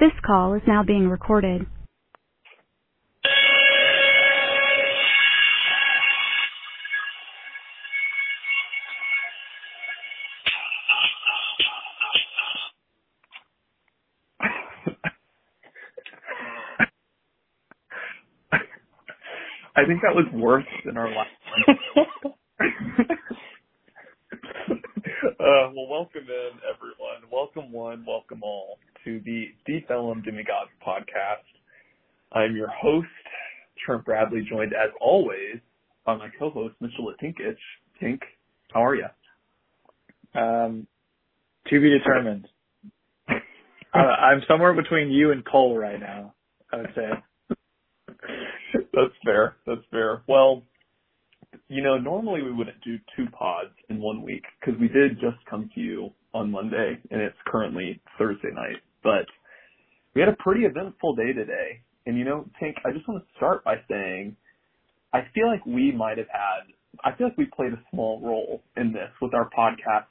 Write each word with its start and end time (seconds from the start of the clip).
This 0.00 0.12
call 0.26 0.54
is 0.56 0.62
now 0.66 0.82
being 0.84 1.08
recorded. 1.08 1.66
I 19.76 19.86
think 19.86 20.02
that 20.02 20.14
was 20.16 20.26
worse 20.34 20.66
than 20.84 20.98
our 20.98 21.08
last 21.08 21.30
one. 21.56 21.76
uh, 25.24 25.70
well, 25.74 25.88
welcome 25.90 26.24
in, 26.28 26.52
everyone. 26.68 27.30
Welcome 27.32 27.72
one, 27.72 28.04
welcome 28.06 28.40
all 28.42 28.79
to 29.04 29.20
the 29.24 29.46
Deep 29.66 29.86
Ellum 29.90 30.22
Demigods 30.22 30.70
podcast. 30.86 31.44
I'm 32.32 32.54
your 32.54 32.68
host, 32.68 33.06
Trent 33.84 34.04
Bradley, 34.04 34.46
joined 34.48 34.72
as 34.72 34.90
always 35.00 35.56
by 36.04 36.16
my 36.16 36.28
co-host, 36.38 36.74
Mitchell 36.80 37.12
Tinkich. 37.22 37.56
Tink, 38.02 38.20
how 38.72 38.84
are 38.84 38.94
you? 38.94 39.06
Um, 40.34 40.86
to 41.68 41.80
be 41.80 41.90
determined. 41.90 42.46
uh, 43.28 43.98
I'm 43.98 44.42
somewhere 44.46 44.74
between 44.74 45.10
you 45.10 45.32
and 45.32 45.44
Cole 45.46 45.76
right 45.76 45.98
now. 45.98 46.34
I 46.72 46.76
would 46.78 46.92
say. 46.94 47.08
That's 48.74 49.14
fair. 49.24 49.56
That's 49.66 49.80
fair. 49.90 50.22
Well, 50.28 50.62
you 51.68 51.82
know, 51.82 51.96
normally 51.98 52.42
we 52.42 52.52
wouldn't 52.52 52.80
do 52.84 52.98
two 53.16 53.26
pods 53.30 53.70
in 53.88 54.00
one 54.00 54.22
week 54.22 54.44
because 54.60 54.78
we 54.80 54.88
did 54.88 55.14
just 55.14 55.38
come 55.48 55.70
to 55.74 55.80
you 55.80 56.10
on 56.34 56.50
Monday 56.50 56.98
and 57.10 57.20
it's 57.20 57.36
currently 57.46 58.00
Thursday 58.18 58.50
night. 58.52 58.76
But 59.02 59.26
we 60.14 60.20
had 60.20 60.28
a 60.28 60.36
pretty 60.38 60.62
eventful 60.64 61.14
day 61.16 61.32
today. 61.32 61.80
And 62.06 62.18
you 62.18 62.24
know, 62.24 62.46
Tink, 62.60 62.74
I 62.84 62.92
just 62.92 63.06
want 63.08 63.22
to 63.22 63.36
start 63.36 63.64
by 63.64 63.76
saying 63.88 64.36
I 65.12 65.20
feel 65.34 65.48
like 65.48 65.64
we 65.66 65.92
might 65.92 66.18
have 66.18 66.28
had, 66.28 66.72
I 67.04 67.16
feel 67.16 67.28
like 67.28 67.38
we 67.38 67.46
played 67.46 67.72
a 67.72 67.82
small 67.90 68.20
role 68.22 68.62
in 68.76 68.92
this 68.92 69.10
with 69.20 69.34
our 69.34 69.50
podcast 69.56 70.06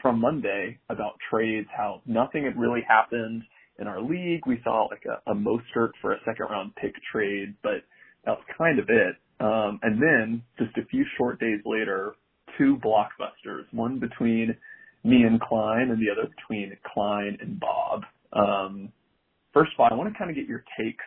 from 0.00 0.20
Monday 0.20 0.78
about 0.90 1.12
trades, 1.30 1.68
how 1.76 2.02
nothing 2.06 2.44
had 2.44 2.58
really 2.58 2.82
happened 2.86 3.42
in 3.78 3.86
our 3.86 4.02
league. 4.02 4.40
We 4.46 4.60
saw 4.64 4.88
like 4.90 5.04
a, 5.06 5.30
a 5.30 5.34
Mostert 5.34 5.90
for 6.00 6.12
a 6.12 6.18
second 6.24 6.46
round 6.50 6.74
pick 6.74 6.94
trade, 7.12 7.54
but 7.62 7.84
that 8.24 8.32
was 8.32 8.44
kind 8.58 8.78
of 8.78 8.86
it. 8.88 9.16
Um, 9.40 9.78
and 9.82 10.00
then 10.00 10.42
just 10.58 10.76
a 10.76 10.86
few 10.86 11.04
short 11.16 11.40
days 11.40 11.60
later, 11.64 12.14
two 12.58 12.78
blockbusters, 12.84 13.64
one 13.72 13.98
between 13.98 14.56
me 15.04 15.22
and 15.22 15.40
Klein 15.40 15.90
and 15.90 16.00
the 16.00 16.10
other 16.10 16.28
between 16.36 16.76
Klein 16.92 17.38
and 17.40 17.58
Bob. 17.58 18.02
Um, 18.32 18.92
first 19.52 19.72
of 19.74 19.80
all, 19.80 19.88
I 19.90 19.94
want 19.94 20.12
to 20.12 20.18
kind 20.18 20.30
of 20.30 20.36
get 20.36 20.46
your 20.46 20.64
takes 20.78 21.04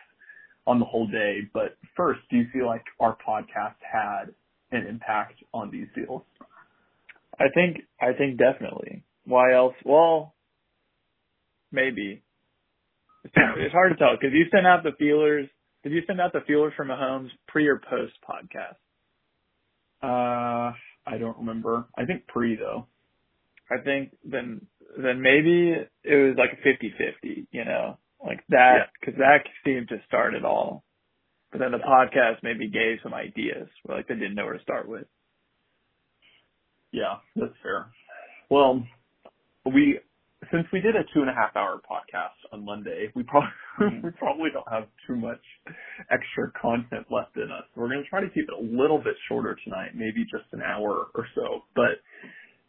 on 0.66 0.78
the 0.78 0.84
whole 0.84 1.06
day, 1.06 1.40
but 1.52 1.76
first, 1.96 2.20
do 2.30 2.36
you 2.36 2.46
feel 2.52 2.66
like 2.66 2.84
our 3.00 3.16
podcast 3.26 3.76
had 3.80 4.34
an 4.72 4.86
impact 4.86 5.42
on 5.54 5.70
these 5.70 5.86
deals? 5.94 6.22
I 7.38 7.46
think, 7.54 7.78
I 8.00 8.12
think 8.16 8.38
definitely. 8.38 9.04
Why 9.24 9.54
else? 9.54 9.74
Well, 9.84 10.34
maybe. 11.70 12.22
It's, 13.24 13.72
hard 13.72 13.92
to 13.92 13.96
tell 13.96 14.16
because 14.20 14.32
you 14.32 14.46
sent 14.52 14.66
out 14.66 14.84
the 14.84 14.92
feelers 14.98 15.48
did 15.86 15.92
you 15.92 16.02
send 16.04 16.20
out 16.20 16.32
the 16.32 16.40
feelers 16.48 16.72
for 16.76 16.84
Mahomes 16.84 17.28
pre 17.46 17.68
or 17.68 17.80
post 17.88 18.14
podcast? 18.28 18.74
Uh, 20.02 20.72
I 21.06 21.16
don't 21.16 21.38
remember. 21.38 21.86
I 21.96 22.04
think 22.04 22.26
pre 22.26 22.56
though. 22.56 22.88
I 23.70 23.80
think 23.84 24.10
then 24.24 24.66
then 24.96 25.20
maybe 25.20 25.74
it 26.04 26.14
was 26.14 26.36
like 26.38 26.50
a 26.52 26.66
50-50, 26.66 27.46
you 27.50 27.64
know, 27.64 27.98
like 28.24 28.42
that 28.48 28.90
because 28.98 29.14
yeah. 29.18 29.38
that 29.38 29.50
seemed 29.64 29.88
to 29.88 29.96
start 30.06 30.34
it 30.34 30.44
all. 30.44 30.84
But 31.52 31.60
then 31.60 31.72
the 31.72 31.78
podcast 31.78 32.42
maybe 32.42 32.68
gave 32.68 32.98
some 33.02 33.14
ideas, 33.14 33.68
like 33.88 34.08
they 34.08 34.14
didn't 34.14 34.34
know 34.34 34.44
where 34.44 34.56
to 34.56 34.62
start 34.62 34.88
with. 34.88 35.06
Yeah, 36.92 37.16
that's 37.34 37.54
fair. 37.62 37.86
Well, 38.50 38.82
we 39.64 40.00
since 40.52 40.66
we 40.72 40.80
did 40.80 40.94
a 40.94 41.02
two 41.14 41.20
and 41.20 41.30
a 41.30 41.34
half 41.34 41.56
hour 41.56 41.80
podcast 41.80 42.38
on 42.52 42.64
Monday, 42.64 43.10
we 43.14 43.22
probably 43.22 43.50
mm-hmm. 43.80 44.06
we 44.06 44.10
probably 44.12 44.50
don't 44.52 44.68
have 44.70 44.88
too 45.06 45.16
much 45.16 45.40
extra 46.10 46.50
content 46.60 47.06
left 47.10 47.36
in 47.36 47.50
us. 47.50 47.64
We're 47.74 47.88
going 47.88 48.02
to 48.02 48.08
try 48.08 48.20
to 48.20 48.30
keep 48.30 48.46
it 48.48 48.54
a 48.54 48.62
little 48.62 48.98
bit 48.98 49.14
shorter 49.28 49.56
tonight, 49.64 49.90
maybe 49.94 50.24
just 50.24 50.46
an 50.52 50.62
hour 50.62 51.08
or 51.14 51.26
so. 51.34 51.64
But 51.74 52.02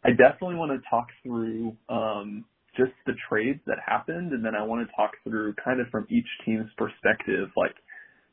I 0.04 0.10
definitely 0.10 0.56
want 0.56 0.72
to 0.72 0.88
talk 0.88 1.08
through 1.22 1.76
um, 1.88 2.44
just 2.76 2.92
the 3.06 3.14
trades 3.28 3.60
that 3.66 3.78
happened, 3.84 4.32
and 4.32 4.44
then 4.44 4.54
I 4.54 4.62
want 4.62 4.86
to 4.86 4.94
talk 4.94 5.12
through 5.24 5.54
kind 5.62 5.80
of 5.80 5.88
from 5.88 6.06
each 6.10 6.26
team's 6.44 6.70
perspective, 6.76 7.48
like 7.56 7.74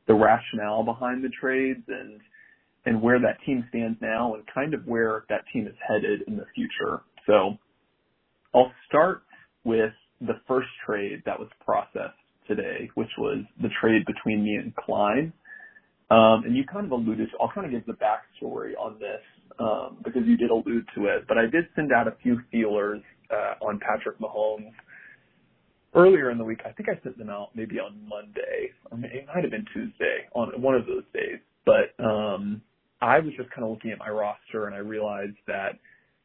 the 0.06 0.14
rationale 0.14 0.84
behind 0.84 1.24
the 1.24 1.30
trades 1.40 1.82
and 1.88 2.20
and 2.84 3.02
where 3.02 3.18
that 3.18 3.36
team 3.44 3.66
stands 3.68 3.98
now, 4.00 4.34
and 4.34 4.44
kind 4.54 4.72
of 4.72 4.86
where 4.86 5.24
that 5.28 5.42
team 5.52 5.66
is 5.66 5.74
headed 5.88 6.22
in 6.28 6.36
the 6.36 6.46
future. 6.54 7.02
So 7.26 7.56
I'll 8.54 8.72
start 8.88 9.22
with 9.64 9.92
the 10.20 10.40
first 10.46 10.68
trade 10.86 11.22
that 11.26 11.38
was 11.38 11.48
processed 11.64 12.14
today, 12.46 12.88
which 12.94 13.10
was 13.18 13.44
the 13.60 13.68
trade 13.80 14.04
between 14.06 14.44
me 14.44 14.54
and 14.54 14.74
Klein. 14.76 15.32
Um, 16.10 16.44
and 16.44 16.56
you 16.56 16.64
kind 16.64 16.86
of 16.86 16.92
alluded 16.92 17.28
to, 17.32 17.38
I'll 17.40 17.50
kind 17.52 17.66
of 17.66 17.72
give 17.72 17.84
the 17.86 17.94
backstory 17.94 18.72
on 18.78 18.98
this, 19.00 19.20
um, 19.58 19.98
because 20.04 20.22
you 20.26 20.36
did 20.36 20.50
allude 20.50 20.86
to 20.94 21.06
it, 21.06 21.24
but 21.28 21.38
I 21.38 21.42
did 21.42 21.64
send 21.74 21.92
out 21.92 22.08
a 22.08 22.16
few 22.22 22.40
feelers, 22.50 23.02
uh, 23.30 23.64
on 23.64 23.80
Patrick 23.80 24.18
Mahomes 24.18 24.72
earlier 25.94 26.30
in 26.30 26.38
the 26.38 26.44
week. 26.44 26.60
I 26.64 26.72
think 26.72 26.88
I 26.88 27.02
sent 27.02 27.18
them 27.18 27.30
out 27.30 27.50
maybe 27.54 27.78
on 27.78 27.98
Monday, 28.08 28.72
or 28.90 28.98
it 28.98 29.26
might 29.34 29.42
have 29.42 29.50
been 29.50 29.66
Tuesday 29.72 30.28
on 30.34 30.60
one 30.60 30.74
of 30.74 30.86
those 30.86 31.04
days, 31.14 31.40
but, 31.64 31.94
um, 32.04 32.62
I 33.00 33.18
was 33.18 33.32
just 33.36 33.50
kind 33.50 33.64
of 33.64 33.70
looking 33.70 33.90
at 33.90 33.98
my 33.98 34.08
roster 34.08 34.66
and 34.66 34.74
I 34.74 34.78
realized 34.78 35.36
that 35.46 35.78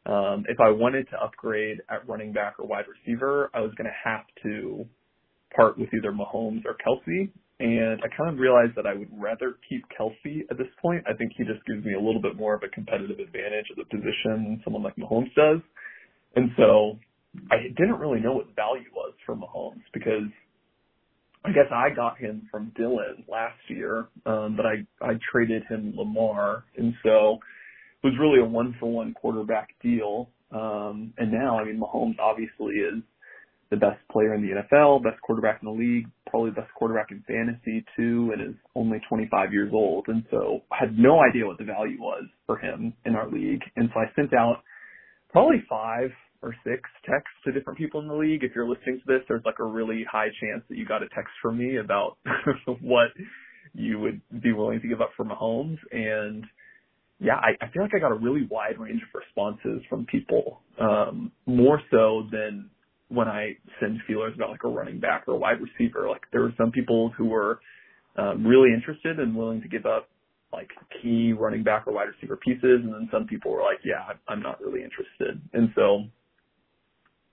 um, 0.05 0.45
if 0.47 0.59
I 0.59 0.69
wanted 0.69 1.07
to 1.09 1.21
upgrade 1.21 1.79
at 1.89 2.07
running 2.07 2.33
back 2.33 2.55
or 2.59 2.65
wide 2.65 2.85
receiver, 2.87 3.51
I 3.53 3.61
was 3.61 3.71
going 3.77 3.89
to 3.89 4.09
have 4.09 4.25
to 4.43 4.85
part 5.55 5.77
with 5.77 5.89
either 5.93 6.11
Mahomes 6.11 6.63
or 6.65 6.75
Kelce. 6.85 7.29
And 7.61 8.01
I 8.01 8.07
kind 8.17 8.33
of 8.33 8.39
realized 8.39 8.73
that 8.75 8.87
I 8.87 8.95
would 8.95 9.09
rather 9.13 9.57
keep 9.69 9.83
Kelce 9.93 10.41
at 10.49 10.57
this 10.57 10.67
point. 10.81 11.03
I 11.07 11.13
think 11.13 11.33
he 11.37 11.43
just 11.43 11.63
gives 11.67 11.85
me 11.85 11.93
a 11.93 11.99
little 11.99 12.21
bit 12.21 12.35
more 12.35 12.55
of 12.55 12.63
a 12.63 12.69
competitive 12.69 13.19
advantage 13.19 13.67
at 13.69 13.77
the 13.77 13.85
position 13.85 14.49
than 14.49 14.61
someone 14.63 14.81
like 14.81 14.95
Mahomes 14.95 15.31
does. 15.35 15.61
And 16.35 16.49
so 16.57 16.97
I 17.51 17.57
didn't 17.77 17.99
really 17.99 18.19
know 18.19 18.33
what 18.33 18.47
value 18.55 18.89
was 18.95 19.13
for 19.27 19.35
Mahomes 19.35 19.83
because 19.93 20.25
I 21.45 21.49
guess 21.49 21.71
I 21.71 21.93
got 21.95 22.17
him 22.17 22.47
from 22.49 22.71
Dylan 22.79 23.29
last 23.29 23.59
year, 23.67 24.07
um, 24.25 24.57
but 24.57 24.65
I, 24.65 24.85
I 24.99 25.19
traded 25.31 25.61
him 25.69 25.93
Lamar. 25.95 26.65
And 26.77 26.95
so 27.03 27.37
it 28.03 28.07
was 28.07 28.15
really 28.19 28.39
a 28.39 28.45
one 28.45 28.75
for 28.79 28.91
one 28.91 29.13
quarterback 29.13 29.69
deal. 29.83 30.29
Um, 30.51 31.13
and 31.19 31.31
now, 31.31 31.59
I 31.59 31.63
mean, 31.65 31.79
Mahomes 31.79 32.17
obviously 32.19 32.75
is 32.77 33.03
the 33.71 33.77
best 33.77 33.99
player 34.11 34.35
in 34.35 34.41
the 34.41 34.61
NFL, 34.61 35.01
best 35.01 35.19
quarterback 35.21 35.61
in 35.63 35.65
the 35.65 35.73
league, 35.73 36.05
probably 36.27 36.51
the 36.51 36.61
best 36.61 36.73
quarterback 36.75 37.07
in 37.09 37.23
fantasy 37.25 37.83
too, 37.95 38.31
and 38.33 38.41
is 38.41 38.55
only 38.75 38.99
25 39.07 39.53
years 39.53 39.71
old. 39.73 40.05
And 40.09 40.23
so 40.29 40.59
I 40.71 40.75
had 40.79 40.99
no 40.99 41.21
idea 41.21 41.47
what 41.47 41.57
the 41.57 41.63
value 41.63 41.99
was 41.99 42.25
for 42.45 42.57
him 42.57 42.93
in 43.05 43.15
our 43.15 43.29
league. 43.29 43.61
And 43.77 43.89
so 43.93 44.01
I 44.01 44.05
sent 44.15 44.33
out 44.33 44.61
probably 45.29 45.63
five 45.69 46.11
or 46.43 46.53
six 46.65 46.81
texts 47.05 47.33
to 47.45 47.51
different 47.53 47.79
people 47.79 48.01
in 48.01 48.07
the 48.07 48.13
league. 48.13 48.43
If 48.43 48.51
you're 48.53 48.67
listening 48.67 48.99
to 48.99 49.05
this, 49.07 49.21
there's 49.29 49.43
like 49.45 49.59
a 49.59 49.63
really 49.65 50.05
high 50.11 50.29
chance 50.41 50.63
that 50.67 50.77
you 50.77 50.85
got 50.85 51.01
a 51.01 51.09
text 51.15 51.31
from 51.41 51.57
me 51.57 51.77
about 51.77 52.17
what 52.81 53.07
you 53.73 53.99
would 53.99 54.21
be 54.41 54.51
willing 54.51 54.81
to 54.81 54.87
give 54.87 54.99
up 54.99 55.11
for 55.15 55.23
Mahomes. 55.23 55.77
And 55.91 56.45
yeah, 57.19 57.35
I, 57.35 57.63
I 57.63 57.69
feel 57.69 57.83
like 57.83 57.93
I 57.95 57.99
got 57.99 58.11
a 58.11 58.15
really 58.15 58.47
wide 58.49 58.79
range 58.79 59.01
of 59.01 59.21
responses 59.21 59.81
from 59.89 60.05
people, 60.07 60.61
um, 60.79 61.31
more 61.45 61.79
so 61.91 62.23
than 62.31 62.69
when 63.11 63.27
I 63.27 63.57
send 63.79 63.99
feelers 64.07 64.33
about 64.35 64.51
like 64.51 64.63
a 64.63 64.69
running 64.69 64.99
back 64.99 65.25
or 65.27 65.33
a 65.33 65.37
wide 65.37 65.57
receiver. 65.59 66.09
Like 66.09 66.21
there 66.31 66.41
were 66.41 66.53
some 66.57 66.71
people 66.71 67.11
who 67.17 67.25
were 67.25 67.59
um, 68.17 68.45
really 68.45 68.73
interested 68.73 69.19
and 69.19 69.35
willing 69.35 69.61
to 69.61 69.67
give 69.67 69.85
up 69.85 70.07
like 70.53 70.69
key 71.01 71.33
running 71.33 71.63
back 71.63 71.87
or 71.87 71.93
wide 71.93 72.07
receiver 72.07 72.37
pieces, 72.37 72.81
and 72.83 72.93
then 72.93 73.09
some 73.11 73.25
people 73.25 73.51
were 73.51 73.61
like, 73.61 73.79
yeah, 73.85 74.13
I'm 74.27 74.41
not 74.41 74.59
really 74.61 74.83
interested. 74.83 75.41
And 75.53 75.69
so 75.75 76.03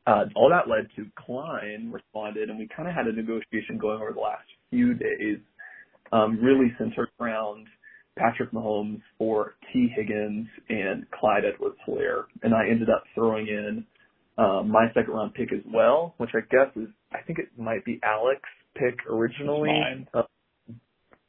uh, 0.06 0.24
all 0.36 0.50
that 0.50 0.68
led 0.68 0.88
to 0.96 1.10
Klein 1.16 1.90
responded, 1.92 2.48
and 2.48 2.58
we 2.58 2.68
kind 2.74 2.88
of 2.88 2.94
had 2.94 3.06
a 3.06 3.12
negotiation 3.12 3.76
going 3.78 4.00
over 4.00 4.12
the 4.12 4.20
last 4.20 4.46
few 4.70 4.94
days, 4.94 5.38
um, 6.12 6.38
really 6.40 6.72
centered 6.78 7.08
around 7.20 7.66
Patrick 8.16 8.50
Mahomes 8.52 9.00
for 9.18 9.54
T. 9.72 9.88
Higgins 9.94 10.46
and 10.68 11.04
Clyde 11.10 11.44
Edwards-Helaire. 11.44 12.24
And 12.42 12.54
I 12.54 12.68
ended 12.68 12.88
up 12.88 13.04
throwing 13.14 13.48
in 13.48 13.84
um, 14.38 14.70
my 14.70 14.86
second 14.94 15.12
round 15.12 15.34
pick 15.34 15.52
as 15.52 15.62
well, 15.66 16.14
which 16.18 16.30
I 16.34 16.40
guess 16.50 16.74
is, 16.76 16.88
I 17.12 17.20
think 17.26 17.38
it 17.38 17.48
might 17.58 17.84
be 17.84 18.00
Alex's 18.02 18.44
pick 18.74 18.98
originally. 19.10 20.06
Uh, 20.14 20.22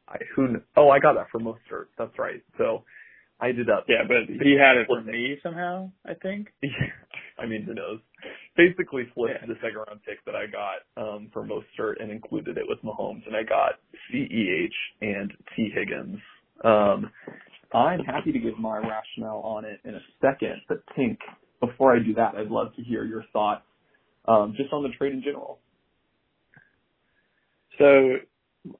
I, 0.07 0.17
who, 0.35 0.56
oh, 0.77 0.89
I 0.89 1.00
got 1.00 1.13
that 1.15 1.27
for 1.31 1.39
Mostert. 1.39 1.88
That's 1.97 2.17
right. 2.17 2.41
So 2.57 2.83
I 3.39 3.51
did 3.51 3.69
up. 3.69 3.85
Yeah, 3.88 4.03
but 4.07 4.27
he 4.27 4.57
had 4.59 4.77
it 4.77 4.88
from 4.88 5.06
me 5.06 5.38
somehow. 5.41 5.91
I 6.06 6.13
think. 6.13 6.50
Yeah. 6.63 7.44
I 7.44 7.45
mean, 7.45 7.63
who 7.63 7.73
knows? 7.73 8.00
Basically, 8.57 9.03
flipped 9.15 9.35
yeah. 9.39 9.47
the 9.47 9.56
second 9.61 9.77
round 9.88 10.01
pick 10.06 10.23
that 10.25 10.35
I 10.35 10.45
got 10.45 10.83
um, 11.01 11.29
for 11.31 11.47
Mostert 11.47 12.01
and 12.01 12.11
included 12.11 12.57
it 12.57 12.65
with 12.67 12.79
Mahomes, 12.83 13.25
and 13.25 13.33
I 13.33 13.44
got 13.44 13.79
Ceh 14.11 14.67
and 15.01 15.31
T 15.56 15.71
Higgins. 15.73 16.19
Um, 16.65 17.09
I'm 17.73 18.01
happy 18.01 18.33
to 18.33 18.39
give 18.39 18.59
my 18.59 18.77
rationale 18.77 19.39
on 19.39 19.63
it 19.63 19.79
in 19.85 19.95
a 19.95 20.01
second, 20.19 20.61
but 20.67 20.79
Tink, 20.97 21.17
before 21.59 21.95
I 21.95 22.00
do 22.00 22.13
that, 22.15 22.35
I'd 22.35 22.47
love 22.47 22.75
to 22.75 22.83
hear 22.83 23.03
your 23.03 23.23
thoughts 23.33 23.63
um, 24.27 24.53
just 24.57 24.71
on 24.73 24.83
the 24.83 24.89
trade 24.97 25.13
in 25.13 25.23
general. 25.23 25.59
So, 27.77 28.15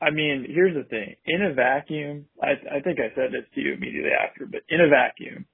I 0.02 0.12
mean, 0.12 0.46
here's 0.48 0.76
the 0.76 0.84
thing. 0.84 1.16
In 1.26 1.42
a 1.42 1.54
vacuum, 1.54 2.26
I, 2.42 2.78
I 2.78 2.80
think 2.82 3.00
I 3.00 3.16
said 3.16 3.32
this 3.32 3.46
to 3.56 3.62
you 3.62 3.74
immediately 3.74 4.12
after, 4.12 4.46
but 4.46 4.62
in 4.70 4.82
a 4.82 4.90
vacuum, 4.90 5.46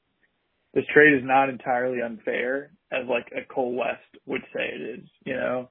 this 0.74 0.84
trade 0.94 1.14
is 1.14 1.24
not 1.24 1.50
entirely 1.50 2.02
unfair 2.02 2.72
as 2.92 3.08
like 3.08 3.28
a 3.32 3.46
Cole 3.54 3.76
West 3.76 4.02
would 4.26 4.42
say 4.54 4.64
it 4.64 5.00
is, 5.00 5.06
you 5.26 5.34
know? 5.34 5.70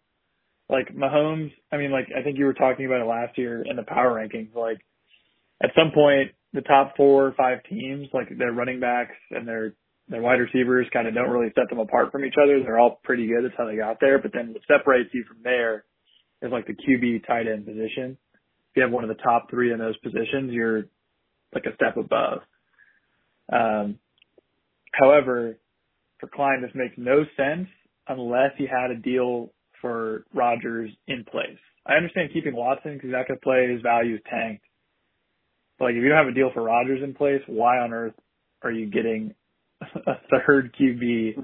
Like 0.69 0.89
Mahomes, 0.95 1.53
I 1.71 1.77
mean, 1.77 1.91
like 1.91 2.09
I 2.19 2.23
think 2.23 2.39
you 2.39 2.47
were 2.47 2.55
talking 2.55 2.87
about 2.87 3.03
it 3.03 3.07
last 3.07 3.37
year 3.37 3.63
in 3.69 3.77
the 3.77 3.83
power 3.83 4.15
rankings, 4.15 4.55
like 4.55 4.79
at 5.63 5.71
some 5.77 5.91
point 5.93 6.31
the 6.55 6.63
top 6.63 6.97
four 6.97 7.27
or 7.27 7.33
five 7.33 7.59
teams, 7.69 8.09
like 8.15 8.29
their 8.39 8.53
running 8.53 8.81
backs 8.81 9.15
and 9.31 9.47
their 9.47 9.75
their 10.09 10.21
wide 10.21 10.41
receivers 10.41 10.87
kind 10.93 11.09
of 11.09 11.15
don't 11.15 11.31
really 11.31 11.53
set 11.55 11.69
them 11.71 11.79
apart 11.79 12.13
from 12.13 12.25
each 12.25 12.35
other. 12.43 12.61
They're 12.63 12.79
all 12.79 13.01
pretty 13.03 13.27
good. 13.27 13.45
That's 13.45 13.55
how 13.57 13.67
they 13.67 13.77
got 13.77 13.99
there. 14.01 14.19
But 14.19 14.33
then 14.33 14.53
what 14.53 14.63
separates 14.67 15.11
you 15.13 15.25
from 15.27 15.39
there 15.43 15.85
is 16.43 16.53
like 16.53 16.67
the 16.67 16.75
QB 16.75 17.27
tight 17.27 17.47
end 17.49 17.65
position. 17.65 18.19
If 18.71 18.77
you 18.77 18.83
have 18.83 18.93
one 18.93 19.05
of 19.05 19.09
the 19.09 19.23
top 19.23 19.51
three 19.51 19.73
in 19.73 19.79
those 19.79 19.97
positions, 19.99 20.53
you're 20.53 20.85
like 21.55 21.65
a 21.65 21.75
step 21.75 21.97
above. 21.97 22.41
Um, 23.51 23.99
however, 24.93 25.59
for 26.19 26.29
Klein, 26.29 26.61
this 26.63 26.73
makes 26.75 26.95
no 26.97 27.25
sense 27.37 27.69
unless 28.09 28.51
he 28.59 28.67
had 28.67 28.91
a 28.91 29.01
deal 29.01 29.53
for 29.81 30.25
Rodgers 30.35 30.91
in 31.07 31.25
place. 31.25 31.59
I 31.87 31.95
understand 31.95 32.31
keeping 32.33 32.57
Watson 32.57 32.95
because 32.95 33.11
going 33.11 33.27
to 33.27 33.37
play. 33.43 33.71
His 33.71 33.83
value 33.83 34.17
is 34.17 34.21
tanked. 34.29 34.65
But 35.79 35.87
like, 35.87 35.95
if 35.95 36.03
you 36.03 36.09
don't 36.09 36.19
have 36.19 36.33
a 36.33 36.35
deal 36.35 36.51
for 36.53 36.63
Rodgers 36.63 37.03
in 37.03 37.15
place, 37.15 37.43
why 37.47 37.79
on 37.79 37.93
earth 37.93 38.15
are 38.63 38.73
you 38.73 38.87
getting 38.91 39.35
a 40.07 40.15
third 40.47 40.75
QB, 40.81 41.37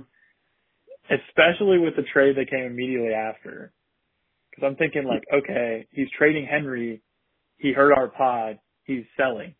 especially 1.10 1.78
with 1.78 1.96
the 1.96 2.04
trade 2.12 2.36
that 2.36 2.50
came 2.50 2.66
immediately 2.66 3.12
after? 3.12 3.72
Because 4.50 4.66
I'm 4.66 4.76
thinking 4.76 5.04
like, 5.04 5.24
okay, 5.32 5.86
he's 5.92 6.08
trading 6.16 6.46
Henry. 6.50 7.02
He 7.58 7.72
heard 7.72 7.92
our 7.92 8.08
pod. 8.08 8.58
He's 8.84 9.04
selling 9.16 9.54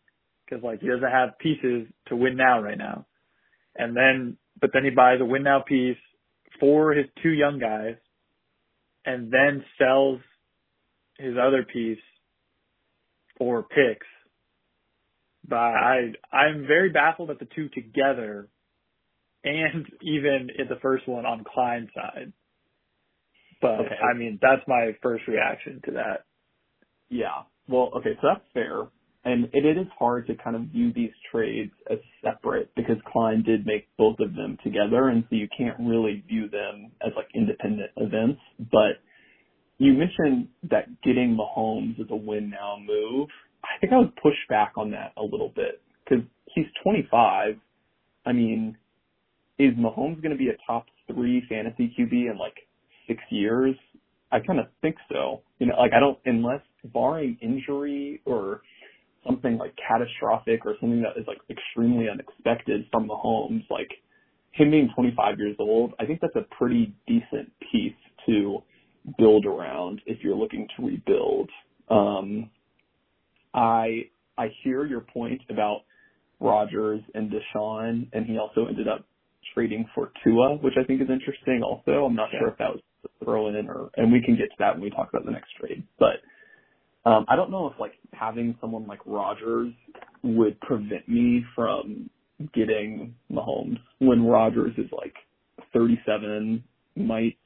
because 0.51 0.63
like 0.63 0.81
he 0.81 0.87
doesn't 0.87 1.09
have 1.09 1.37
pieces 1.39 1.87
to 2.07 2.15
win 2.15 2.35
now 2.35 2.61
right 2.61 2.77
now. 2.77 3.05
And 3.75 3.95
then, 3.95 4.37
but 4.59 4.71
then 4.73 4.83
he 4.83 4.89
buys 4.89 5.19
a 5.21 5.25
win 5.25 5.43
now 5.43 5.61
piece 5.65 5.97
for 6.59 6.93
his 6.93 7.05
two 7.23 7.29
young 7.29 7.59
guys, 7.59 7.95
and 9.05 9.31
then 9.31 9.63
sells 9.79 10.19
his 11.17 11.35
other 11.41 11.63
piece 11.63 11.99
for 13.37 13.63
picks. 13.63 14.05
But 15.47 15.55
I 15.55 16.11
I'm 16.31 16.67
very 16.67 16.89
baffled 16.89 17.31
at 17.31 17.39
the 17.39 17.47
two 17.55 17.69
together 17.69 18.47
and 19.43 19.85
even 20.01 20.49
in 20.57 20.67
the 20.69 20.79
first 20.81 21.07
one 21.07 21.25
on 21.25 21.43
Klein's 21.43 21.89
side. 21.95 22.31
But 23.61 23.79
okay. 23.81 23.95
I 24.01 24.17
mean, 24.17 24.39
that's 24.41 24.61
my 24.67 24.91
first 25.01 25.27
reaction 25.27 25.81
to 25.85 25.91
that. 25.91 26.25
Yeah. 27.09 27.43
Well, 27.67 27.91
okay, 27.97 28.17
so 28.21 28.27
that's 28.33 28.45
fair. 28.53 28.87
And 29.23 29.45
it, 29.53 29.65
it 29.65 29.77
is 29.77 29.87
hard 29.99 30.25
to 30.27 30.35
kind 30.35 30.55
of 30.55 30.63
view 30.63 30.91
these 30.93 31.11
trades 31.31 31.71
as 31.91 31.99
separate 32.23 32.71
because 32.75 32.97
Klein 33.11 33.43
did 33.43 33.67
make 33.67 33.87
both 33.97 34.19
of 34.19 34.33
them 34.33 34.57
together, 34.63 35.09
and 35.09 35.23
so 35.29 35.35
you 35.35 35.47
can't 35.55 35.77
really 35.79 36.23
view 36.27 36.49
them 36.49 36.91
as 37.05 37.11
like 37.15 37.27
independent 37.35 37.91
events. 37.97 38.41
But 38.59 38.97
you 39.77 39.93
mentioned 39.93 40.47
that 40.71 40.87
getting 41.03 41.37
Mahomes 41.37 41.99
is 41.99 42.07
a 42.09 42.15
win 42.15 42.49
now 42.49 42.77
move. 42.83 43.29
I 43.63 43.79
think 43.79 43.93
I 43.93 43.99
would 43.99 44.15
push 44.15 44.35
back 44.49 44.73
on 44.75 44.89
that 44.91 45.11
a 45.17 45.23
little 45.23 45.51
bit 45.55 45.81
because 46.03 46.23
he's 46.55 46.65
25. 46.83 47.57
I 48.25 48.31
mean, 48.31 48.75
is 49.59 49.73
Mahomes 49.75 50.21
going 50.21 50.31
to 50.31 50.37
be 50.37 50.49
a 50.49 50.57
top 50.65 50.85
three 51.07 51.43
fantasy 51.49 51.93
QB 51.97 52.31
in 52.31 52.37
like 52.37 52.55
six 53.07 53.21
years? 53.29 53.75
I 54.31 54.39
kind 54.39 54.59
of 54.59 54.67
think 54.81 54.95
so. 55.11 55.41
You 55.59 55.67
know, 55.67 55.75
like 55.77 55.91
I 55.93 55.99
don't, 55.99 56.17
unless 56.25 56.61
barring 56.85 57.37
injury 57.41 58.21
or 58.25 58.61
something 59.27 59.57
like 59.57 59.73
catastrophic 59.87 60.65
or 60.65 60.75
something 60.79 61.01
that 61.01 61.19
is 61.19 61.27
like 61.27 61.39
extremely 61.49 62.07
unexpected 62.09 62.85
from 62.91 63.07
Mahomes, 63.07 63.63
like 63.69 63.89
him 64.51 64.71
being 64.71 64.89
25 64.95 65.37
years 65.37 65.55
old, 65.59 65.93
I 65.99 66.05
think 66.05 66.21
that's 66.21 66.35
a 66.35 66.55
pretty 66.55 66.93
decent 67.07 67.51
piece 67.71 67.93
to 68.25 68.63
build 69.17 69.45
around 69.45 70.01
if 70.05 70.19
you're 70.23 70.35
looking 70.35 70.67
to 70.77 70.85
rebuild. 70.85 71.49
Um, 71.89 72.49
I 73.53 74.09
I 74.37 74.47
hear 74.63 74.85
your 74.85 75.01
point 75.01 75.41
about 75.49 75.81
Rodgers 76.39 77.01
and 77.13 77.31
Deshaun, 77.31 78.07
and 78.13 78.25
he 78.25 78.37
also 78.37 78.65
ended 78.67 78.87
up 78.87 79.05
trading 79.53 79.87
for 79.93 80.11
Tua, 80.23 80.57
which 80.57 80.73
I 80.79 80.83
think 80.83 81.01
is 81.01 81.09
interesting 81.09 81.61
also. 81.63 82.05
I'm 82.05 82.15
not 82.15 82.29
sure 82.31 82.49
if 82.49 82.57
that 82.57 82.71
was 82.71 82.81
thrown 83.23 83.55
in 83.55 83.69
or, 83.69 83.89
and 83.97 84.11
we 84.11 84.21
can 84.21 84.35
get 84.35 84.49
to 84.49 84.55
that 84.59 84.75
when 84.75 84.83
we 84.83 84.89
talk 84.89 85.09
about 85.09 85.25
the 85.25 85.31
next 85.31 85.51
trade. 85.59 85.83
But 85.99 86.21
um, 87.09 87.25
I 87.27 87.35
don't 87.35 87.51
know 87.51 87.67
if 87.67 87.79
like 87.79 87.93
having 88.13 88.55
someone 88.61 88.87
like 88.87 88.99
Rodgers 89.05 89.73
would 90.23 90.59
prevent 90.61 91.07
me 91.07 91.43
from 91.55 92.09
getting 92.53 93.15
Mahomes 93.31 93.79
when 93.99 94.23
Rodgers 94.23 94.73
is 94.77 94.89
like 94.91 95.13
37, 95.73 96.63
might 96.95 97.37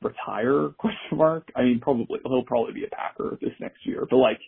retire 0.00 0.70
question 0.78 1.16
mark. 1.18 1.48
I 1.56 1.62
mean, 1.62 1.80
probably 1.80 2.18
he'll 2.24 2.44
probably 2.44 2.72
be 2.72 2.84
a 2.84 2.94
Packer 2.94 3.38
this 3.40 3.52
next 3.60 3.86
year, 3.86 4.06
but 4.08 4.16
like, 4.16 4.40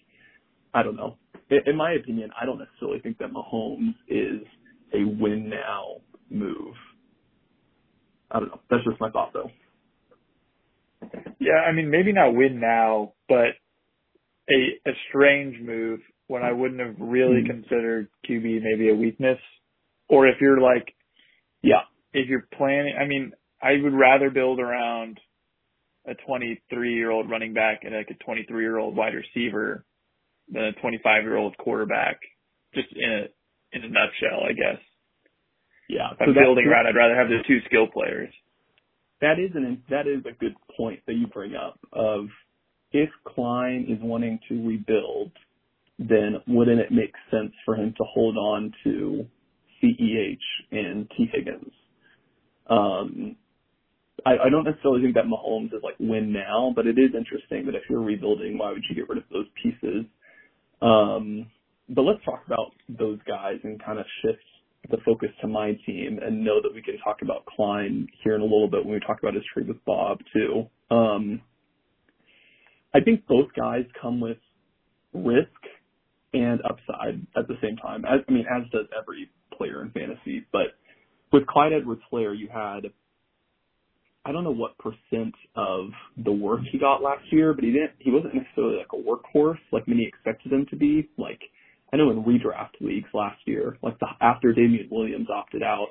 I 0.72 0.82
don't 0.82 0.96
know. 0.96 1.16
In 1.66 1.76
my 1.76 1.92
opinion, 1.92 2.30
I 2.40 2.46
don't 2.46 2.58
necessarily 2.58 3.00
think 3.00 3.18
that 3.18 3.30
Mahomes 3.30 3.94
is 4.08 4.40
a 4.94 5.04
win 5.04 5.50
now 5.50 5.96
move. 6.30 6.74
I 8.30 8.40
don't 8.40 8.48
know. 8.48 8.60
That's 8.70 8.84
just 8.84 9.00
my 9.00 9.10
thought 9.10 9.32
though. 9.32 9.50
Yeah, 11.38 11.60
I 11.66 11.72
mean 11.72 11.90
maybe 11.90 12.12
not 12.12 12.34
win 12.34 12.60
now, 12.60 13.12
but 13.28 13.54
a 14.50 14.88
a 14.88 14.92
strange 15.08 15.56
move 15.60 16.00
when 16.26 16.42
I 16.42 16.52
wouldn't 16.52 16.80
have 16.80 16.96
really 16.98 17.42
mm-hmm. 17.42 17.62
considered 17.62 18.08
QB 18.28 18.62
maybe 18.62 18.90
a 18.90 18.94
weakness. 18.94 19.38
Or 20.08 20.26
if 20.26 20.36
you're 20.40 20.60
like 20.60 20.94
Yeah. 21.62 21.82
If 22.12 22.28
you're 22.28 22.48
planning 22.56 22.94
I 23.00 23.06
mean, 23.06 23.32
I 23.62 23.72
would 23.82 23.94
rather 23.94 24.30
build 24.30 24.60
around 24.60 25.20
a 26.06 26.14
23 26.26 26.94
year 26.94 27.10
old 27.10 27.30
running 27.30 27.54
back 27.54 27.80
and 27.82 27.94
like 27.94 28.10
a 28.10 28.24
23 28.24 28.62
year 28.62 28.78
old 28.78 28.96
wide 28.96 29.14
receiver 29.14 29.84
than 30.50 30.64
a 30.64 30.72
25 30.72 31.22
year 31.22 31.36
old 31.36 31.56
quarterback. 31.56 32.18
Just 32.74 32.88
in 32.94 33.10
a 33.10 33.76
in 33.76 33.84
a 33.84 33.88
nutshell, 33.88 34.42
I 34.48 34.52
guess. 34.52 34.80
Yeah. 35.88 36.10
So 36.18 36.32
building 36.32 36.66
around, 36.66 36.86
I'd 36.86 36.96
rather 36.96 37.14
have 37.14 37.28
the 37.28 37.38
two 37.46 37.58
skill 37.66 37.86
players. 37.86 38.32
That 39.20 39.38
is 39.38 39.50
an 39.54 39.82
that 39.90 40.06
is 40.06 40.24
a 40.26 40.32
good 40.38 40.54
point 40.76 41.00
that 41.06 41.14
you 41.14 41.26
bring 41.26 41.54
up. 41.54 41.78
Of 41.92 42.26
if 42.92 43.10
Klein 43.24 43.86
is 43.88 43.98
wanting 44.02 44.38
to 44.48 44.66
rebuild, 44.66 45.32
then 45.98 46.36
wouldn't 46.46 46.80
it 46.80 46.90
make 46.90 47.12
sense 47.30 47.52
for 47.64 47.74
him 47.74 47.94
to 47.96 48.04
hold 48.04 48.36
on 48.36 48.72
to 48.84 49.26
CEH 49.82 50.36
and 50.72 51.10
T 51.16 51.28
Higgins? 51.32 51.72
Um, 52.68 53.36
I, 54.24 54.46
I 54.46 54.50
don't 54.50 54.64
necessarily 54.64 55.02
think 55.02 55.14
that 55.14 55.26
Mahomes 55.26 55.66
is 55.66 55.82
like 55.82 55.96
win 56.00 56.32
now, 56.32 56.72
but 56.74 56.86
it 56.86 56.98
is 56.98 57.14
interesting 57.16 57.66
that 57.66 57.74
if 57.74 57.82
you're 57.90 58.00
rebuilding, 58.00 58.58
why 58.58 58.70
would 58.70 58.84
you 58.88 58.94
get 58.94 59.08
rid 59.08 59.18
of 59.18 59.24
those 59.30 59.46
pieces? 59.62 60.06
Um, 60.80 61.46
but 61.88 62.02
let's 62.02 62.24
talk 62.24 62.42
about 62.46 62.72
those 62.88 63.18
guys 63.26 63.58
and 63.64 63.82
kind 63.82 63.98
of 63.98 64.06
shift 64.22 64.40
the 64.90 64.98
focus 65.04 65.30
to 65.40 65.46
my 65.46 65.72
team 65.86 66.18
and 66.22 66.44
know 66.44 66.60
that 66.62 66.74
we 66.74 66.82
can 66.82 66.98
talk 66.98 67.22
about 67.22 67.46
Klein 67.46 68.06
here 68.22 68.34
in 68.34 68.40
a 68.40 68.44
little 68.44 68.68
bit 68.68 68.84
when 68.84 68.94
we 68.94 69.00
talk 69.00 69.18
about 69.20 69.34
his 69.34 69.44
trade 69.52 69.68
with 69.68 69.82
Bob 69.84 70.18
too. 70.32 70.68
Um, 70.90 71.40
I 72.94 73.00
think 73.00 73.26
both 73.26 73.48
guys 73.56 73.84
come 74.00 74.20
with 74.20 74.38
risk 75.12 75.48
and 76.32 76.60
upside 76.64 77.26
at 77.36 77.48
the 77.48 77.56
same 77.62 77.76
time. 77.76 78.04
As, 78.04 78.20
I 78.28 78.32
mean, 78.32 78.44
as 78.50 78.62
does 78.70 78.86
every 78.98 79.30
player 79.56 79.82
in 79.82 79.90
fantasy. 79.90 80.46
But 80.52 80.76
with 81.32 81.46
Clyde 81.46 81.72
Edwards-Helaire, 81.72 82.36
you 82.38 82.48
had 82.52 82.90
I 84.26 84.32
don't 84.32 84.44
know 84.44 84.54
what 84.54 84.78
percent 84.78 85.34
of 85.54 85.90
the 86.24 86.32
work 86.32 86.60
he 86.72 86.78
got 86.78 87.02
last 87.02 87.24
year, 87.30 87.52
but 87.52 87.62
he 87.62 87.72
didn't. 87.72 87.92
He 87.98 88.10
wasn't 88.10 88.34
necessarily 88.34 88.78
like 88.78 88.92
a 88.94 88.96
workhorse 88.96 89.58
like 89.70 89.86
many 89.86 90.06
expected 90.06 90.52
him 90.52 90.66
to 90.70 90.76
be. 90.76 91.10
Like 91.18 91.40
I 91.94 91.96
know 91.96 92.10
in 92.10 92.24
redraft 92.24 92.80
leagues 92.80 93.08
last 93.14 93.38
year, 93.44 93.78
like 93.80 93.96
the, 94.00 94.08
after 94.20 94.52
Damien 94.52 94.88
Williams 94.90 95.28
opted 95.32 95.62
out, 95.62 95.90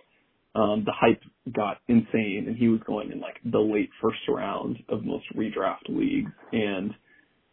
um, 0.54 0.84
the 0.86 0.92
hype 0.94 1.22
got 1.56 1.78
insane 1.88 2.44
and 2.46 2.58
he 2.58 2.68
was 2.68 2.82
going 2.86 3.14
in 3.14 3.22
like 3.22 3.38
the 3.46 3.60
late 3.60 3.90
first 4.02 4.20
round 4.28 4.80
of 4.90 5.06
most 5.06 5.24
redraft 5.34 5.88
leagues 5.88 6.30
and 6.52 6.92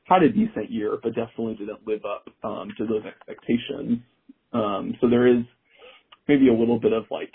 had 0.03 0.25
a 0.25 0.29
decent 0.29 0.69
year, 0.69 0.99
but 1.01 1.15
definitely 1.15 1.55
didn't 1.55 1.87
live 1.87 2.01
up, 2.05 2.29
um, 2.43 2.71
to 2.77 2.87
those 2.87 3.05
expectations. 3.07 4.01
Um, 4.53 4.97
so 5.01 5.09
there 5.09 5.29
is 5.29 5.45
maybe 6.27 6.49
a 6.49 6.53
little 6.53 6.81
bit 6.81 6.93
of 6.93 7.05
like, 7.09 7.33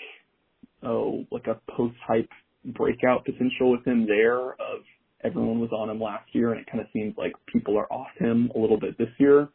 oh, 0.82 1.24
like 1.30 1.46
a 1.46 1.58
post 1.72 1.96
hype 2.06 2.28
breakout 2.62 3.24
potential 3.24 3.70
with 3.70 3.86
him 3.86 4.06
there 4.06 4.50
of 4.52 4.82
everyone 5.24 5.60
was 5.60 5.70
on 5.72 5.88
him 5.88 5.98
last 5.98 6.28
year 6.32 6.52
and 6.52 6.60
it 6.60 6.66
kind 6.70 6.82
of 6.82 6.88
seems 6.92 7.14
like 7.16 7.32
people 7.50 7.78
are 7.78 7.90
off 7.90 8.08
him 8.18 8.50
a 8.54 8.58
little 8.58 8.78
bit 8.78 8.98
this 8.98 9.08
year. 9.18 9.48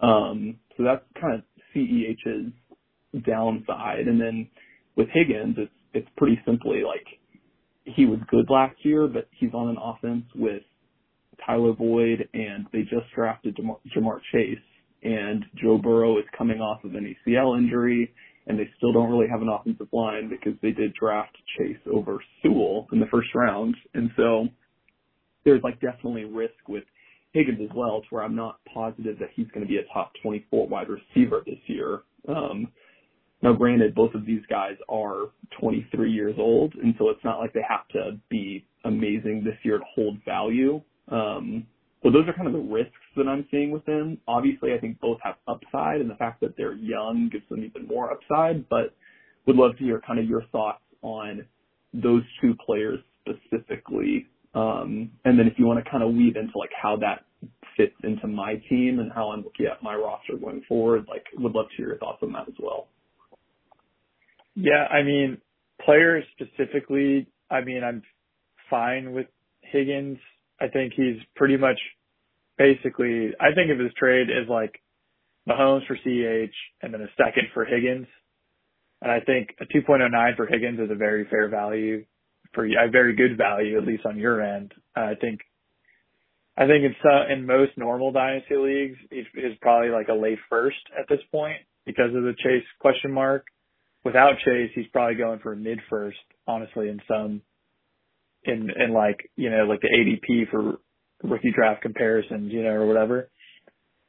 Um, 0.00 0.56
that's 0.82 1.04
kind 1.20 1.34
of 1.34 1.42
CEH's 1.74 2.52
downside. 3.24 4.08
And 4.08 4.20
then 4.20 4.48
with 4.96 5.08
Higgins, 5.12 5.56
it's, 5.58 5.72
it's 5.92 6.08
pretty 6.16 6.40
simply 6.44 6.82
like 6.82 7.06
he 7.84 8.06
was 8.06 8.18
good 8.28 8.46
last 8.48 8.76
year, 8.82 9.06
but 9.06 9.28
he's 9.38 9.52
on 9.54 9.68
an 9.68 9.76
offense 9.80 10.24
with 10.34 10.62
Tyler 11.46 11.72
Boyd 11.72 12.28
and 12.32 12.66
they 12.72 12.82
just 12.82 13.06
drafted 13.14 13.56
Ja'Marr 13.56 14.20
Chase 14.32 14.58
and 15.02 15.44
Joe 15.62 15.78
Burrow 15.78 16.18
is 16.18 16.24
coming 16.36 16.60
off 16.60 16.82
of 16.84 16.94
an 16.94 17.14
ACL 17.26 17.58
injury 17.58 18.12
and 18.46 18.58
they 18.58 18.68
still 18.76 18.92
don't 18.92 19.10
really 19.10 19.28
have 19.28 19.42
an 19.42 19.48
offensive 19.48 19.88
line 19.92 20.28
because 20.28 20.58
they 20.62 20.70
did 20.70 20.94
draft 20.94 21.36
Chase 21.58 21.78
over 21.92 22.18
Sewell 22.42 22.86
in 22.92 23.00
the 23.00 23.06
first 23.06 23.28
round. 23.34 23.74
And 23.94 24.10
so 24.16 24.48
there's 25.44 25.62
like 25.62 25.80
definitely 25.80 26.24
risk 26.24 26.54
with 26.68 26.84
Higgins 27.34 27.58
as 27.62 27.76
well 27.76 28.00
to 28.00 28.06
where 28.10 28.22
I'm 28.22 28.36
not 28.36 28.60
positive 28.72 29.18
that 29.18 29.30
he's 29.34 29.48
going 29.48 29.66
to 29.66 29.68
be 29.68 29.78
a 29.78 29.92
top 29.92 30.12
24 30.22 30.68
wide 30.68 30.86
receiver 30.88 31.42
this 31.44 31.58
year. 31.66 32.02
Um, 32.28 32.68
now 33.42 33.52
granted, 33.52 33.94
both 33.94 34.14
of 34.14 34.24
these 34.24 34.40
guys 34.48 34.76
are 34.88 35.26
23 35.60 36.10
years 36.10 36.36
old, 36.38 36.74
and 36.76 36.94
so 36.96 37.10
it's 37.10 37.22
not 37.24 37.40
like 37.40 37.52
they 37.52 37.64
have 37.68 37.86
to 37.88 38.18
be 38.30 38.64
amazing 38.84 39.42
this 39.44 39.58
year 39.64 39.78
to 39.78 39.84
hold 39.94 40.18
value. 40.24 40.80
Um, 41.10 41.66
so 42.02 42.10
those 42.10 42.26
are 42.28 42.32
kind 42.32 42.46
of 42.46 42.54
the 42.54 42.60
risks 42.60 42.92
that 43.16 43.26
I'm 43.26 43.46
seeing 43.50 43.70
with 43.70 43.84
them. 43.84 44.18
Obviously, 44.28 44.72
I 44.72 44.78
think 44.78 45.00
both 45.00 45.18
have 45.22 45.34
upside, 45.48 46.00
and 46.00 46.08
the 46.08 46.14
fact 46.14 46.40
that 46.40 46.56
they're 46.56 46.74
young 46.74 47.28
gives 47.32 47.48
them 47.50 47.64
even 47.64 47.86
more 47.86 48.12
upside. 48.12 48.68
But 48.68 48.94
would 49.46 49.56
love 49.56 49.76
to 49.78 49.84
hear 49.84 50.00
kind 50.06 50.18
of 50.18 50.26
your 50.26 50.44
thoughts 50.52 50.82
on 51.02 51.44
those 51.92 52.22
two 52.40 52.54
players 52.64 52.98
specifically, 53.20 54.26
um, 54.54 55.10
and 55.24 55.38
then 55.38 55.46
if 55.46 55.54
you 55.58 55.66
want 55.66 55.84
to 55.84 55.90
kind 55.90 56.02
of 56.02 56.12
weave 56.12 56.36
into 56.36 56.56
like 56.56 56.70
how 56.80 56.96
that 56.96 57.24
fits 57.76 57.94
into 58.04 58.28
my 58.28 58.54
team 58.68 59.00
and 59.00 59.12
how 59.12 59.30
I'm 59.30 59.42
looking 59.42 59.66
at 59.66 59.82
my 59.82 59.94
roster 59.94 60.36
going 60.36 60.62
forward, 60.68 61.06
like 61.08 61.24
would 61.34 61.52
love 61.52 61.66
to 61.70 61.76
hear 61.76 61.88
your 61.88 61.98
thoughts 61.98 62.18
on 62.22 62.32
that 62.32 62.48
as 62.48 62.54
well. 62.60 62.88
Yeah, 64.54 64.86
I 64.90 65.02
mean, 65.02 65.38
players 65.84 66.24
specifically, 66.32 67.26
I 67.50 67.62
mean, 67.62 67.82
I'm 67.82 68.02
fine 68.70 69.12
with 69.12 69.26
Higgins. 69.62 70.18
I 70.60 70.68
think 70.68 70.92
he's 70.94 71.16
pretty 71.34 71.56
much 71.56 71.78
basically, 72.56 73.30
I 73.40 73.52
think 73.54 73.72
of 73.72 73.78
his 73.80 73.92
trade 73.98 74.28
as 74.30 74.48
like 74.48 74.80
Mahomes 75.48 75.86
for 75.88 75.96
CH 75.96 76.54
and 76.82 76.94
then 76.94 77.00
a 77.00 77.08
second 77.16 77.48
for 77.52 77.64
Higgins. 77.64 78.06
And 79.02 79.10
I 79.10 79.18
think 79.20 79.56
a 79.60 79.64
2.09 79.64 80.36
for 80.36 80.46
Higgins 80.46 80.78
is 80.78 80.90
a 80.90 80.94
very 80.94 81.26
fair 81.28 81.48
value 81.48 82.04
for 82.54 82.64
a 82.64 82.90
very 82.90 83.14
good 83.14 83.36
value, 83.36 83.78
at 83.78 83.86
least 83.86 84.06
on 84.06 84.18
your 84.18 84.42
end. 84.42 84.72
I 84.94 85.14
think, 85.20 85.40
I 86.56 86.66
think 86.66 86.84
it's, 86.84 87.04
uh, 87.04 87.32
in 87.32 87.46
most 87.46 87.72
normal 87.76 88.12
dynasty 88.12 88.56
leagues, 88.56 88.98
he's 89.10 89.58
probably 89.60 89.90
like 89.90 90.08
a 90.08 90.14
late 90.14 90.38
first 90.48 90.76
at 90.98 91.08
this 91.08 91.20
point 91.32 91.58
because 91.84 92.14
of 92.14 92.22
the 92.22 92.34
Chase 92.42 92.64
question 92.80 93.12
mark. 93.12 93.46
Without 94.04 94.38
Chase, 94.44 94.70
he's 94.74 94.86
probably 94.92 95.16
going 95.16 95.40
for 95.40 95.52
a 95.52 95.56
mid 95.56 95.80
first, 95.88 96.18
honestly, 96.46 96.88
in 96.88 97.00
some, 97.08 97.42
in, 98.44 98.70
in 98.76 98.92
like, 98.92 99.30
you 99.36 99.50
know, 99.50 99.64
like 99.64 99.80
the 99.80 99.88
ADP 99.88 100.50
for 100.50 100.78
rookie 101.22 101.52
draft 101.52 101.82
comparisons, 101.82 102.52
you 102.52 102.62
know, 102.62 102.70
or 102.70 102.86
whatever. 102.86 103.30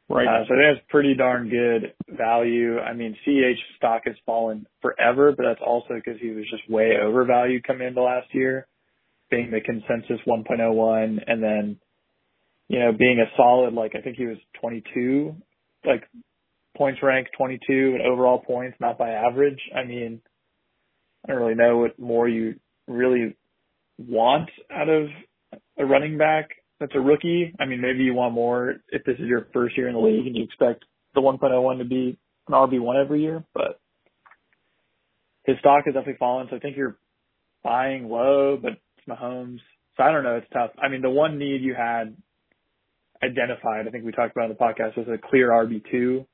Right. 0.07 0.27
Uh, 0.27 0.45
so 0.47 0.53
that's 0.55 0.85
pretty 0.89 1.15
darn 1.15 1.50
good 1.50 1.93
value. 2.07 2.79
I 2.79 2.93
mean, 2.93 3.15
CH 3.25 3.59
stock 3.77 4.03
has 4.05 4.15
fallen 4.25 4.67
forever, 4.81 5.33
but 5.35 5.43
that's 5.43 5.62
also 5.65 5.95
because 5.95 6.19
he 6.21 6.29
was 6.29 6.45
just 6.50 6.69
way 6.69 6.93
overvalued 7.01 7.63
coming 7.63 7.88
into 7.88 8.03
last 8.03 8.27
year, 8.31 8.67
being 9.31 9.50
the 9.50 9.62
consensus 9.62 10.19
1.01 10.27 11.24
and 11.25 11.41
then, 11.41 11.79
you 12.67 12.79
know, 12.79 12.91
being 12.91 13.19
a 13.19 13.35
solid, 13.35 13.74
like 13.74 13.95
I 13.95 14.01
think 14.01 14.17
he 14.17 14.27
was 14.27 14.38
22, 14.62 15.35
like 15.85 16.07
points 16.77 17.00
ranked 17.01 17.31
22 17.35 17.97
and 17.97 18.01
overall 18.01 18.39
points, 18.39 18.77
not 18.79 19.00
by 19.00 19.09
average. 19.09 19.59
I 19.75 19.85
mean, 19.85 20.21
I 21.25 21.31
don't 21.31 21.41
really 21.41 21.55
know 21.55 21.77
what 21.77 21.97
more 21.97 22.29
you 22.29 22.55
really 22.88 23.35
want 23.97 24.50
out 24.71 24.89
of 24.89 25.07
a 25.79 25.85
running 25.85 26.19
back 26.19 26.50
that's 26.79 26.94
a 26.96 27.00
rookie. 27.00 27.53
I 27.60 27.65
mean, 27.65 27.82
maybe 27.82 28.03
you 28.03 28.13
want 28.13 28.34
more 28.34 28.75
if 28.89 29.03
this 29.03 29.15
is 29.20 29.27
your 29.27 29.48
first 29.53 29.77
year 29.77 29.88
in 29.88 29.94
the 29.94 30.00
league 30.00 30.27
and 30.27 30.36
you 30.36 30.44
expect 30.44 30.86
the 31.13 31.22
1.01 31.22 31.77
to 31.77 31.86
be 31.86 32.17
an 32.48 32.53
RB1 32.53 33.01
every 33.01 33.22
year, 33.22 33.44
but 33.53 33.79
his 35.46 35.58
stock 35.60 35.84
has 35.86 35.94
definitely 35.94 36.17
fallen. 36.20 36.48
So 36.50 36.58
I 36.58 36.60
think 36.60 36.75
you're 36.75 36.98
buying 37.63 38.10
low, 38.10 38.58
but 38.62 38.74
it's 38.74 39.08
Mahomes. 39.08 39.60
So 39.98 40.03
I 40.03 40.12
don't 40.12 40.24
know. 40.24 40.36
It's 40.36 40.50
tough. 40.51 40.72
I 40.82 40.89
mean, 40.89 41.01
the 41.01 41.10
one 41.10 41.39
need 41.39 41.62
you 41.62 41.74
had 41.74 42.15
identified, 43.24 43.88
I 43.88 43.91
think 43.91 44.03
we 44.03 44.12
talked 44.12 44.36
about 44.36 44.50
in 44.50 44.58
the 44.58 44.63
podcast, 44.63 44.98
was 44.98 45.08
a 45.08 45.17
clear 45.17 45.51
RB2. 45.51 46.25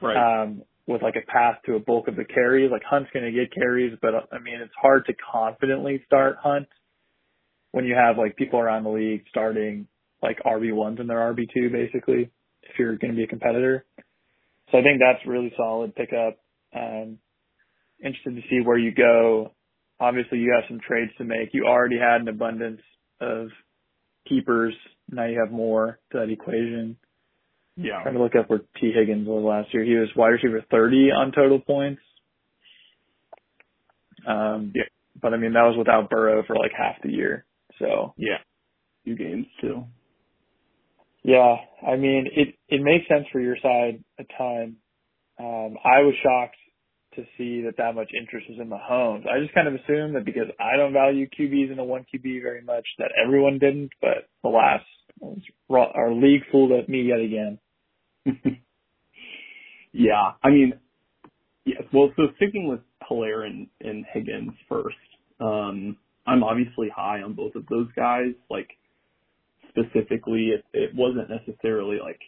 Right. 0.00 0.42
Um, 0.42 0.62
with 0.88 1.02
like 1.02 1.16
a 1.16 1.30
path 1.30 1.56
to 1.66 1.74
a 1.74 1.78
bulk 1.78 2.08
of 2.08 2.16
the 2.16 2.24
carries. 2.24 2.70
Like 2.72 2.82
Hunt's 2.82 3.10
going 3.12 3.26
to 3.26 3.30
get 3.30 3.52
carries, 3.52 3.96
but 4.00 4.14
I 4.32 4.38
mean, 4.38 4.60
it's 4.60 4.72
hard 4.80 5.04
to 5.06 5.14
confidently 5.30 6.02
start 6.06 6.38
Hunt 6.42 6.66
when 7.72 7.84
you 7.84 7.94
have 7.94 8.16
like 8.16 8.36
people 8.36 8.58
around 8.58 8.84
the 8.84 8.90
league 8.90 9.24
starting 9.28 9.86
like 10.22 10.38
RB 10.44 10.72
ones 10.72 10.98
in 11.00 11.06
their 11.06 11.18
RB 11.18 11.46
two 11.52 11.70
basically, 11.70 12.30
if 12.62 12.78
you're 12.78 12.96
going 12.96 13.12
to 13.12 13.16
be 13.16 13.24
a 13.24 13.28
competitor. 13.28 13.84
So 14.70 14.78
I 14.78 14.82
think 14.82 15.00
that's 15.00 15.26
really 15.26 15.52
solid 15.56 15.94
pickup. 15.94 16.38
Um, 16.74 17.18
interested 18.02 18.36
to 18.36 18.42
see 18.50 18.60
where 18.62 18.78
you 18.78 18.92
go. 18.92 19.52
Obviously, 20.00 20.38
you 20.38 20.52
have 20.54 20.64
some 20.68 20.80
trades 20.86 21.10
to 21.18 21.24
make. 21.24 21.50
You 21.52 21.64
already 21.66 21.98
had 21.98 22.20
an 22.20 22.28
abundance 22.28 22.80
of 23.20 23.48
keepers. 24.28 24.74
Now 25.10 25.26
you 25.26 25.40
have 25.40 25.52
more 25.52 25.98
to 26.12 26.18
that 26.18 26.30
equation. 26.30 26.96
Yeah. 27.76 28.02
Trying 28.02 28.14
to 28.14 28.22
look 28.22 28.36
up 28.36 28.50
where 28.50 28.60
T. 28.80 28.92
Higgins 28.94 29.26
was 29.26 29.42
last 29.44 29.72
year. 29.72 29.84
He 29.84 29.94
was 29.94 30.08
wide 30.16 30.28
receiver 30.28 30.64
30 30.70 31.10
on 31.16 31.32
total 31.32 31.60
points. 31.60 32.02
Um, 34.26 34.72
yeah. 34.74 34.82
But 35.20 35.32
I 35.32 35.36
mean, 35.36 35.52
that 35.54 35.62
was 35.62 35.76
without 35.78 36.10
Burrow 36.10 36.42
for 36.46 36.54
like 36.56 36.72
half 36.76 36.96
the 37.02 37.10
year. 37.10 37.44
So 37.78 38.14
yeah, 38.16 38.38
few 39.04 39.16
games 39.16 39.46
too. 39.60 39.84
Yeah, 41.22 41.56
I 41.86 41.96
mean 41.96 42.28
it. 42.32 42.54
It 42.68 42.82
makes 42.82 43.08
sense 43.08 43.26
for 43.32 43.40
your 43.40 43.56
side 43.62 44.02
a 44.18 44.24
ton. 44.36 44.76
Um, 45.38 45.76
I 45.84 46.02
was 46.02 46.14
shocked 46.22 46.56
to 47.18 47.24
see 47.36 47.62
that 47.62 47.76
that 47.78 47.94
much 47.94 48.10
interest 48.18 48.46
was 48.48 48.58
in 48.60 48.68
Mahomes. 48.68 49.26
I 49.26 49.40
just 49.40 49.54
kind 49.54 49.68
of 49.68 49.74
assumed 49.74 50.14
that 50.14 50.24
because 50.24 50.48
I 50.60 50.76
don't 50.76 50.92
value 50.92 51.26
QBs 51.28 51.70
in 51.70 51.76
the 51.76 51.84
one 51.84 52.06
QB 52.14 52.42
very 52.42 52.62
much, 52.62 52.86
that 52.98 53.10
everyone 53.24 53.58
didn't. 53.58 53.90
But 54.00 54.28
alas, 54.44 54.80
our 55.80 56.12
league 56.12 56.42
fooled 56.52 56.88
me 56.88 57.02
yet 57.02 57.20
again. 57.20 57.58
yeah, 59.92 60.32
I 60.42 60.50
mean, 60.50 60.74
yes. 61.64 61.82
Well, 61.92 62.12
so 62.16 62.24
sticking 62.36 62.68
with 62.68 62.80
Helaire 63.10 63.46
and, 63.46 63.68
and 63.80 64.04
Higgins 64.12 64.52
first. 64.68 64.96
Um, 65.40 65.96
I'm 66.28 66.44
obviously 66.44 66.90
high 66.94 67.22
on 67.22 67.32
both 67.32 67.54
of 67.54 67.66
those 67.68 67.88
guys. 67.96 68.34
Like 68.50 68.68
specifically, 69.70 70.50
it, 70.50 70.64
it 70.72 70.94
wasn't 70.94 71.28
necessarily 71.30 71.98
like 72.02 72.20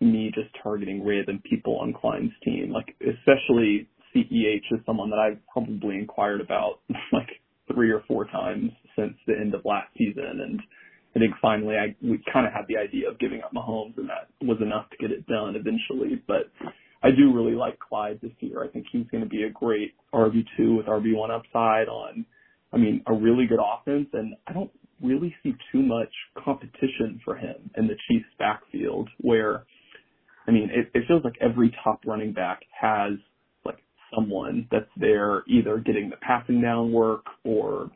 me 0.00 0.32
just 0.34 0.48
targeting 0.62 1.06
random 1.06 1.40
people 1.48 1.78
on 1.78 1.92
Klein's 1.92 2.32
team. 2.44 2.72
Like 2.72 2.96
especially 3.00 3.88
CEH 4.14 4.72
is 4.72 4.80
someone 4.84 5.10
that 5.10 5.18
I've 5.18 5.38
probably 5.52 5.96
inquired 5.96 6.40
about 6.40 6.80
like 7.12 7.28
three 7.72 7.90
or 7.90 8.02
four 8.08 8.24
times 8.26 8.72
since 8.96 9.14
the 9.26 9.34
end 9.40 9.54
of 9.54 9.64
last 9.64 9.88
season, 9.96 10.40
and 10.42 10.60
I 11.14 11.20
think 11.20 11.34
finally 11.40 11.76
I 11.76 11.94
we 12.02 12.22
kind 12.32 12.46
of 12.46 12.52
had 12.52 12.66
the 12.68 12.76
idea 12.76 13.08
of 13.08 13.18
giving 13.20 13.40
up 13.42 13.52
Mahomes, 13.54 13.96
and 13.96 14.08
that 14.08 14.28
was 14.42 14.58
enough 14.60 14.90
to 14.90 14.96
get 14.96 15.12
it 15.12 15.26
done 15.26 15.54
eventually. 15.54 16.20
But 16.26 16.50
I 17.02 17.10
do 17.10 17.32
really 17.32 17.54
like 17.54 17.78
Clyde 17.78 18.18
this 18.20 18.32
year. 18.40 18.64
I 18.64 18.68
think 18.68 18.86
he's 18.90 19.06
going 19.10 19.22
to 19.22 19.30
be 19.30 19.44
a 19.44 19.50
great 19.50 19.94
RB 20.12 20.44
two 20.56 20.76
with 20.76 20.86
RB 20.86 21.14
one 21.14 21.30
upside 21.30 21.88
on 21.88 22.26
I 22.72 22.78
mean, 22.78 23.02
a 23.06 23.12
really 23.12 23.46
good 23.46 23.58
offense, 23.60 24.08
and 24.12 24.34
I 24.46 24.52
don't 24.52 24.70
really 25.02 25.34
see 25.42 25.54
too 25.70 25.82
much 25.82 26.12
competition 26.42 27.20
for 27.24 27.36
him 27.36 27.70
in 27.76 27.86
the 27.86 27.96
Chiefs 28.08 28.28
backfield 28.38 29.08
where, 29.18 29.64
I 30.46 30.52
mean, 30.52 30.70
it, 30.72 30.90
it 30.94 31.04
feels 31.06 31.24
like 31.24 31.34
every 31.40 31.74
top 31.82 32.00
running 32.06 32.32
back 32.32 32.60
has 32.80 33.12
like 33.64 33.78
someone 34.14 34.68
that's 34.70 34.90
there 34.96 35.42
either 35.48 35.78
getting 35.78 36.10
the 36.10 36.16
passing 36.16 36.60
down 36.60 36.92
work 36.92 37.26
or, 37.44 37.90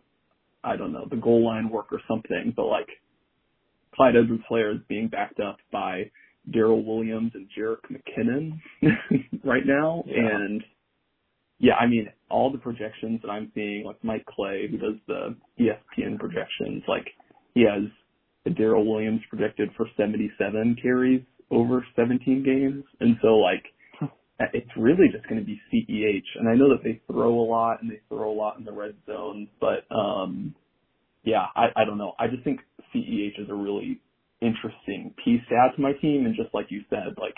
I 0.64 0.76
don't 0.76 0.92
know, 0.92 1.06
the 1.08 1.16
goal 1.16 1.44
line 1.44 1.70
work 1.70 1.92
or 1.92 2.00
something, 2.08 2.52
but 2.56 2.66
like 2.66 2.88
Clyde 3.94 4.16
Edwards-Helaire 4.16 4.74
is 4.74 4.82
being 4.88 5.08
backed 5.08 5.40
up 5.40 5.56
by 5.72 6.10
Darrel 6.52 6.84
Williams 6.84 7.32
and 7.34 7.48
Jerick 7.56 7.78
McKinnon 7.90 8.60
right 9.44 9.66
now, 9.66 10.04
yeah. 10.06 10.18
and 10.18 10.62
yeah, 11.58 11.74
I 11.74 11.86
mean, 11.86 12.08
all 12.30 12.50
the 12.50 12.58
projections 12.58 13.20
that 13.22 13.30
I'm 13.30 13.50
seeing, 13.54 13.84
like 13.84 14.02
Mike 14.02 14.26
Clay, 14.26 14.68
who 14.70 14.76
does 14.76 14.96
the 15.06 15.36
ESPN 15.58 16.18
projections, 16.18 16.82
like 16.86 17.06
he 17.54 17.62
has 17.62 17.90
Darrel 18.54 18.86
Williams 18.86 19.22
projected 19.28 19.70
for 19.76 19.86
77 19.96 20.76
carries 20.80 21.22
over 21.50 21.84
17 21.96 22.44
games. 22.44 22.84
And 23.00 23.16
so 23.22 23.36
like, 23.36 23.64
it's 24.52 24.70
really 24.76 25.08
just 25.10 25.26
going 25.28 25.40
to 25.40 25.46
be 25.46 25.60
CEH. 25.72 26.38
And 26.38 26.48
I 26.48 26.54
know 26.54 26.68
that 26.70 26.84
they 26.84 27.00
throw 27.10 27.32
a 27.40 27.46
lot 27.46 27.82
and 27.82 27.90
they 27.90 28.00
throw 28.08 28.30
a 28.30 28.36
lot 28.36 28.58
in 28.58 28.64
the 28.64 28.72
red 28.72 28.94
zone, 29.06 29.48
but 29.60 29.86
um, 29.94 30.54
yeah, 31.24 31.46
I, 31.56 31.68
I 31.74 31.84
don't 31.84 31.98
know. 31.98 32.12
I 32.18 32.28
just 32.28 32.44
think 32.44 32.60
CEH 32.94 33.40
is 33.40 33.48
a 33.48 33.54
really 33.54 34.00
interesting 34.42 35.14
piece 35.24 35.40
to 35.48 35.54
add 35.56 35.74
to 35.76 35.82
my 35.82 35.92
team. 35.94 36.26
And 36.26 36.36
just 36.36 36.54
like 36.54 36.66
you 36.68 36.82
said, 36.90 37.16
like 37.18 37.34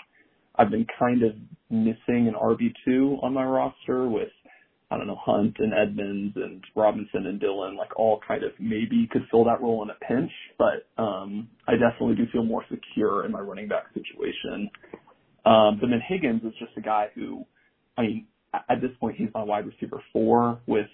I've 0.59 0.71
been 0.71 0.85
kind 0.99 1.23
of 1.23 1.31
missing 1.69 2.27
an 2.27 2.35
RB2 2.35 3.23
on 3.23 3.33
my 3.33 3.45
roster 3.45 4.09
with, 4.09 4.29
I 4.91 4.97
don't 4.97 5.07
know, 5.07 5.19
Hunt 5.23 5.55
and 5.59 5.73
Edmonds 5.73 6.33
and 6.35 6.61
Robinson 6.75 7.27
and 7.27 7.39
Dillon, 7.39 7.77
like 7.77 7.97
all 7.97 8.19
kind 8.27 8.43
of 8.43 8.51
maybe 8.59 9.07
could 9.09 9.23
fill 9.31 9.45
that 9.45 9.61
role 9.61 9.81
in 9.83 9.89
a 9.89 9.95
pinch, 10.05 10.31
but 10.57 10.85
um, 11.01 11.47
I 11.67 11.73
definitely 11.73 12.15
do 12.15 12.25
feel 12.33 12.43
more 12.43 12.65
secure 12.69 13.25
in 13.25 13.31
my 13.31 13.39
running 13.39 13.69
back 13.69 13.85
situation. 13.93 14.69
Um, 15.45 15.77
but 15.79 15.89
then 15.89 16.01
Higgins 16.05 16.43
is 16.43 16.53
just 16.59 16.73
a 16.77 16.81
guy 16.81 17.07
who, 17.15 17.45
I 17.97 18.01
mean, 18.01 18.27
at 18.53 18.81
this 18.81 18.91
point 18.99 19.15
he's 19.15 19.29
my 19.33 19.43
wide 19.43 19.65
receiver 19.65 20.03
four 20.11 20.59
with 20.67 20.87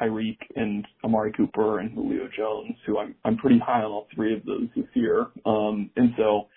Tyreek 0.00 0.38
and 0.56 0.86
Amari 1.04 1.32
Cooper 1.32 1.78
and 1.78 1.92
Julio 1.92 2.28
Jones, 2.36 2.74
who 2.86 2.98
I'm 2.98 3.14
I'm 3.24 3.36
pretty 3.36 3.58
high 3.58 3.82
on 3.82 3.92
all 3.92 4.08
three 4.14 4.34
of 4.34 4.44
those 4.44 4.68
this 4.76 4.86
year. 4.94 5.26
Um, 5.46 5.90
and 5.96 6.12
so 6.16 6.48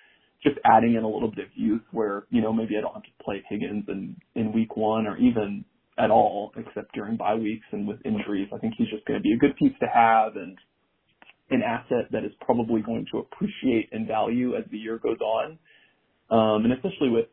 just 0.44 0.58
adding 0.66 0.96
in 0.96 1.04
a 1.04 1.10
little 1.10 1.30
bit 1.30 1.46
of 1.46 1.52
youth 1.56 1.82
where, 1.92 2.26
you 2.30 2.42
know, 2.42 2.54
maybe 2.54 2.78
I 2.78 2.82
don't 2.82 2.94
have 2.94 3.04
to 3.04 3.24
play 3.24 3.44
Higgins 3.50 3.86
in, 3.88 4.16
in 4.36 4.54
week 4.54 4.78
one 4.78 5.08
or 5.08 5.18
even 5.18 5.66
at 5.98 6.12
all, 6.12 6.52
except 6.58 6.94
during 6.94 7.18
bye 7.18 7.36
weeks 7.36 7.66
and 7.72 7.88
with 7.88 7.98
injuries. 8.06 8.50
I 8.54 8.58
think 8.60 8.76
he's 8.78 8.90
just 8.90 9.06
going 9.06 9.20
to 9.20 9.24
be 9.24 9.34
a 9.34 9.38
good 9.38 9.56
piece 9.58 9.74
to 9.80 9.88
have 9.88 10.36
and 10.36 10.58
an 11.50 11.62
asset 11.64 12.12
that 12.12 12.24
is 12.24 12.32
probably 12.42 12.82
going 12.82 13.06
to 13.12 13.20
appreciate 13.20 13.90
in 13.92 14.06
value 14.06 14.56
as 14.56 14.64
the 14.70 14.78
year 14.78 15.00
goes 15.00 15.20
on. 15.20 15.58
Um, 16.30 16.66
and 16.66 16.74
especially 16.74 17.10
with 17.10 17.28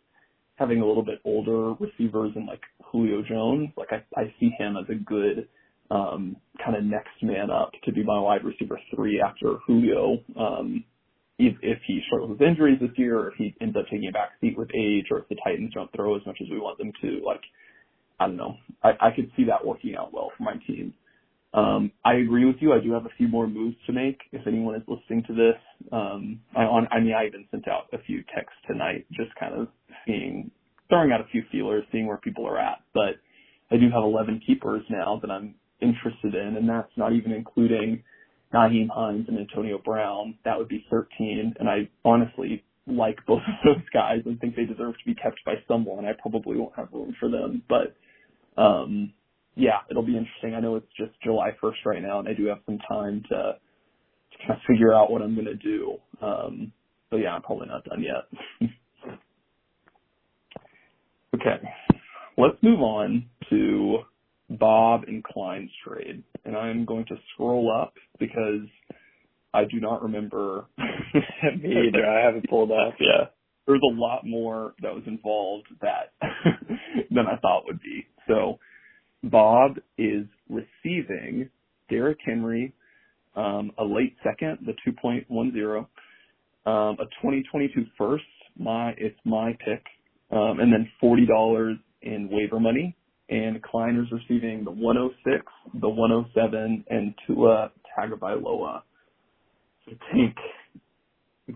having 0.56 0.80
a 0.80 0.86
little 0.86 1.04
bit 1.04 1.20
older 1.24 1.74
receivers 1.74 2.32
and 2.36 2.46
like 2.46 2.60
Julio 2.84 3.22
Jones, 3.28 3.70
like 3.76 3.88
I, 3.90 4.04
I 4.18 4.32
see 4.38 4.50
him 4.58 4.76
as 4.76 4.88
a 4.88 4.94
good 4.94 5.48
um, 5.90 6.36
kind 6.64 6.76
of 6.76 6.84
next 6.84 7.22
man 7.22 7.50
up 7.50 7.72
to 7.84 7.92
be 7.92 8.02
my 8.02 8.18
wide 8.18 8.44
receiver 8.44 8.78
three 8.94 9.20
after 9.20 9.58
Julio. 9.66 10.18
Um, 10.38 10.84
if, 11.38 11.78
he 11.86 12.00
struggles 12.06 12.30
with 12.30 12.42
injuries 12.42 12.78
this 12.80 12.90
year, 12.96 13.18
or 13.18 13.28
if 13.28 13.34
he 13.36 13.54
ends 13.60 13.76
up 13.76 13.84
taking 13.90 14.08
a 14.08 14.12
back 14.12 14.30
seat 14.40 14.56
with 14.56 14.70
age, 14.74 15.06
or 15.10 15.18
if 15.18 15.28
the 15.28 15.36
Titans 15.44 15.72
don't 15.74 15.90
throw 15.94 16.16
as 16.16 16.22
much 16.26 16.38
as 16.40 16.48
we 16.50 16.58
want 16.60 16.78
them 16.78 16.92
to, 17.02 17.20
like 17.24 17.42
I 18.20 18.26
don't 18.26 18.36
know, 18.36 18.56
I, 18.82 18.90
I 19.00 19.10
could 19.14 19.30
see 19.36 19.44
that 19.44 19.66
working 19.66 19.96
out 19.96 20.12
well 20.12 20.30
for 20.36 20.44
my 20.44 20.54
team. 20.66 20.94
Um, 21.52 21.92
I 22.04 22.14
agree 22.14 22.44
with 22.44 22.56
you. 22.60 22.72
I 22.72 22.80
do 22.80 22.92
have 22.92 23.06
a 23.06 23.14
few 23.16 23.28
more 23.28 23.46
moves 23.46 23.76
to 23.86 23.92
make. 23.92 24.18
If 24.32 24.46
anyone 24.46 24.74
is 24.74 24.82
listening 24.88 25.22
to 25.28 25.34
this, 25.34 25.88
um, 25.92 26.40
I, 26.56 26.62
on, 26.62 26.88
I 26.90 27.00
mean, 27.00 27.14
I 27.14 27.26
even 27.26 27.46
sent 27.50 27.68
out 27.68 27.84
a 27.92 27.98
few 28.02 28.24
texts 28.34 28.58
tonight, 28.66 29.06
just 29.12 29.34
kind 29.38 29.54
of 29.54 29.68
seeing, 30.04 30.50
throwing 30.88 31.12
out 31.12 31.20
a 31.20 31.28
few 31.30 31.44
feelers, 31.52 31.84
seeing 31.92 32.06
where 32.06 32.16
people 32.16 32.46
are 32.46 32.58
at. 32.58 32.78
But 32.92 33.20
I 33.70 33.76
do 33.76 33.88
have 33.92 34.02
11 34.02 34.42
keepers 34.44 34.82
now 34.90 35.20
that 35.22 35.30
I'm 35.30 35.54
interested 35.80 36.34
in, 36.34 36.56
and 36.56 36.68
that's 36.68 36.90
not 36.96 37.12
even 37.12 37.30
including 37.30 38.02
Nyheim 38.54 38.88
Hines 38.90 39.26
and 39.28 39.38
Antonio 39.38 39.78
Brown. 39.84 40.36
That 40.46 40.58
would 40.58 40.68
be 40.68 40.86
13, 40.90 41.54
and 41.60 41.68
I 41.70 41.88
honestly 42.04 42.64
like 42.88 43.18
both 43.26 43.42
of 43.48 43.54
those 43.76 43.84
guys 43.94 44.20
and 44.26 44.40
think 44.40 44.56
they 44.56 44.66
deserve 44.66 44.94
to 44.98 45.06
be 45.06 45.14
kept 45.16 45.44
by 45.46 45.54
someone. 45.68 46.06
I 46.06 46.12
probably 46.22 46.58
won't 46.58 46.76
have 46.76 46.88
room 46.92 47.16
for 47.20 47.30
them, 47.30 47.62
but 47.68 47.96
um, 48.62 49.12
yeah, 49.56 49.80
it'll 49.90 50.04
be 50.06 50.18
interesting. 50.18 50.54
I 50.56 50.60
know 50.60 50.76
it's 50.76 50.86
just 50.98 51.12
July 51.24 51.50
1st 51.62 51.86
right 51.86 52.02
now, 52.02 52.20
and 52.20 52.28
I 52.28 52.34
do 52.34 52.46
have 52.46 52.58
some 52.66 52.78
time 52.88 53.22
to, 53.30 53.36
to 53.36 54.38
kind 54.46 54.52
of 54.52 54.58
figure 54.68 54.94
out 54.94 55.10
what 55.12 55.22
I'm 55.22 55.34
going 55.34 55.46
to 55.46 55.54
do. 55.56 55.96
Um, 56.22 56.72
but 57.10 57.18
yeah, 57.18 57.34
I'm 57.34 57.42
probably 57.42 57.68
not 57.68 57.84
done 57.84 58.02
yet. 58.02 58.70
okay, 61.36 61.62
let's 62.38 62.56
move 62.62 62.80
on 62.80 63.26
to 63.50 63.98
Bob 64.58 65.04
and 65.06 65.22
Klein's 65.22 65.70
trade, 65.86 66.22
and 66.44 66.56
I'm 66.56 66.84
going 66.84 67.04
to 67.06 67.16
scroll 67.32 67.70
up 67.72 67.94
because 68.18 68.66
I 69.52 69.64
do 69.64 69.80
not 69.80 70.02
remember. 70.02 70.66
Me 70.78 71.88
either. 71.88 72.06
I 72.06 72.24
have 72.24 72.36
it 72.36 72.48
pulled 72.48 72.70
up. 72.70 72.94
Yeah, 72.98 73.26
there's 73.66 73.82
a 73.82 73.94
lot 73.94 74.26
more 74.26 74.74
that 74.82 74.94
was 74.94 75.04
involved 75.06 75.66
that 75.80 76.12
than 77.10 77.26
I 77.26 77.36
thought 77.36 77.64
would 77.66 77.80
be. 77.80 78.06
So 78.26 78.58
Bob 79.22 79.76
is 79.98 80.26
receiving 80.48 81.48
Derrick 81.88 82.18
Henry, 82.24 82.72
um, 83.36 83.72
a 83.78 83.84
late 83.84 84.16
second, 84.22 84.58
the 84.66 84.74
2.10, 84.90 85.86
um, 86.66 86.96
a 86.98 87.04
2022 87.22 87.86
first, 87.98 88.24
my 88.58 88.90
it's 88.96 89.18
my 89.24 89.52
pick, 89.64 89.82
um, 90.30 90.60
and 90.60 90.72
then 90.72 90.88
forty 91.00 91.26
dollars 91.26 91.76
in 92.02 92.28
waiver 92.30 92.60
money. 92.60 92.96
And 93.30 93.62
Klein 93.62 93.96
is 93.96 94.12
receiving 94.12 94.64
the 94.64 94.70
106, 94.70 95.44
the 95.80 95.88
107, 95.88 96.84
and 96.90 97.14
Tua 97.26 97.70
Tagovailoa. 97.96 98.82
So 99.86 99.92
Tink, 100.14 100.34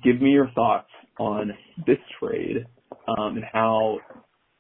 give 0.03 0.21
me 0.21 0.31
your 0.31 0.51
thoughts 0.55 0.89
on 1.19 1.53
this 1.87 1.99
trade 2.19 2.67
um, 3.07 3.37
and 3.37 3.45
how 3.53 3.99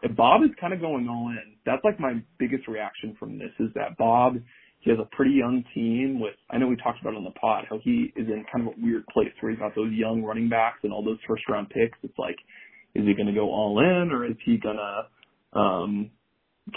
and 0.02 0.16
Bob 0.16 0.42
is 0.44 0.50
kind 0.60 0.72
of 0.72 0.80
going 0.80 1.08
all 1.08 1.28
in. 1.30 1.54
That's 1.66 1.82
like 1.84 1.98
my 1.98 2.22
biggest 2.38 2.68
reaction 2.68 3.16
from 3.18 3.38
this 3.38 3.50
is 3.58 3.68
that 3.74 3.96
Bob, 3.98 4.34
he 4.80 4.90
has 4.90 4.98
a 5.00 5.16
pretty 5.16 5.32
young 5.32 5.64
team 5.74 6.20
with, 6.20 6.34
I 6.50 6.58
know 6.58 6.68
we 6.68 6.76
talked 6.76 7.00
about 7.00 7.16
on 7.16 7.24
the 7.24 7.32
pod, 7.32 7.64
how 7.68 7.80
he 7.82 8.12
is 8.14 8.28
in 8.28 8.44
kind 8.52 8.66
of 8.66 8.74
a 8.74 8.80
weird 8.80 9.04
place 9.08 9.32
where 9.40 9.50
he's 9.50 9.58
got 9.58 9.74
those 9.74 9.92
young 9.92 10.22
running 10.22 10.48
backs 10.48 10.78
and 10.84 10.92
all 10.92 11.04
those 11.04 11.18
first 11.26 11.42
round 11.48 11.68
picks. 11.70 11.98
It's 12.02 12.18
like, 12.18 12.36
is 12.94 13.04
he 13.04 13.14
going 13.14 13.26
to 13.26 13.34
go 13.34 13.50
all 13.50 13.80
in 13.80 14.12
or 14.12 14.24
is 14.24 14.36
he 14.44 14.56
going 14.56 14.78
to, 14.78 15.58
um, 15.58 16.10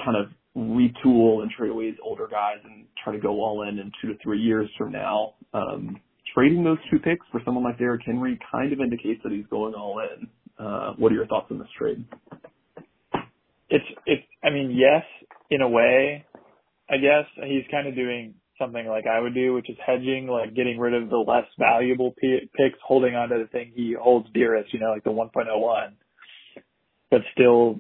kind 0.03 0.17
of 0.17 0.31
retool 0.55 1.41
and 1.41 1.51
trade 1.51 1.71
away 1.71 1.87
his 1.87 1.95
older 2.03 2.27
guys 2.29 2.57
and 2.63 2.85
try 3.03 3.13
to 3.13 3.19
go 3.19 3.41
all 3.41 3.63
in 3.67 3.79
in 3.79 3.91
two 4.01 4.09
to 4.09 4.19
three 4.23 4.39
years 4.39 4.69
from 4.77 4.91
now? 4.91 5.33
Um, 5.53 5.99
trading 6.33 6.63
those 6.63 6.77
two 6.89 6.99
picks 6.99 7.25
for 7.31 7.41
someone 7.45 7.63
like 7.63 7.77
Derrick 7.77 8.01
Henry 8.05 8.39
kind 8.51 8.71
of 8.73 8.79
indicates 8.79 9.21
that 9.23 9.31
he's 9.31 9.45
going 9.49 9.73
all 9.73 9.99
in. 9.99 10.27
Uh, 10.63 10.93
what 10.97 11.11
are 11.11 11.15
your 11.15 11.27
thoughts 11.27 11.47
on 11.51 11.59
this 11.59 11.67
trade? 11.77 12.05
it's 13.71 13.85
it's 14.05 14.23
I 14.43 14.49
mean 14.51 14.71
yes 14.71 15.03
in 15.49 15.61
a 15.61 15.67
way 15.67 16.25
I 16.89 16.97
guess 16.97 17.25
he's 17.47 17.63
kind 17.71 17.87
of 17.87 17.95
doing 17.95 18.35
something 18.59 18.85
like 18.85 19.05
I 19.07 19.19
would 19.19 19.33
do 19.33 19.53
which 19.55 19.69
is 19.69 19.77
hedging 19.83 20.27
like 20.27 20.53
getting 20.53 20.77
rid 20.77 20.93
of 20.93 21.09
the 21.09 21.17
less 21.17 21.45
valuable 21.57 22.13
p- 22.19 22.49
picks 22.55 22.77
holding 22.85 23.15
on 23.15 23.29
to 23.29 23.39
the 23.39 23.47
thing 23.47 23.71
he 23.73 23.95
holds 23.99 24.27
dearest 24.33 24.73
you 24.73 24.79
know 24.79 24.91
like 24.91 25.03
the 25.03 25.09
1.01 25.09 25.93
but 27.09 27.21
still 27.33 27.79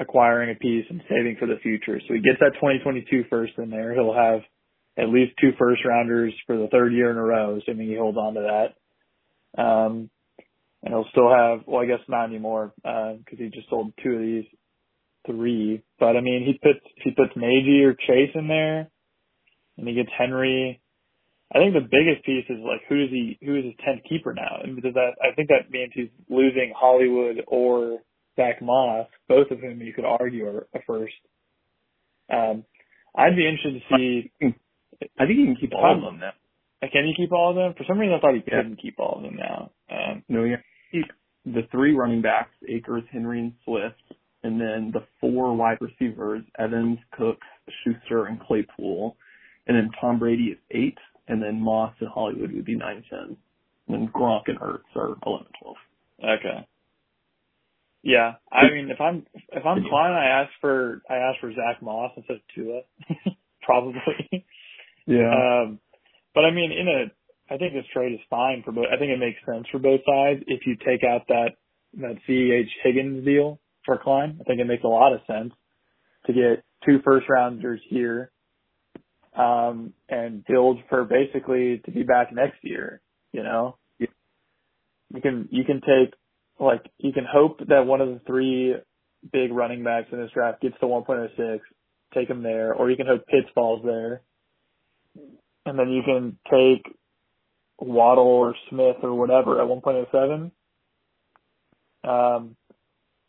acquiring 0.00 0.50
a 0.50 0.54
piece 0.54 0.84
and 0.90 1.02
saving 1.08 1.36
for 1.38 1.46
the 1.46 1.58
future 1.62 2.00
so 2.06 2.14
he 2.14 2.20
gets 2.20 2.38
that 2.40 2.54
2022 2.54 3.24
first 3.30 3.52
in 3.58 3.70
there 3.70 3.94
he'll 3.94 4.14
have 4.14 4.40
at 4.96 5.08
least 5.08 5.32
two 5.40 5.52
first 5.58 5.84
rounders 5.84 6.32
for 6.46 6.56
the 6.56 6.68
third 6.68 6.92
year 6.92 7.10
in 7.10 7.16
a 7.16 7.22
row 7.22 7.58
assuming 7.58 7.88
he 7.88 7.96
holds 7.96 8.18
on 8.18 8.34
to 8.34 8.40
that 9.56 9.62
um 9.62 10.10
and 10.82 10.94
he'll 10.94 11.08
still 11.10 11.30
have 11.30 11.60
well 11.66 11.82
I 11.82 11.86
guess 11.86 12.00
not 12.08 12.26
anymore 12.26 12.72
because 12.76 13.22
uh, 13.32 13.36
he 13.36 13.50
just 13.50 13.68
sold 13.68 13.92
two 14.02 14.12
of 14.12 14.20
these 14.20 14.44
three. 15.28 15.82
But 15.98 16.16
I 16.16 16.20
mean, 16.20 16.44
he 16.44 16.54
puts 16.54 16.84
he 17.02 17.10
puts 17.10 17.34
Najee 17.36 17.84
or 17.84 17.94
Chase 17.94 18.34
in 18.34 18.48
there, 18.48 18.90
and 19.76 19.86
he 19.86 19.94
gets 19.94 20.10
Henry. 20.16 20.80
I 21.54 21.58
think 21.58 21.72
the 21.72 21.80
biggest 21.80 22.24
piece 22.24 22.44
is 22.48 22.62
like 22.62 22.82
who 22.88 23.04
is 23.04 23.10
he 23.10 23.38
who 23.44 23.56
is 23.56 23.64
his 23.64 23.74
tenth 23.84 24.02
keeper 24.08 24.34
now? 24.34 24.60
And 24.62 24.76
because 24.76 24.94
that 24.94 25.12
I 25.22 25.34
think 25.34 25.48
that 25.48 25.70
means 25.70 25.92
he's 25.94 26.10
losing 26.28 26.72
Hollywood 26.76 27.42
or 27.46 27.98
Zach 28.38 28.62
Moss, 28.62 29.06
both 29.28 29.50
of 29.50 29.60
whom 29.60 29.82
you 29.82 29.92
could 29.92 30.06
argue 30.06 30.46
are 30.46 30.66
a 30.74 30.78
first. 30.86 31.14
Um, 32.32 32.64
I'd 33.14 33.36
be 33.36 33.46
interested 33.46 33.82
to 33.82 33.96
see. 33.96 34.32
I 35.18 35.26
think 35.26 35.38
he 35.38 35.44
can 35.44 35.56
keep 35.60 35.74
all 35.74 35.96
of 35.96 36.02
them 36.02 36.20
now. 36.20 36.32
Can 36.80 37.04
he 37.04 37.14
keep 37.16 37.32
all 37.32 37.50
of 37.50 37.56
them? 37.56 37.74
For 37.76 37.84
some 37.86 37.98
reason, 37.98 38.14
I 38.14 38.20
thought 38.20 38.34
he 38.34 38.40
couldn't 38.40 38.80
keep 38.80 38.98
all 38.98 39.16
of 39.16 39.22
them 39.22 39.36
now. 39.36 39.70
Um, 39.90 40.22
no, 40.28 40.44
yeah, 40.44 40.56
keep 40.90 41.04
the 41.44 41.62
three 41.70 41.94
running 41.94 42.22
backs: 42.22 42.54
Akers, 42.68 43.02
Henry, 43.12 43.40
and 43.40 43.52
Swift 43.64 44.00
and 44.42 44.60
then 44.60 44.90
the 44.92 45.04
four 45.20 45.54
wide 45.56 45.78
receivers, 45.80 46.42
Evans, 46.58 46.98
Cooks, 47.12 47.46
Schuster, 47.82 48.26
and 48.26 48.40
Claypool. 48.40 49.16
And 49.66 49.76
then 49.76 49.90
Tom 50.00 50.18
Brady 50.18 50.44
is 50.44 50.58
eight, 50.70 50.96
and 51.26 51.42
then 51.42 51.60
Moss 51.60 51.92
and 52.00 52.08
Hollywood 52.08 52.52
would 52.52 52.64
be 52.64 52.76
nine, 52.76 53.04
ten. 53.10 53.36
And 53.88 53.94
then 53.94 54.08
Gronk 54.08 54.42
and 54.46 54.58
Ertz 54.60 54.96
are 54.96 55.16
eleven, 55.26 55.48
twelve. 55.60 55.76
Okay. 56.22 56.66
Yeah, 58.02 58.34
I 58.50 58.70
mean, 58.70 58.90
if 58.90 59.00
I'm 59.00 59.26
if 59.52 59.66
I'm 59.66 59.84
Klein, 59.88 60.12
I 60.12 60.42
ask 60.42 60.50
for 60.60 61.02
I 61.10 61.16
ask 61.16 61.40
for 61.40 61.52
Zach 61.52 61.82
Moss 61.82 62.12
instead 62.16 62.36
of 62.36 62.42
Tua, 62.54 62.80
probably. 63.62 64.46
Yeah. 65.06 65.32
Um, 65.32 65.80
but 66.34 66.44
I 66.44 66.50
mean, 66.50 66.70
in 66.70 66.86
a, 66.86 67.54
I 67.54 67.56
think 67.56 67.72
this 67.72 67.86
trade 67.92 68.12
is 68.12 68.20
fine 68.28 68.62
for 68.62 68.72
both. 68.72 68.86
I 68.92 68.98
think 68.98 69.10
it 69.10 69.18
makes 69.18 69.38
sense 69.46 69.66
for 69.72 69.78
both 69.78 70.00
sides 70.06 70.44
if 70.46 70.66
you 70.66 70.76
take 70.76 71.02
out 71.02 71.22
that 71.28 71.52
that 71.94 72.18
CH 72.26 72.70
Higgins 72.84 73.24
deal 73.24 73.58
for 73.84 73.98
Klein. 73.98 74.38
I 74.40 74.44
think 74.44 74.60
it 74.60 74.66
makes 74.66 74.84
a 74.84 74.88
lot 74.88 75.14
of 75.14 75.20
sense 75.26 75.54
to 76.26 76.32
get 76.32 76.62
two 76.86 77.00
first 77.04 77.26
rounders 77.28 77.80
here 77.88 78.30
um, 79.34 79.94
and 80.08 80.44
build 80.44 80.78
for 80.88 81.04
basically 81.04 81.80
to 81.84 81.90
be 81.90 82.02
back 82.02 82.32
next 82.32 82.58
year. 82.62 83.00
You 83.32 83.42
know, 83.42 83.76
you 83.98 84.08
can 85.22 85.48
you 85.50 85.64
can 85.64 85.80
take 85.80 86.14
like 86.58 86.82
you 86.98 87.12
can 87.12 87.26
hope 87.30 87.60
that 87.68 87.86
one 87.86 88.00
of 88.00 88.08
the 88.08 88.20
three 88.26 88.74
big 89.32 89.52
running 89.52 89.84
backs 89.84 90.08
in 90.12 90.18
this 90.20 90.30
draft 90.32 90.62
gets 90.62 90.78
to 90.80 90.86
1.06, 90.86 91.60
take 92.14 92.28
him 92.28 92.42
there, 92.42 92.74
or 92.74 92.90
you 92.90 92.96
can 92.96 93.06
hope 93.06 93.26
Pitts 93.26 93.48
falls 93.54 93.82
there, 93.84 94.22
and 95.66 95.78
then 95.78 95.90
you 95.90 96.02
can 96.04 96.38
take 96.50 96.94
Waddle 97.78 98.26
or 98.26 98.54
Smith 98.70 98.96
or 99.02 99.14
whatever 99.14 99.60
at 99.60 99.68
1.07. 99.68 100.50
Um, 102.04 102.56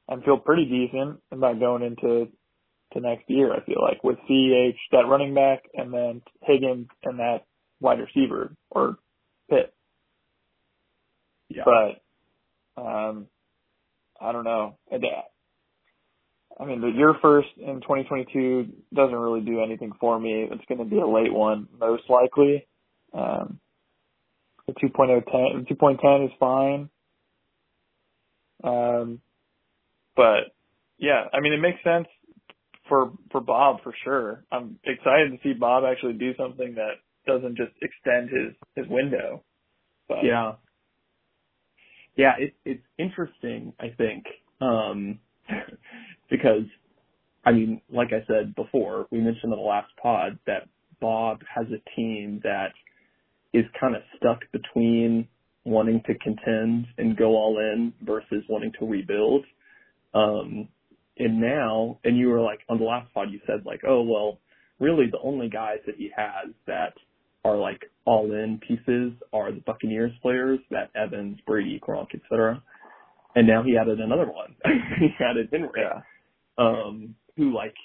and 0.08 0.24
feel 0.24 0.38
pretty 0.38 0.66
decent 0.66 1.20
about 1.32 1.60
going 1.60 1.84
into 1.84 2.28
to 2.94 3.00
next 3.00 3.30
year. 3.30 3.54
I 3.54 3.64
feel 3.64 3.82
like 3.82 4.04
with 4.04 4.18
CEH, 4.30 4.76
that 4.92 5.08
running 5.08 5.36
back, 5.36 5.64
and 5.74 5.94
then 5.94 6.22
Higgins 6.42 6.88
and 7.04 7.20
that 7.20 7.46
wide 7.80 8.00
receiver 8.00 8.56
or 8.72 8.98
Pitt. 9.50 9.74
Yeah. 11.50 11.64
But 11.66 12.02
um, 12.86 13.28
I 14.20 14.32
don't 14.32 14.44
know. 14.44 14.76
I 16.60 16.66
mean, 16.66 16.82
the 16.82 16.90
year 16.90 17.14
first 17.22 17.48
in 17.58 17.82
2022 17.82 18.68
doesn't 18.94 19.16
really 19.16 19.42
do 19.42 19.62
anything 19.62 19.94
for 20.00 20.20
me. 20.20 20.48
It's 20.52 20.66
going 20.68 20.80
to 20.80 20.86
be 20.86 21.00
a 21.00 21.08
late 21.08 21.34
one, 21.34 21.68
most 21.80 22.04
likely. 22.10 22.68
Um, 23.14 23.60
the 24.68 24.74
2.010, 24.74 25.68
2.10 25.68 26.26
is 26.26 26.32
fine. 26.40 26.90
Um, 28.64 29.22
but 30.16 30.52
yeah, 30.98 31.24
I 31.34 31.40
mean, 31.40 31.54
it 31.54 31.62
makes 31.62 31.82
sense 31.84 32.08
for 32.90 33.14
for 33.32 33.40
Bob 33.40 33.82
for 33.84 33.94
sure. 34.04 34.44
I'm 34.52 34.80
excited 34.84 35.32
to 35.32 35.38
see 35.44 35.54
Bob 35.54 35.84
actually 35.90 36.14
do 36.14 36.34
something 36.36 36.76
that 36.76 36.96
doesn't 37.26 37.56
just 37.56 37.72
extend 37.82 38.30
his 38.30 38.54
his 38.76 38.86
window. 38.90 39.44
But 40.10 40.24
yeah, 40.24 40.54
yeah, 42.20 42.34
it, 42.38 42.54
it's 42.66 42.84
interesting. 43.00 43.74
I 43.80 43.96
think 43.98 44.26
um, 44.62 45.20
because 46.30 46.66
I 47.46 47.54
mean, 47.54 47.82
like 47.92 48.10
I 48.10 48.26
said 48.28 48.56
before, 48.56 49.08
we 49.12 49.20
mentioned 49.20 49.46
in 49.54 49.60
the 49.60 49.66
last 49.66 49.90
pod 50.02 50.38
that 50.46 50.68
Bob 51.00 51.40
has 51.56 51.66
a 51.68 51.96
team 51.96 52.42
that 52.44 52.74
is 53.54 53.64
kind 53.80 53.96
of 53.96 54.02
stuck 54.18 54.40
between 54.52 55.28
wanting 55.64 56.02
to 56.08 56.16
contend 56.20 56.88
and 56.98 57.18
go 57.18 57.30
all 57.38 57.58
in 57.60 57.94
versus 58.04 58.44
wanting 58.50 58.74
to 58.80 58.86
rebuild. 58.86 59.46
Um, 60.14 60.68
and 61.18 61.40
now, 61.40 62.00
and 62.04 62.18
you 62.18 62.28
were 62.28 62.42
like 62.42 62.60
on 62.70 62.80
the 62.80 62.86
last 62.86 63.14
pod, 63.14 63.30
you 63.32 63.40
said 63.48 63.66
like, 63.66 63.82
oh 63.88 64.02
well, 64.02 64.40
really 64.80 65.08
the 65.10 65.20
only 65.24 65.50
guys 65.50 65.80
that 65.86 65.96
he 65.98 66.12
has 66.16 66.54
that 66.68 66.94
are 67.46 67.58
like 67.58 67.82
all 68.06 68.32
in 68.32 68.60
pieces 68.68 69.14
are 69.34 69.52
the 69.52 69.62
Buccaneers 69.66 70.12
players, 70.22 70.60
that 70.72 70.92
Evans, 70.96 71.38
Brady, 71.46 71.80
Gronk, 71.86 72.14
etc. 72.14 72.62
And 73.36 73.48
now 73.48 73.64
he 73.64 73.78
added 73.78 74.00
another 74.00 74.26
one. 74.26 74.56
he 75.00 75.10
added 75.24 75.50
Henry, 75.52 75.70
yeah. 75.78 76.02
um, 76.58 77.16
who 77.38 77.54
like 77.56 77.76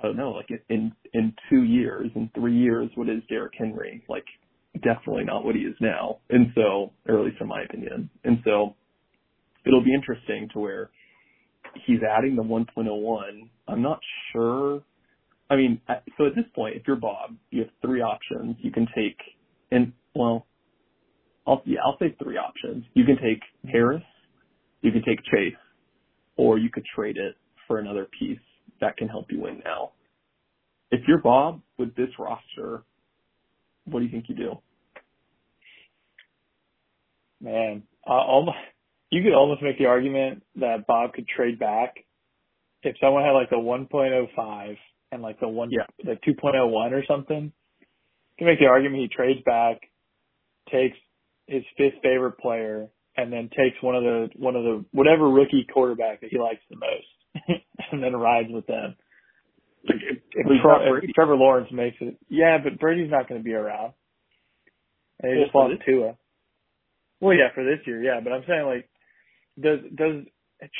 I 0.00 0.04
don't 0.04 0.16
know, 0.16 0.30
like 0.30 0.48
in 0.68 0.92
in 1.12 1.34
two 1.50 1.64
years, 1.64 2.10
in 2.14 2.30
three 2.34 2.56
years, 2.56 2.90
what 2.94 3.08
is 3.08 3.22
Derrick 3.28 3.52
Henry? 3.58 4.02
Like 4.08 4.24
definitely 4.82 5.24
not 5.24 5.44
what 5.44 5.56
he 5.56 5.62
is 5.62 5.74
now. 5.80 6.18
And 6.30 6.52
so, 6.54 6.92
or 7.08 7.18
at 7.18 7.24
least 7.24 7.40
in 7.40 7.48
my 7.48 7.62
opinion. 7.62 8.08
And 8.24 8.38
so, 8.44 8.76
it'll 9.66 9.84
be 9.84 9.94
interesting 9.94 10.48
to 10.52 10.60
where 10.60 10.90
he's 11.86 12.00
adding 12.02 12.36
the 12.36 12.42
1.01. 12.42 13.48
I'm 13.68 13.82
not 13.82 14.00
sure. 14.32 14.82
I 15.50 15.56
mean, 15.56 15.80
so 16.16 16.26
at 16.26 16.36
this 16.36 16.44
point, 16.54 16.76
if 16.76 16.82
you're 16.86 16.96
Bob, 16.96 17.34
you 17.50 17.62
have 17.62 17.70
three 17.82 18.00
options. 18.00 18.56
You 18.60 18.70
can 18.70 18.86
take, 18.94 19.18
and 19.72 19.92
well, 20.14 20.46
I'll 21.46 21.60
yeah, 21.66 21.80
I'll 21.84 21.98
say 21.98 22.14
three 22.22 22.36
options. 22.36 22.84
You 22.94 23.04
can 23.04 23.16
take 23.16 23.42
Harris, 23.70 24.02
you 24.80 24.92
can 24.92 25.02
take 25.02 25.18
Chase, 25.24 25.58
or 26.36 26.56
you 26.58 26.70
could 26.70 26.84
trade 26.94 27.16
it 27.16 27.34
for 27.66 27.80
another 27.80 28.06
piece 28.18 28.38
that 28.80 28.96
can 28.96 29.08
help 29.08 29.26
you 29.30 29.40
win 29.40 29.60
now. 29.64 29.90
If 30.92 31.00
you're 31.08 31.18
Bob 31.20 31.60
with 31.78 31.94
this 31.96 32.08
roster, 32.18 32.84
what 33.86 33.98
do 34.00 34.06
you 34.06 34.10
think 34.12 34.26
you 34.28 34.36
do? 34.36 34.52
Man, 37.40 37.82
uh, 38.06 38.12
almost 38.12 38.56
you 39.10 39.22
could 39.24 39.34
almost 39.34 39.62
make 39.62 39.78
the 39.78 39.86
argument 39.86 40.44
that 40.56 40.86
Bob 40.86 41.12
could 41.12 41.26
trade 41.26 41.58
back 41.58 41.94
if 42.84 42.94
someone 43.00 43.24
had 43.24 43.32
like 43.32 43.50
a 43.50 43.56
1.05 43.56 44.76
and 45.12 45.22
like 45.22 45.40
the 45.40 45.48
one 45.48 45.70
yeah. 45.70 45.86
the 46.04 46.18
2.01 46.26 46.92
or 46.92 47.04
something. 47.06 47.52
You 47.80 47.86
can 48.38 48.46
make 48.46 48.58
the 48.58 48.66
argument 48.66 49.02
he 49.02 49.08
trades 49.08 49.40
back, 49.44 49.80
takes 50.70 50.96
his 51.46 51.62
fifth 51.76 52.00
favorite 52.02 52.38
player, 52.38 52.88
and 53.16 53.32
then 53.32 53.50
takes 53.50 53.76
one 53.82 53.96
of 53.96 54.02
the 54.02 54.28
one 54.36 54.56
of 54.56 54.62
the 54.62 54.84
whatever 54.92 55.28
rookie 55.28 55.66
quarterback 55.72 56.20
that 56.20 56.30
he 56.30 56.38
likes 56.38 56.60
the 56.70 56.76
most, 56.76 57.60
and 57.92 58.02
then 58.02 58.14
rides 58.16 58.48
with 58.50 58.66
them. 58.66 58.96
If, 59.84 59.96
if, 60.34 60.46
if 60.46 61.14
Trevor 61.14 61.36
Lawrence 61.36 61.70
makes 61.72 61.96
it, 62.00 62.16
yeah, 62.28 62.58
but 62.62 62.78
Brady's 62.78 63.10
not 63.10 63.28
going 63.28 63.40
to 63.40 63.44
be 63.44 63.54
around. 63.54 63.94
And 65.22 65.32
they 65.32 65.42
just 65.42 65.54
lost 65.54 65.74
Tua. 65.86 66.16
Well, 67.20 67.34
yeah, 67.34 67.48
for 67.54 67.64
this 67.64 67.86
year, 67.86 68.02
yeah, 68.02 68.20
but 68.22 68.32
I'm 68.32 68.44
saying 68.46 68.66
like 68.66 68.88
does 69.60 69.80
does 69.94 70.24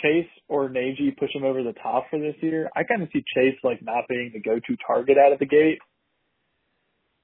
Chase 0.03 0.31
or 0.49 0.69
Najee 0.69 1.17
push 1.17 1.35
him 1.35 1.45
over 1.45 1.63
the 1.63 1.73
top 1.73 2.07
for 2.11 2.19
this 2.19 2.37
year? 2.41 2.71
I 2.77 2.85
kind 2.85 3.03
of 3.03 3.09
see 3.13 3.25
Chase 3.35 3.59
like 3.63 3.83
not 3.83 4.05
being 4.09 4.31
the 4.33 4.41
go-to 4.41 4.77
target 4.87 5.17
out 5.19 5.33
of 5.33 5.39
the 5.39 5.47
gate. 5.47 5.79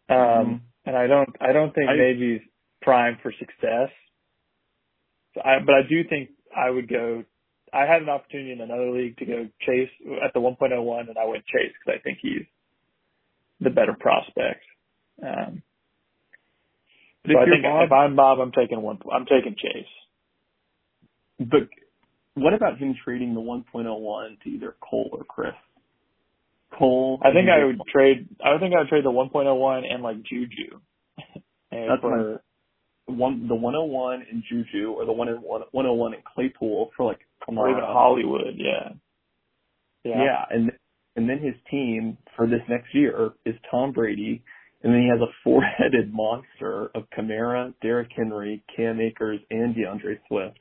Um, 0.08 0.16
mm-hmm. 0.16 0.54
and 0.86 0.96
I 0.96 1.06
don't, 1.06 1.28
I 1.40 1.52
don't 1.52 1.74
think 1.74 1.90
I, 1.90 1.94
Najee's 1.94 2.42
prime 2.82 3.18
for 3.22 3.32
success. 3.38 3.90
So 5.34 5.42
I, 5.44 5.58
but 5.64 5.74
I 5.74 5.82
do 5.88 6.02
think 6.08 6.30
I 6.56 6.70
would 6.70 6.88
go. 6.88 7.24
I 7.72 7.84
had 7.84 8.02
an 8.02 8.08
opportunity 8.08 8.52
in 8.52 8.60
another 8.60 8.90
league 8.90 9.18
to 9.18 9.26
go 9.26 9.48
Chase 9.60 9.90
at 10.24 10.32
the 10.32 10.40
1.01, 10.40 11.08
and 11.08 11.18
I 11.18 11.26
went 11.26 11.44
Chase 11.46 11.72
because 11.84 11.98
I 11.98 12.02
think 12.02 12.18
he's 12.22 12.46
the 13.60 13.70
better 13.70 13.94
prospect. 13.98 14.62
Um, 15.22 15.62
but 17.24 17.32
so 17.32 17.38
I 17.40 17.44
think 17.44 17.62
Bob, 17.64 17.84
if 17.84 17.92
I'm 17.92 18.16
Bob, 18.16 18.38
I'm 18.38 18.52
taking 18.52 18.80
one. 18.80 18.98
I'm 19.12 19.26
taking 19.26 19.56
Chase. 19.58 19.90
But 21.38 21.68
what 22.36 22.52
about 22.52 22.78
him 22.78 22.94
trading 23.02 23.34
the 23.34 23.40
1.01 23.40 24.40
to 24.42 24.48
either 24.48 24.76
Cole 24.80 25.08
or 25.12 25.24
Chris? 25.24 25.54
Cole. 26.78 27.18
I 27.22 27.32
think 27.32 27.48
I 27.48 27.64
would 27.64 27.80
trade. 27.90 28.28
I 28.44 28.58
think 28.58 28.74
I 28.74 28.80
would 28.80 28.88
trade 28.88 29.04
the 29.04 29.10
1.01 29.10 29.82
and 29.90 30.02
like 30.02 30.16
Juju. 30.22 30.78
and 31.70 31.90
That's 31.90 32.02
for, 32.02 32.40
my 33.06 33.14
one. 33.14 33.48
The 33.48 33.54
101 33.54 34.26
and 34.30 34.42
Juju, 34.48 34.92
or 34.92 35.06
the 35.06 35.12
101 35.12 36.14
and 36.14 36.22
Claypool 36.34 36.90
for 36.96 37.06
like 37.06 37.20
Kamara. 37.48 37.58
Or 37.58 37.70
even 37.70 37.82
Hollywood. 37.82 38.54
Yeah. 38.56 38.90
Yeah. 40.04 40.22
Yeah, 40.22 40.44
and 40.50 40.72
and 41.16 41.28
then 41.28 41.38
his 41.38 41.54
team 41.70 42.18
for 42.36 42.46
this 42.46 42.60
next 42.68 42.94
year 42.94 43.30
is 43.46 43.54
Tom 43.70 43.92
Brady, 43.92 44.42
and 44.82 44.92
then 44.92 45.00
he 45.00 45.08
has 45.08 45.20
a 45.20 45.32
four-headed 45.42 46.12
monster 46.12 46.90
of 46.94 47.04
Kamara, 47.16 47.72
Derrick 47.80 48.10
Henry, 48.14 48.62
Cam 48.76 49.00
Akers, 49.00 49.40
and 49.50 49.74
D'Andre 49.74 50.18
Swift 50.28 50.58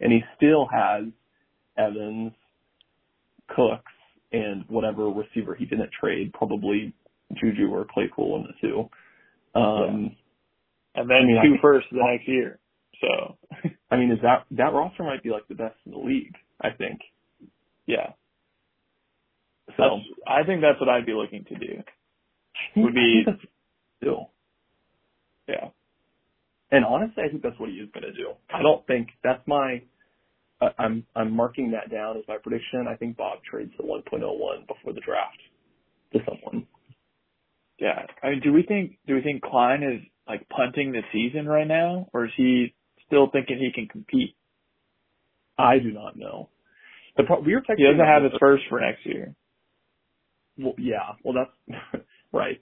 and 0.00 0.12
he 0.12 0.20
still 0.36 0.66
has 0.72 1.04
Evans, 1.76 2.32
Cooks, 3.48 3.92
and 4.32 4.64
whatever 4.68 5.08
receiver 5.08 5.54
he 5.54 5.64
didn't 5.64 5.90
trade, 5.98 6.32
probably 6.32 6.94
Juju 7.40 7.68
or 7.72 7.86
Claypool 7.92 8.36
in 8.36 8.42
the 8.42 8.68
two. 8.68 8.90
Um, 9.54 10.16
yeah. 10.94 11.02
And 11.02 11.10
then 11.10 11.16
I 11.16 11.24
mean, 11.24 11.40
two 11.42 11.54
I 11.58 11.62
first 11.62 11.86
the 11.92 11.98
next 12.02 12.28
year. 12.28 12.58
So, 13.00 13.36
I 13.90 13.96
mean, 13.96 14.10
is 14.10 14.18
that 14.22 14.44
that 14.52 14.72
roster 14.72 15.04
might 15.04 15.22
be 15.22 15.30
like 15.30 15.48
the 15.48 15.54
best 15.54 15.76
in 15.86 15.92
the 15.92 15.98
league? 15.98 16.34
I 16.60 16.70
think. 16.70 17.00
Yeah. 17.86 18.12
So 19.76 19.76
that's, 19.78 20.20
I 20.26 20.44
think 20.44 20.60
that's 20.60 20.80
what 20.80 20.88
I'd 20.88 21.06
be 21.06 21.12
looking 21.12 21.44
to 21.44 21.54
do. 21.54 21.82
Would 22.76 22.94
be 22.94 23.24
still. 23.98 24.30
Yeah. 25.48 25.68
And 26.70 26.84
honestly, 26.84 27.22
I 27.24 27.28
think 27.28 27.42
that's 27.42 27.58
what 27.58 27.70
he 27.70 27.76
is 27.76 27.88
going 27.92 28.04
to 28.04 28.12
do. 28.12 28.32
I 28.52 28.62
don't 28.62 28.86
think 28.86 29.08
that's 29.24 29.42
my. 29.46 29.82
I'm 30.78 31.06
I'm 31.16 31.34
marking 31.34 31.70
that 31.72 31.90
down 31.90 32.18
as 32.18 32.24
my 32.28 32.36
prediction. 32.36 32.86
I 32.88 32.96
think 32.96 33.16
Bob 33.16 33.38
trades 33.48 33.72
the 33.78 33.84
1.01 33.84 34.66
before 34.66 34.92
the 34.92 35.00
draft 35.00 35.38
to 36.12 36.18
someone. 36.26 36.66
Yeah, 37.78 38.06
I 38.22 38.30
mean, 38.30 38.40
do 38.42 38.52
we 38.52 38.62
think 38.62 38.98
do 39.06 39.14
we 39.14 39.22
think 39.22 39.42
Klein 39.42 39.82
is 39.82 40.00
like 40.28 40.46
punting 40.48 40.92
the 40.92 41.00
season 41.12 41.46
right 41.46 41.66
now, 41.66 42.08
or 42.12 42.26
is 42.26 42.32
he 42.36 42.74
still 43.06 43.30
thinking 43.30 43.58
he 43.58 43.72
can 43.72 43.88
compete? 43.88 44.36
I 45.58 45.78
do 45.78 45.92
not 45.92 46.16
know. 46.16 46.50
The 47.16 47.24
pro- 47.24 47.40
we 47.40 47.54
were 47.54 47.60
texting. 47.62 47.78
He 47.78 47.84
doesn't 47.84 47.98
have 48.04 48.22
his 48.22 48.32
first 48.38 48.64
for 48.68 48.80
next 48.80 49.04
year. 49.06 49.34
Well, 50.58 50.74
yeah. 50.78 51.12
Well, 51.24 51.34
that's 51.34 52.04
right. 52.32 52.60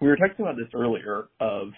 We 0.00 0.08
were 0.08 0.16
texting 0.16 0.40
about 0.40 0.56
this 0.56 0.68
earlier 0.74 1.28
of 1.40 1.68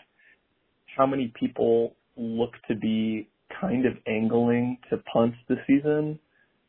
how 0.96 1.06
many 1.06 1.32
people 1.38 1.96
look 2.16 2.52
to 2.68 2.74
be 2.76 3.28
kind 3.60 3.86
of 3.86 3.94
angling 4.06 4.78
to 4.90 4.98
punt 5.12 5.34
the 5.48 5.56
season 5.66 6.18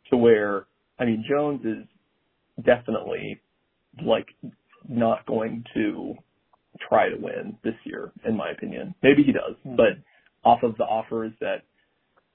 to 0.09 0.17
where, 0.17 0.65
I 0.99 1.05
mean, 1.05 1.23
Jones 1.29 1.61
is 1.65 2.65
definitely 2.65 3.41
like 4.05 4.27
not 4.87 5.25
going 5.25 5.63
to 5.73 6.15
try 6.87 7.09
to 7.09 7.15
win 7.15 7.57
this 7.63 7.75
year, 7.83 8.11
in 8.25 8.35
my 8.35 8.51
opinion. 8.51 8.95
Maybe 9.03 9.23
he 9.23 9.31
does, 9.31 9.55
mm-hmm. 9.65 9.75
but 9.75 9.97
off 10.43 10.63
of 10.63 10.77
the 10.77 10.83
offers 10.83 11.31
that 11.39 11.63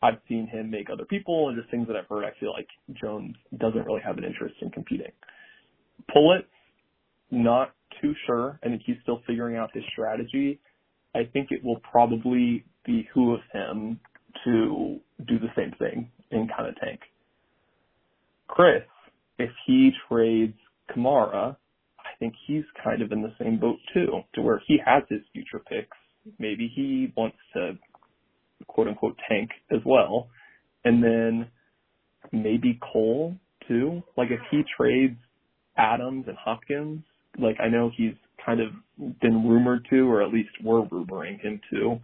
I've 0.02 0.18
seen 0.28 0.46
him 0.46 0.70
make 0.70 0.88
other 0.90 1.04
people 1.04 1.48
and 1.48 1.58
just 1.58 1.70
things 1.70 1.86
that 1.88 1.96
I've 1.96 2.06
heard, 2.06 2.24
I 2.24 2.30
feel 2.38 2.52
like 2.52 2.68
Jones 3.00 3.34
doesn't 3.58 3.84
really 3.84 4.00
have 4.04 4.16
an 4.18 4.24
interest 4.24 4.54
in 4.62 4.70
competing. 4.70 5.10
Pullett, 6.12 6.46
not 7.30 7.74
too 8.00 8.14
sure. 8.26 8.58
I 8.64 8.68
think 8.68 8.82
he's 8.86 8.96
still 9.02 9.20
figuring 9.26 9.56
out 9.56 9.70
his 9.74 9.82
strategy. 9.92 10.60
I 11.14 11.24
think 11.32 11.48
it 11.50 11.64
will 11.64 11.80
probably 11.90 12.64
behoove 12.84 13.40
him 13.52 13.98
to 14.44 15.00
do 15.26 15.38
the 15.38 15.48
same 15.56 15.72
thing 15.78 16.10
and 16.30 16.50
kind 16.54 16.68
of 16.68 16.76
tank. 16.80 17.00
Chris, 18.46 18.82
if 19.38 19.50
he 19.66 19.90
trades 20.08 20.56
Kamara, 20.90 21.56
I 21.98 22.18
think 22.18 22.34
he's 22.46 22.64
kind 22.82 23.02
of 23.02 23.12
in 23.12 23.22
the 23.22 23.32
same 23.40 23.58
boat 23.58 23.78
too, 23.92 24.20
to 24.34 24.42
where 24.42 24.60
he 24.66 24.78
has 24.84 25.02
his 25.08 25.20
future 25.32 25.60
picks. 25.68 25.96
Maybe 26.38 26.70
he 26.74 27.12
wants 27.16 27.36
to 27.54 27.78
quote 28.66 28.88
unquote 28.88 29.16
tank 29.28 29.50
as 29.70 29.80
well. 29.84 30.28
And 30.84 31.02
then 31.02 31.48
maybe 32.32 32.80
Cole 32.92 33.34
too. 33.66 34.02
Like 34.16 34.30
if 34.30 34.40
he 34.50 34.62
trades 34.76 35.16
Adams 35.76 36.24
and 36.26 36.36
Hopkins, 36.36 37.02
like 37.38 37.56
I 37.60 37.68
know 37.68 37.90
he's 37.96 38.14
kind 38.44 38.60
of 38.60 38.68
been 39.20 39.46
rumored 39.48 39.86
to, 39.90 40.10
or 40.10 40.22
at 40.22 40.32
least 40.32 40.50
we're 40.62 40.82
rumoring 40.86 41.40
him 41.40 41.60
to, 41.70 42.00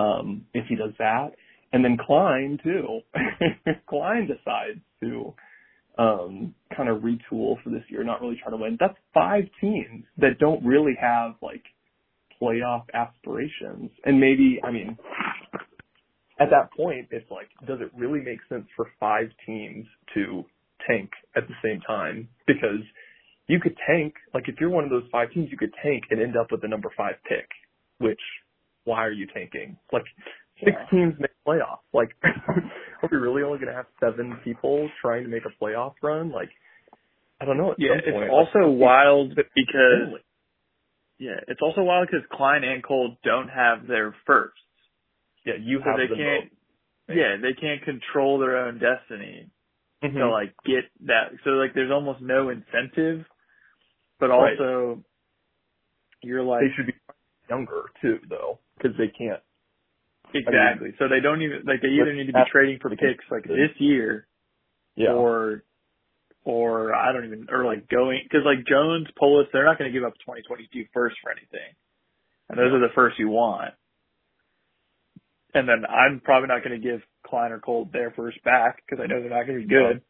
um, 0.00 0.46
if 0.54 0.66
he 0.68 0.76
does 0.76 0.92
that. 0.98 1.30
And 1.72 1.84
then 1.84 1.96
Klein 2.04 2.58
too. 2.62 3.00
Klein 3.88 4.26
decides 4.26 4.80
to 5.00 5.34
um 5.98 6.54
kind 6.76 6.88
of 6.88 7.02
retool 7.02 7.62
for 7.62 7.70
this 7.70 7.82
year, 7.88 8.04
not 8.04 8.20
really 8.20 8.38
trying 8.42 8.56
to 8.56 8.62
win. 8.62 8.76
That's 8.78 8.96
five 9.12 9.44
teams 9.60 10.04
that 10.18 10.38
don't 10.38 10.64
really 10.64 10.96
have 11.00 11.34
like 11.42 11.62
playoff 12.40 12.84
aspirations. 12.94 13.90
And 14.04 14.20
maybe 14.20 14.60
I 14.62 14.70
mean 14.70 14.96
at 16.40 16.48
that 16.50 16.72
point 16.76 17.08
it's 17.10 17.30
like, 17.30 17.48
does 17.66 17.80
it 17.80 17.90
really 17.96 18.20
make 18.20 18.38
sense 18.48 18.66
for 18.74 18.86
five 18.98 19.28
teams 19.46 19.86
to 20.14 20.44
tank 20.88 21.10
at 21.36 21.46
the 21.46 21.54
same 21.62 21.80
time? 21.82 22.28
Because 22.46 22.80
you 23.46 23.60
could 23.60 23.76
tank, 23.86 24.14
like 24.32 24.44
if 24.48 24.54
you're 24.60 24.70
one 24.70 24.84
of 24.84 24.90
those 24.90 25.04
five 25.10 25.30
teams, 25.32 25.48
you 25.50 25.58
could 25.58 25.74
tank 25.82 26.04
and 26.10 26.20
end 26.20 26.36
up 26.36 26.50
with 26.50 26.62
the 26.62 26.68
number 26.68 26.90
five 26.96 27.16
pick, 27.28 27.48
which 27.98 28.20
why 28.84 29.04
are 29.04 29.12
you 29.12 29.26
tanking? 29.34 29.76
Like 29.92 30.04
six 30.64 30.76
yeah. 30.76 30.86
teams 30.90 31.14
make 31.18 31.30
playoffs. 31.46 31.84
Like, 31.92 32.10
are 32.24 33.08
we 33.10 33.18
really 33.18 33.42
only 33.42 33.58
going 33.58 33.70
to 33.70 33.74
have 33.74 33.86
seven 33.98 34.38
people 34.44 34.88
trying 35.00 35.24
to 35.24 35.28
make 35.28 35.42
a 35.44 35.64
playoff 35.64 35.94
run? 36.02 36.30
Like, 36.30 36.50
I 37.40 37.44
don't 37.44 37.56
know. 37.56 37.74
yeah, 37.78 37.96
it's 37.96 38.10
point. 38.10 38.30
also 38.30 38.68
like, 38.68 38.80
wild 38.80 39.34
because 39.34 40.20
yeah, 41.18 41.40
it's 41.48 41.60
also 41.62 41.82
wild 41.82 42.08
because 42.10 42.26
Klein 42.32 42.64
and 42.64 42.82
Cole 42.82 43.16
don't 43.22 43.48
have 43.48 43.86
their 43.86 44.14
firsts. 44.26 44.58
Yeah, 45.44 45.54
you 45.60 45.80
so 45.84 45.90
have 45.90 45.96
they 45.96 46.08
can't. 46.08 46.50
Both. 46.50 47.16
Yeah, 47.16 47.36
they 47.40 47.52
can't 47.58 47.82
control 47.84 48.38
their 48.38 48.56
own 48.56 48.78
destiny 48.78 49.50
mm-hmm. 50.02 50.16
to 50.16 50.30
like 50.30 50.54
get 50.64 50.84
that. 51.06 51.32
So 51.44 51.50
like, 51.50 51.74
there's 51.74 51.90
almost 51.90 52.20
no 52.20 52.48
incentive, 52.48 53.24
but 54.18 54.30
also 54.30 54.64
right. 54.64 54.98
you're 56.22 56.42
like 56.42 56.62
they 56.62 56.72
should 56.76 56.86
be 56.86 56.94
younger 57.48 57.82
too, 58.00 58.18
though, 58.28 58.58
because 58.76 58.96
they 58.96 59.08
can't 59.08 59.40
Exactly. 60.34 60.54
I 60.54 60.82
mean, 60.90 60.94
so 60.98 61.08
they 61.08 61.20
don't 61.20 61.42
even 61.42 61.62
like 61.66 61.82
they 61.82 61.88
either 61.88 62.14
need 62.14 62.26
to 62.26 62.32
be 62.32 62.50
trading 62.50 62.78
for 62.80 62.90
picks 62.90 63.24
like 63.30 63.44
this 63.44 63.74
year, 63.78 64.26
yeah. 64.96 65.12
or 65.12 65.64
or 66.44 66.94
I 66.94 67.12
don't 67.12 67.26
even 67.26 67.46
or 67.50 67.64
like 67.64 67.88
going 67.88 68.20
because 68.24 68.44
like 68.44 68.66
Jones, 68.66 69.06
Polis, 69.18 69.46
they're 69.52 69.64
not 69.64 69.78
going 69.78 69.90
to 69.92 69.96
give 69.96 70.06
up 70.06 70.14
2022 70.20 70.86
first 70.92 71.16
for 71.22 71.30
anything, 71.30 71.74
and 72.48 72.58
those 72.58 72.72
are 72.72 72.80
the 72.80 72.94
first 72.94 73.18
you 73.18 73.28
want. 73.28 73.74
And 75.52 75.68
then 75.68 75.82
I'm 75.84 76.20
probably 76.20 76.46
not 76.48 76.62
going 76.62 76.80
to 76.80 76.86
give 76.86 77.00
Klein 77.26 77.50
or 77.52 77.58
Cole 77.58 77.88
their 77.92 78.12
first 78.12 78.42
back 78.44 78.82
because 78.86 79.02
I 79.02 79.06
know 79.06 79.20
they're 79.20 79.30
not 79.30 79.46
going 79.46 79.60
to 79.60 79.66
be 79.66 79.68
good. 79.68 80.00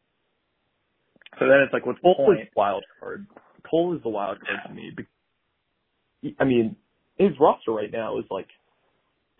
So 1.38 1.46
then 1.46 1.60
it's 1.64 1.72
like, 1.72 1.86
what's 1.86 2.00
Cole 2.00 2.14
the 2.18 2.24
point? 2.24 2.40
is 2.40 2.48
wild 2.54 2.84
card. 3.00 3.26
Cole 3.68 3.96
is 3.96 4.02
the 4.02 4.10
wild 4.10 4.38
card 4.40 4.58
to 4.66 4.74
me. 4.74 6.34
I 6.38 6.44
mean, 6.44 6.76
his 7.16 7.30
roster 7.40 7.72
right 7.72 7.90
now 7.90 8.18
is 8.18 8.26
like 8.30 8.48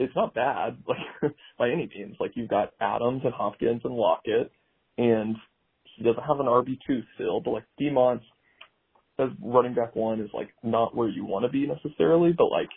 it's 0.00 0.16
not 0.16 0.34
bad, 0.34 0.78
like 0.88 1.32
by 1.58 1.68
any 1.70 1.88
means. 1.94 2.16
Like 2.18 2.32
you've 2.34 2.48
got 2.48 2.72
Adams 2.80 3.20
and 3.24 3.34
Hopkins 3.34 3.82
and 3.84 3.94
Lockett, 3.94 4.50
and 4.98 5.36
he 5.96 6.02
doesn't 6.02 6.24
have 6.24 6.40
an 6.40 6.46
RB 6.46 6.78
two 6.86 7.02
still, 7.14 7.40
but 7.40 7.50
like 7.50 7.64
Demonts 7.80 8.22
as 9.18 9.28
running 9.42 9.74
back 9.74 9.94
one 9.94 10.20
is 10.20 10.30
like 10.32 10.48
not 10.62 10.96
where 10.96 11.08
you 11.08 11.26
want 11.26 11.44
to 11.44 11.50
be 11.50 11.66
necessarily, 11.66 12.32
but 12.36 12.46
like 12.46 12.70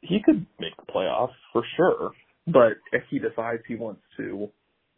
he 0.00 0.18
could 0.24 0.46
make 0.58 0.74
the 0.76 0.90
playoffs 0.90 1.34
for 1.52 1.62
sure. 1.76 2.12
But 2.46 2.78
if 2.92 3.02
he 3.10 3.18
decides 3.18 3.62
he 3.68 3.76
wants 3.76 4.00
to, 4.16 4.48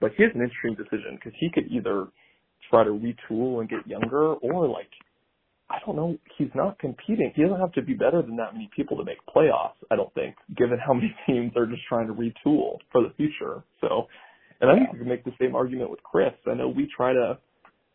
like 0.01 0.13
he 0.17 0.23
has 0.23 0.33
an 0.35 0.43
interesting 0.43 0.77
decision 0.77 1.17
because 1.17 1.33
he 1.41 1.51
could 1.53 1.67
either 1.71 2.07
try 2.71 2.85
to 2.85 2.91
retool 2.91 3.61
and 3.61 3.69
get 3.69 3.87
younger, 3.87 4.35
or 4.35 4.69
like 4.69 4.89
I 5.71 5.79
don't 5.85 5.97
know, 5.97 6.19
he's 6.37 6.51
not 6.55 6.79
competing. 6.79 7.33
He 7.35 7.43
doesn't 7.43 7.59
have 7.59 7.73
to 7.73 7.83
be 7.83 7.95
better 7.95 8.21
than 8.23 8.37
that 8.37 8.53
many 8.53 8.69
people 8.75 8.97
to 8.99 9.05
make 9.05 9.19
playoffs, 9.35 9.81
I 9.91 9.97
don't 9.97 10.13
think, 10.15 10.37
given 10.57 10.79
how 10.79 10.93
many 10.95 11.15
teams 11.27 11.53
are 11.57 11.67
just 11.67 11.83
trying 11.89 12.07
to 12.09 12.15
retool 12.15 12.79
for 12.93 13.03
the 13.03 13.13
future. 13.17 13.65
So, 13.81 14.07
and 14.61 14.71
I 14.71 14.75
think 14.75 14.89
you 14.93 14.99
can 14.99 15.09
make 15.09 15.25
the 15.25 15.33
same 15.41 15.55
argument 15.55 15.91
with 15.91 16.03
Chris. 16.03 16.33
I 16.47 16.55
know 16.55 16.69
we 16.69 16.89
try 16.95 17.13
to 17.13 17.39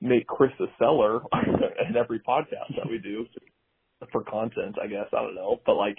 make 0.01 0.27
Chris 0.27 0.51
a 0.59 0.65
seller 0.77 1.21
in 1.33 1.95
every 1.95 2.19
podcast 2.19 2.75
that 2.75 2.89
we 2.89 2.99
do 2.99 3.25
for 4.11 4.23
content, 4.23 4.77
I 4.81 4.87
guess. 4.87 5.07
I 5.13 5.21
don't 5.21 5.35
know. 5.35 5.59
But 5.65 5.75
like 5.75 5.97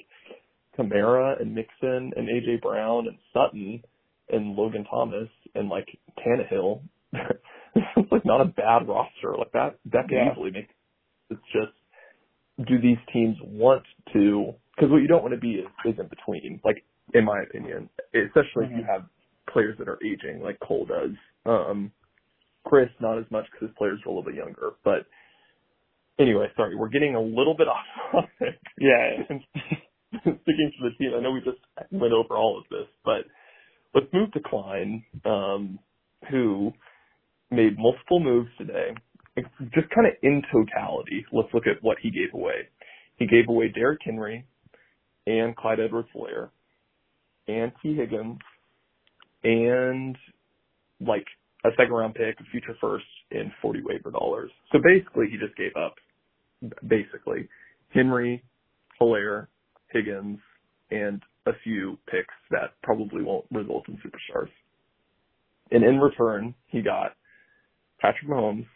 Kamara 0.79 1.41
and 1.41 1.55
Mixon 1.55 2.13
and 2.17 2.29
AJ 2.29 2.63
Brown 2.63 3.07
and 3.07 3.19
Sutton 3.33 3.83
and 4.31 4.57
Logan 4.57 4.85
Thomas 4.91 5.29
and 5.55 5.69
like 5.69 5.87
Tannehill, 6.19 6.83
it's 7.13 8.13
like 8.13 8.25
not 8.25 8.41
a 8.41 8.47
bad 8.47 8.89
roster. 8.89 9.37
Like 9.37 9.53
that 9.53 9.79
that 9.93 10.09
can 10.09 10.19
yeah. 10.19 10.33
easily 10.33 10.51
make 10.51 10.69
it's 11.31 11.40
just, 11.53 12.69
do 12.69 12.81
these 12.81 12.99
teams 13.12 13.37
want 13.43 13.83
to? 14.12 14.53
Because 14.77 14.90
what 14.90 14.99
you 14.99 15.09
don't 15.09 15.23
want 15.23 15.35
to 15.35 15.40
be 15.40 15.53
is, 15.53 15.66
is 15.85 15.99
in 15.99 16.09
between. 16.09 16.61
Like 16.64 16.85
in 17.14 17.25
my 17.25 17.43
opinion, 17.43 17.88
especially 18.14 18.64
mm-hmm. 18.64 18.64
if 18.64 18.71
you 18.71 18.77
mm-hmm. 18.85 18.93
have 18.93 19.05
players 19.53 19.77
that 19.79 19.88
are 19.88 19.99
aging, 20.05 20.43
like 20.43 20.59
Cole 20.61 20.87
does. 20.87 21.16
Um, 21.47 21.93
Chris, 22.64 22.88
not 23.01 23.19
as 23.19 23.25
much 23.31 23.47
because 23.51 23.69
his 23.69 23.77
players 23.77 24.01
are 24.05 24.11
a 24.11 24.14
little 24.14 24.25
bit 24.25 24.35
younger. 24.35 24.73
But 24.85 25.07
anyway, 26.19 26.47
sorry, 26.57 26.77
we're 26.77 26.88
getting 26.88 27.14
a 27.14 27.21
little 27.21 27.55
bit 27.57 27.69
off 27.69 27.85
topic. 28.12 28.59
Yeah. 28.79 29.25
Sticking 30.21 30.73
to 30.79 30.88
the 30.88 30.90
team, 30.99 31.12
I 31.16 31.23
know 31.23 31.33
we 31.33 31.40
just 31.40 31.61
went 31.90 32.12
over 32.12 32.37
all 32.37 32.59
of 32.59 32.64
this, 32.69 32.88
but 33.05 33.25
let's 33.95 34.12
move 34.12 34.33
to 34.33 34.40
Klein, 34.45 35.05
um, 35.25 35.79
who 36.31 36.73
made 37.51 37.79
multiple 37.79 38.21
moves 38.21 38.51
today 38.59 38.90
just 39.74 39.88
kind 39.90 40.07
of 40.07 40.14
in 40.22 40.42
totality, 40.53 41.24
let's 41.33 41.53
look 41.53 41.66
at 41.66 41.83
what 41.83 41.98
he 42.00 42.11
gave 42.11 42.35
away. 42.35 42.68
He 43.16 43.26
gave 43.26 43.48
away 43.48 43.68
Derrick 43.68 44.00
Henry 44.05 44.46
and 45.26 45.55
Clyde 45.57 45.81
Edwards-Helaire 45.81 46.50
and 47.48 47.72
T. 47.83 47.94
Higgins 47.94 48.38
and 49.44 50.16
like 51.00 51.26
a 51.64 51.70
second 51.76 51.92
round 51.92 52.14
pick, 52.14 52.38
a 52.40 52.44
future 52.50 52.76
first, 52.81 53.05
and 53.31 53.50
40 53.61 53.83
waiver 53.85 54.11
dollars. 54.11 54.50
So 54.72 54.79
basically, 54.83 55.26
he 55.31 55.37
just 55.37 55.57
gave 55.57 55.72
up, 55.76 55.94
basically, 56.87 57.48
Henry, 57.92 58.42
Helaire, 59.00 59.46
Higgins, 59.90 60.38
and 60.90 61.22
a 61.46 61.53
few 61.64 61.98
picks 62.07 62.35
that 62.50 62.72
probably 62.83 63.22
won't 63.22 63.44
result 63.50 63.88
in 63.88 63.96
superstars. 63.96 64.48
And 65.70 65.85
in 65.85 65.98
return, 65.98 66.55
he 66.68 66.83
got 66.83 67.14
Patrick 68.00 68.29
Mahomes, 68.29 68.66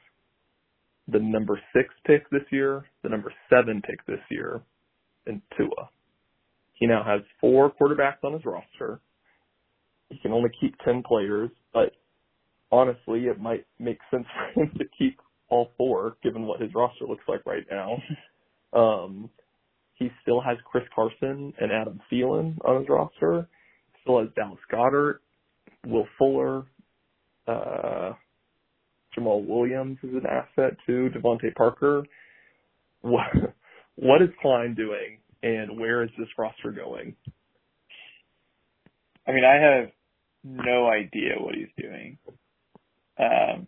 the 1.08 1.18
number 1.18 1.60
six 1.74 1.88
pick 2.06 2.28
this 2.30 2.44
year, 2.50 2.84
the 3.02 3.08
number 3.08 3.32
seven 3.50 3.82
pick 3.82 4.04
this 4.06 4.20
year, 4.30 4.62
and 5.26 5.42
Tua. 5.56 5.90
He 6.74 6.86
now 6.86 7.04
has 7.04 7.20
four 7.40 7.72
quarterbacks 7.72 8.24
on 8.24 8.32
his 8.32 8.44
roster. 8.44 9.00
He 10.10 10.18
can 10.18 10.32
only 10.32 10.50
keep 10.60 10.74
10 10.84 11.02
players, 11.06 11.50
but 11.72 11.92
honestly, 12.70 13.26
it 13.26 13.40
might 13.40 13.66
make 13.78 13.98
sense 14.10 14.26
for 14.54 14.62
him 14.62 14.70
to 14.78 14.84
keep 14.98 15.18
all 15.48 15.70
four 15.76 16.16
given 16.22 16.46
what 16.46 16.60
his 16.60 16.70
roster 16.74 17.04
looks 17.06 17.24
like 17.28 17.44
right 17.46 17.64
now. 17.70 17.96
Um, 18.74 19.30
he 19.92 20.10
still 20.22 20.40
has 20.40 20.56
Chris 20.68 20.82
Carson 20.92 21.52
and 21.60 21.70
Adam 21.70 22.00
Thielen 22.10 22.56
on 22.64 22.80
his 22.80 22.88
roster. 22.88 23.46
Still 24.02 24.18
has 24.18 24.30
Dallas 24.34 24.58
Goedert, 24.68 25.20
Will 25.86 26.08
Fuller, 26.18 26.64
uh, 27.46 28.14
Jamaal 29.16 29.46
Williams 29.46 29.98
is 30.02 30.14
an 30.14 30.26
asset 30.26 30.76
too. 30.86 31.10
DeVante 31.14 31.54
Parker. 31.54 32.04
What 33.02 33.26
what 33.96 34.22
is 34.22 34.30
Klein 34.40 34.74
doing, 34.74 35.18
and 35.42 35.78
where 35.78 36.02
is 36.02 36.10
this 36.18 36.28
roster 36.38 36.72
going? 36.72 37.16
I 39.26 39.32
mean, 39.32 39.44
I 39.44 39.54
have 39.54 39.90
no 40.42 40.88
idea 40.88 41.34
what 41.38 41.54
he's 41.54 41.68
doing. 41.78 42.18
Um, 43.18 43.66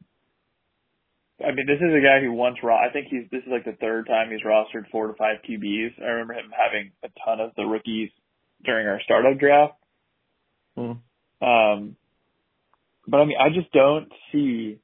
I 1.45 1.53
mean, 1.53 1.67
this 1.67 1.81
is 1.81 1.95
a 1.95 2.01
guy 2.01 2.21
who 2.21 2.33
once 2.33 2.57
ro- 2.63 2.77
I 2.77 2.91
think 2.93 3.09
he's 3.11 3.29
this 3.31 3.43
is 3.43 3.53
like 3.53 3.65
the 3.65 3.77
third 3.79 4.07
time 4.07 4.31
he's 4.31 4.41
rostered 4.41 4.91
four 4.91 5.09
to 5.09 5.15
five 5.15 5.39
QBs. 5.49 6.01
I 6.01 6.07
remember 6.07 6.35
him 6.35 6.51
having 6.51 6.93
a 7.05 7.09
ton 7.25 7.41
of 7.41 7.55
the 7.57 7.65
rookies 7.65 8.11
during 8.65 8.87
our 8.87 9.01
startup 9.05 9.39
draft. 9.39 9.75
Hmm. 10.77 10.93
Um, 11.47 11.97
but 13.07 13.19
I 13.19 13.25
mean, 13.25 13.37
I 13.41 13.51
just 13.51 13.71
don't 13.73 14.09
see 14.33 14.79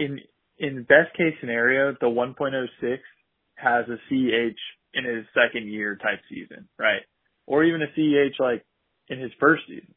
in 0.00 0.20
in 0.58 0.82
best 0.82 1.16
case 1.16 1.34
scenario, 1.40 1.96
the 2.00 2.06
1.06 2.06 2.98
has 3.54 3.84
a 3.88 3.96
CH 4.08 4.58
in 4.92 5.04
his 5.04 5.24
second 5.34 5.68
year 5.68 5.96
type 5.96 6.20
season, 6.28 6.68
right? 6.78 7.02
Or 7.46 7.64
even 7.64 7.82
a 7.82 7.86
CH 7.86 8.34
like 8.40 8.64
in 9.08 9.20
his 9.20 9.30
first 9.38 9.62
season, 9.68 9.94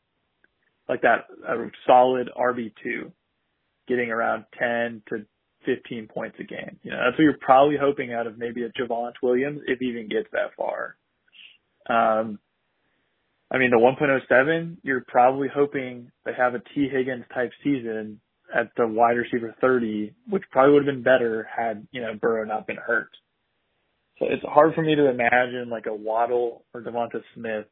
like 0.88 1.02
that 1.02 1.26
a 1.48 1.56
solid 1.88 2.30
RB 2.38 2.72
two, 2.84 3.12
getting 3.88 4.10
around 4.10 4.46
10 4.60 5.02
to 5.10 5.26
15 5.66 6.08
points 6.08 6.38
a 6.40 6.44
game. 6.44 6.80
You 6.84 6.92
know, 6.92 6.98
that's 6.98 7.18
what 7.18 7.24
you're 7.24 7.38
probably 7.40 7.78
hoping 7.80 8.14
out 8.14 8.28
of 8.28 8.38
maybe 8.38 8.64
a 8.64 8.70
Javonte 8.70 9.14
Williams 9.22 9.62
if 9.68 9.80
he 9.80 9.86
even 9.88 10.10
gets 10.10 10.28
that 10.34 10.56
far. 10.58 10.98
Um, 11.90 12.40
I 13.52 13.60
mean, 13.60 13.70
the 13.70 13.78
1.07, 13.78 14.78
you're 14.84 15.06
probably 15.08 15.48
hoping 15.54 16.12
they 16.26 16.32
have 16.38 16.56
a 16.56 16.60
T 16.60 16.90
Higgins 16.92 17.26
type 17.34 17.52
season 17.64 18.20
at 18.54 18.72
the 18.78 18.88
wide 18.88 19.18
receiver 19.18 19.56
30, 19.60 20.14
which 20.30 20.44
probably 20.52 20.74
would 20.74 20.86
have 20.86 20.96
been 20.96 21.04
better 21.04 21.48
had, 21.56 21.88
you 21.92 22.02
know, 22.02 22.14
Burrow 22.20 22.46
not 22.46 22.68
been 22.68 22.78
hurt. 22.78 23.10
So 24.20 24.28
it's 24.30 24.44
hard 24.44 24.76
for 24.76 24.84
me 24.84 24.96
to 24.96 25.10
imagine 25.10 25.70
like 25.70 25.88
a 25.88 25.94
Waddle 25.94 26.64
or 26.74 26.82
Devonta 26.82 27.22
Smith 27.34 27.66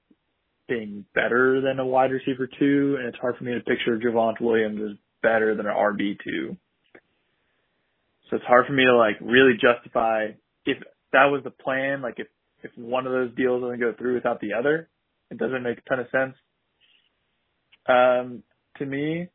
being 0.67 1.05
better 1.13 1.61
than 1.61 1.79
a 1.79 1.85
wide 1.85 2.11
receiver 2.11 2.47
two, 2.47 2.95
and 2.97 3.07
it's 3.07 3.17
hard 3.17 3.37
for 3.37 3.43
me 3.43 3.53
to 3.53 3.59
picture 3.59 3.99
Javonte 3.99 4.41
Williams 4.41 4.79
as 4.91 4.97
better 5.21 5.55
than 5.55 5.67
an 5.67 5.73
RB 5.73 6.17
two. 6.23 6.57
So 8.29 8.37
it's 8.37 8.45
hard 8.45 8.65
for 8.65 8.73
me 8.73 8.85
to 8.85 8.95
like 8.95 9.17
really 9.21 9.53
justify 9.53 10.29
if 10.65 10.77
that 11.13 11.25
was 11.25 11.41
the 11.43 11.51
plan, 11.51 12.01
like 12.01 12.15
if 12.17 12.27
if 12.63 12.71
one 12.77 13.05
of 13.05 13.11
those 13.11 13.35
deals 13.35 13.61
doesn't 13.61 13.79
go 13.79 13.93
through 13.97 14.15
without 14.15 14.39
the 14.39 14.53
other, 14.53 14.87
it 15.29 15.37
doesn't 15.37 15.63
make 15.63 15.79
a 15.79 15.89
ton 15.89 15.99
of 15.99 16.07
sense. 16.11 16.35
Um, 17.87 18.43
to 18.77 18.85
me, 18.85 19.27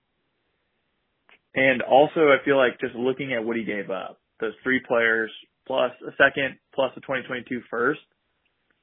and 1.57 1.81
also, 1.83 2.29
I 2.29 2.45
feel 2.45 2.59
like 2.59 2.79
just 2.81 2.95
looking 2.95 3.33
at 3.33 3.45
what 3.45 3.57
he 3.57 3.65
gave 3.65 3.91
up, 3.91 4.21
those 4.41 4.53
three 4.63 4.81
players 4.87 5.31
plus 5.67 5.91
a 6.07 6.11
second 6.13 6.57
plus 6.75 6.93
a 6.97 7.01
2022 7.01 7.63
first, 7.71 8.01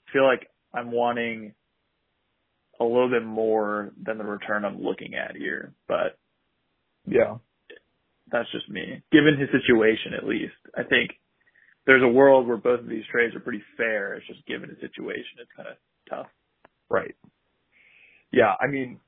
I 0.08 0.12
feel 0.12 0.26
like 0.26 0.48
I'm 0.74 0.92
wanting 0.92 1.54
a 2.80 2.84
little 2.84 3.10
bit 3.10 3.24
more 3.24 3.92
than 4.04 4.18
the 4.18 4.24
return 4.24 4.66
I'm 4.66 4.82
looking 4.82 5.14
at 5.14 5.36
here. 5.36 5.74
But 5.88 6.18
yeah, 7.06 7.38
that's 8.32 8.52
just 8.52 8.68
me. 8.70 9.04
Given 9.12 9.38
his 9.40 9.50
situation, 9.52 10.14
at 10.18 10.28
least, 10.28 10.54
I 10.76 10.82
think 10.82 11.12
there's 11.86 12.04
a 12.04 12.08
world 12.08 12.48
where 12.48 12.58
both 12.58 12.80
of 12.80 12.90
these 12.90 13.06
trades 13.12 13.36
are 13.36 13.40
pretty 13.40 13.64
fair. 13.78 14.16
It's 14.16 14.28
just 14.28 14.46
given 14.48 14.70
his 14.70 14.80
situation, 14.80 15.40
it's 15.40 15.52
kind 15.56 15.70
of 15.70 15.76
tough. 16.10 16.28
Right. 16.90 17.16
Yeah, 18.32 18.54
I 18.60 18.66
mean, 18.66 19.00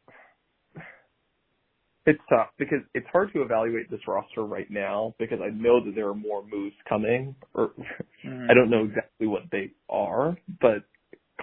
it's 2.06 2.22
tough 2.30 2.50
because 2.58 2.80
it's 2.94 3.08
hard 3.12 3.34
to 3.34 3.42
evaluate 3.42 3.90
this 3.90 4.00
roster 4.08 4.44
right 4.44 4.70
now 4.70 5.16
because 5.18 5.40
I 5.44 5.50
know 5.50 5.84
that 5.84 5.94
there 5.96 6.08
are 6.08 6.16
more 6.16 6.44
moves 6.46 6.76
coming, 6.88 7.36
or 7.54 7.70
mm-hmm. 8.26 8.48
I 8.50 8.54
don't 8.54 8.70
know 8.70 8.86
exactly 8.86 9.28
what 9.28 9.44
they 9.52 9.72
are, 9.90 10.38
but 10.62 10.84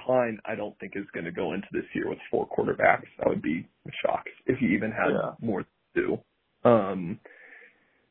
Klein 0.05 0.39
I 0.45 0.55
don't 0.55 0.79
think 0.79 0.93
is 0.95 1.05
going 1.13 1.25
to 1.25 1.33
go 1.33 1.53
into 1.53 1.67
this 1.73 1.85
year 1.95 2.09
with 2.09 2.19
four 2.31 2.49
quarterbacks. 2.49 3.09
I 3.25 3.29
would 3.29 3.43
be 3.43 3.67
shocked 4.05 4.31
if 4.47 4.59
he 4.59 4.67
even 4.67 4.93
had 4.93 5.11
yeah. 5.11 5.33
more 5.41 5.63
to 5.63 5.67
do. 5.95 6.19
Um, 6.65 7.19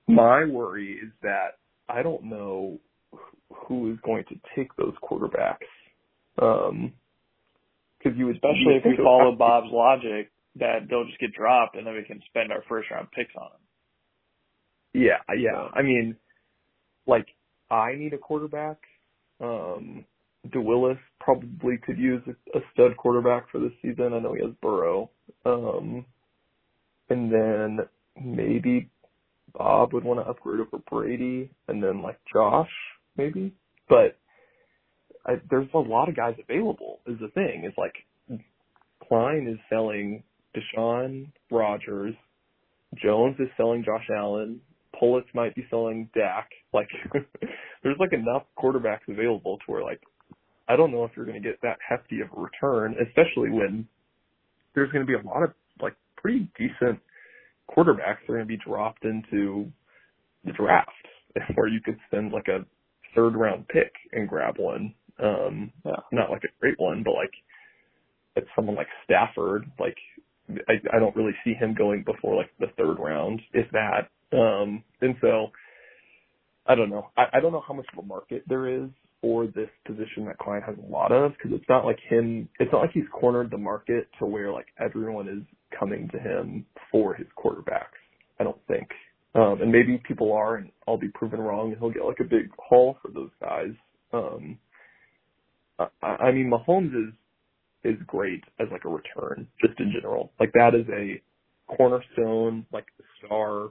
my 0.07 0.43
worry 0.45 0.99
is 1.01 1.11
that 1.21 1.57
I 1.87 2.03
don't 2.03 2.25
know 2.25 2.79
who 3.67 3.91
is 3.91 3.97
going 4.03 4.25
to 4.29 4.35
take 4.55 4.75
those 4.75 4.93
quarterbacks. 5.01 5.67
Um, 6.41 6.93
because 7.97 8.17
you 8.17 8.29
especially 8.31 8.75
if 8.75 8.85
you 8.85 9.03
follow 9.03 9.35
Bob's 9.35 9.67
logic, 9.71 10.31
that 10.55 10.87
they'll 10.89 11.05
just 11.05 11.19
get 11.19 11.33
dropped 11.33 11.75
and 11.75 11.85
then 11.87 11.93
we 11.93 12.03
can 12.03 12.21
spend 12.27 12.51
our 12.51 12.63
first 12.67 12.89
round 12.91 13.07
picks 13.11 13.33
on 13.35 13.49
them. 13.51 13.61
Yeah, 14.93 15.35
yeah. 15.37 15.69
I 15.73 15.81
mean, 15.81 16.15
like 17.07 17.27
I 17.69 17.95
need 17.95 18.13
a 18.13 18.17
quarterback. 18.17 18.77
Um, 19.39 20.05
DeWillis 20.49 20.99
probably 21.19 21.77
could 21.77 21.97
use 21.97 22.21
a, 22.27 22.57
a 22.57 22.61
stud 22.73 22.97
quarterback 22.97 23.49
for 23.51 23.59
this 23.59 23.71
season. 23.81 24.13
I 24.13 24.19
know 24.19 24.33
he 24.33 24.43
has 24.43 24.53
Burrow. 24.61 25.09
Um, 25.45 26.05
and 27.09 27.31
then 27.31 27.79
maybe 28.21 28.89
Bob 29.53 29.93
would 29.93 30.03
want 30.03 30.19
to 30.19 30.29
upgrade 30.29 30.61
over 30.61 30.81
Brady, 30.89 31.51
and 31.67 31.83
then 31.83 32.01
like 32.01 32.17
Josh 32.31 32.69
maybe. 33.17 33.53
But 33.89 34.17
I, 35.25 35.33
there's 35.49 35.67
a 35.73 35.79
lot 35.79 36.09
of 36.09 36.15
guys 36.15 36.35
available. 36.41 36.99
Is 37.05 37.19
the 37.19 37.27
thing. 37.29 37.63
It's 37.65 37.77
like 37.77 37.93
Klein 39.07 39.47
is 39.47 39.59
selling 39.69 40.23
Deshaun 40.55 41.27
Rodgers. 41.49 42.15
Jones 43.01 43.35
is 43.39 43.47
selling 43.57 43.83
Josh 43.83 44.07
Allen. 44.15 44.61
Pullitz 45.01 45.33
might 45.33 45.55
be 45.55 45.65
selling 45.69 46.09
Dak. 46.13 46.49
Like, 46.73 46.87
there's 47.83 47.97
like 47.99 48.13
enough 48.13 48.43
quarterbacks 48.57 49.05
available 49.09 49.57
to 49.57 49.63
where 49.67 49.83
like, 49.83 49.99
I 50.69 50.77
don't 50.77 50.89
know 50.89 51.03
if 51.03 51.11
you're 51.17 51.25
going 51.25 51.41
to 51.41 51.45
get 51.45 51.61
that 51.63 51.79
hefty 51.85 52.21
of 52.21 52.29
a 52.31 52.39
return, 52.39 52.95
especially 53.05 53.49
when 53.49 53.85
there's 54.73 54.89
going 54.93 55.05
to 55.05 55.07
be 55.07 55.19
a 55.19 55.27
lot 55.27 55.43
of 55.43 55.51
like 55.81 55.95
pretty 56.15 56.49
decent 56.57 56.97
quarterbacks 57.69 58.23
that 58.25 58.29
are 58.33 58.35
going 58.35 58.39
to 58.39 58.45
be 58.45 58.55
dropped 58.65 59.03
into 59.03 59.69
the 60.45 60.53
draft 60.53 60.89
where 61.55 61.67
you 61.67 61.81
could 61.81 61.97
spend 62.07 62.31
like 62.31 62.47
a 62.47 62.65
third 63.15 63.35
round 63.35 63.67
pick 63.67 63.91
and 64.13 64.29
grab 64.29 64.55
one. 64.57 64.93
Um, 65.21 65.71
yeah. 65.85 65.91
not 66.11 66.29
like 66.31 66.43
a 66.43 66.59
great 66.61 66.79
one, 66.79 67.03
but 67.03 67.15
like 67.15 67.33
it's 68.35 68.47
someone 68.55 68.75
like 68.75 68.87
Stafford, 69.03 69.69
like 69.79 69.97
I, 70.49 70.73
I 70.95 70.99
don't 70.99 71.15
really 71.15 71.35
see 71.43 71.53
him 71.53 71.75
going 71.77 72.03
before 72.03 72.35
like 72.35 72.51
the 72.59 72.67
third 72.77 72.97
round, 72.99 73.41
if 73.53 73.67
that. 73.71 74.09
Um, 74.37 74.83
and 75.01 75.15
so 75.21 75.47
I 76.67 76.75
don't 76.75 76.89
know. 76.89 77.09
I, 77.17 77.25
I 77.33 77.39
don't 77.39 77.51
know 77.51 77.63
how 77.67 77.73
much 77.73 77.87
of 77.93 78.03
a 78.03 78.07
market 78.07 78.43
there 78.47 78.67
is 78.67 78.89
for 79.21 79.47
this 79.47 79.69
position 79.85 80.25
that 80.25 80.37
Klein 80.39 80.61
has 80.65 80.75
a 80.77 80.91
lot 80.91 81.11
of 81.11 81.33
because 81.33 81.51
it's 81.53 81.69
not 81.69 81.85
like 81.85 81.99
him. 82.09 82.49
It's 82.59 82.71
not 82.71 82.81
like 82.81 82.91
he's 82.93 83.05
cornered 83.13 83.51
the 83.51 83.57
market 83.57 84.07
to 84.19 84.25
where 84.25 84.51
like 84.51 84.67
everyone 84.79 85.27
is 85.27 85.43
coming 85.77 86.09
to 86.11 86.19
him 86.19 86.65
for 86.91 87.13
his 87.13 87.27
quarterbacks. 87.37 87.97
I 88.39 88.43
don't 88.43 88.61
think. 88.67 88.87
Um, 89.33 89.59
and 89.61 89.71
maybe 89.71 90.01
people 90.07 90.33
are, 90.33 90.55
and 90.57 90.71
I'll 90.87 90.97
be 90.97 91.09
proven 91.09 91.39
wrong, 91.39 91.71
and 91.71 91.79
he'll 91.79 91.91
get 91.91 92.05
like 92.05 92.19
a 92.19 92.25
big 92.25 92.49
haul 92.57 92.97
for 93.01 93.11
those 93.11 93.29
guys. 93.39 93.71
Um, 94.11 94.57
I, 95.79 96.07
I 96.07 96.31
mean, 96.31 96.51
Mahomes 96.51 96.89
is 97.09 97.13
is 97.83 97.95
great 98.07 98.43
as 98.59 98.67
like 98.71 98.85
a 98.85 98.89
return, 98.89 99.47
just 99.63 99.79
in 99.79 99.91
general. 99.91 100.31
Like 100.39 100.51
that 100.53 100.75
is 100.75 100.85
a 100.89 101.21
cornerstone, 101.75 102.65
like 102.71 102.85
star, 103.25 103.69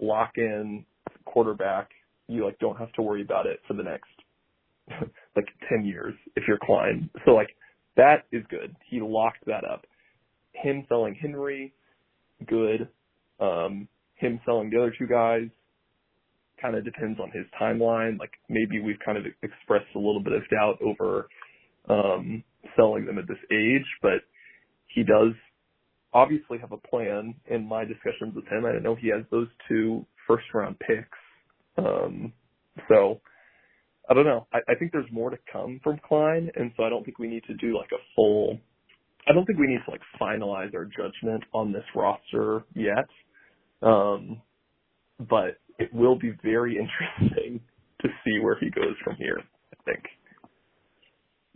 lock 0.00 0.32
in 0.36 0.84
quarterback. 1.24 1.90
You 2.28 2.44
like 2.44 2.58
don't 2.58 2.78
have 2.78 2.92
to 2.94 3.02
worry 3.02 3.22
about 3.22 3.46
it 3.46 3.60
for 3.66 3.74
the 3.74 3.82
next 3.82 4.08
like 5.36 5.46
ten 5.68 5.84
years 5.84 6.14
if 6.36 6.44
you're 6.48 6.58
Klein. 6.62 7.10
So 7.24 7.32
like 7.32 7.50
that 7.96 8.24
is 8.32 8.44
good. 8.50 8.74
He 8.88 9.00
locked 9.00 9.44
that 9.46 9.64
up. 9.64 9.86
Him 10.52 10.84
selling 10.88 11.16
Henry, 11.20 11.74
good. 12.46 12.88
Um, 13.40 13.88
him 14.14 14.40
selling 14.44 14.70
the 14.70 14.78
other 14.78 14.94
two 14.98 15.06
guys 15.06 15.48
kind 16.60 16.76
of 16.76 16.84
depends 16.84 17.18
on 17.20 17.30
his 17.32 17.44
timeline. 17.60 18.18
Like 18.18 18.32
maybe 18.48 18.80
we've 18.80 18.98
kind 19.04 19.18
of 19.18 19.24
expressed 19.42 19.86
a 19.94 19.98
little 19.98 20.22
bit 20.22 20.32
of 20.32 20.42
doubt 20.50 20.78
over 20.82 21.28
um, 21.88 22.42
selling 22.76 23.06
them 23.06 23.18
at 23.18 23.28
this 23.28 23.38
age, 23.52 23.86
but 24.02 24.22
he 24.86 25.02
does 25.02 25.32
obviously 26.12 26.58
have 26.58 26.72
a 26.72 26.76
plan 26.76 27.34
in 27.46 27.66
my 27.66 27.84
discussions 27.84 28.34
with 28.34 28.46
him. 28.46 28.64
I 28.64 28.78
know 28.78 28.94
he 28.94 29.08
has 29.08 29.24
those 29.30 29.48
two 29.68 30.06
first 30.26 30.44
round 30.54 30.78
picks. 30.78 31.18
Um, 31.76 32.32
so 32.88 33.20
I 34.08 34.14
don't 34.14 34.24
know. 34.24 34.46
I, 34.52 34.58
I 34.68 34.74
think 34.76 34.92
there's 34.92 35.10
more 35.12 35.30
to 35.30 35.38
come 35.52 35.80
from 35.82 35.98
Klein, 36.06 36.50
and 36.54 36.72
so 36.76 36.84
I 36.84 36.88
don't 36.88 37.04
think 37.04 37.18
we 37.18 37.28
need 37.28 37.44
to 37.44 37.54
do 37.54 37.76
like 37.76 37.90
a 37.92 38.02
full. 38.14 38.58
I 39.28 39.32
don't 39.32 39.44
think 39.46 39.58
we 39.58 39.66
need 39.66 39.80
to 39.84 39.90
like 39.90 40.02
finalize 40.20 40.74
our 40.74 40.84
judgment 40.84 41.44
on 41.52 41.72
this 41.72 41.84
roster 41.94 42.64
yet. 42.74 43.08
Um, 43.82 44.40
but 45.18 45.58
it 45.78 45.92
will 45.92 46.16
be 46.18 46.32
very 46.42 46.78
interesting 46.78 47.60
to 48.02 48.08
see 48.24 48.38
where 48.40 48.56
he 48.60 48.70
goes 48.70 48.94
from 49.02 49.16
here. 49.16 49.40
I 49.72 49.90
think. 49.90 50.04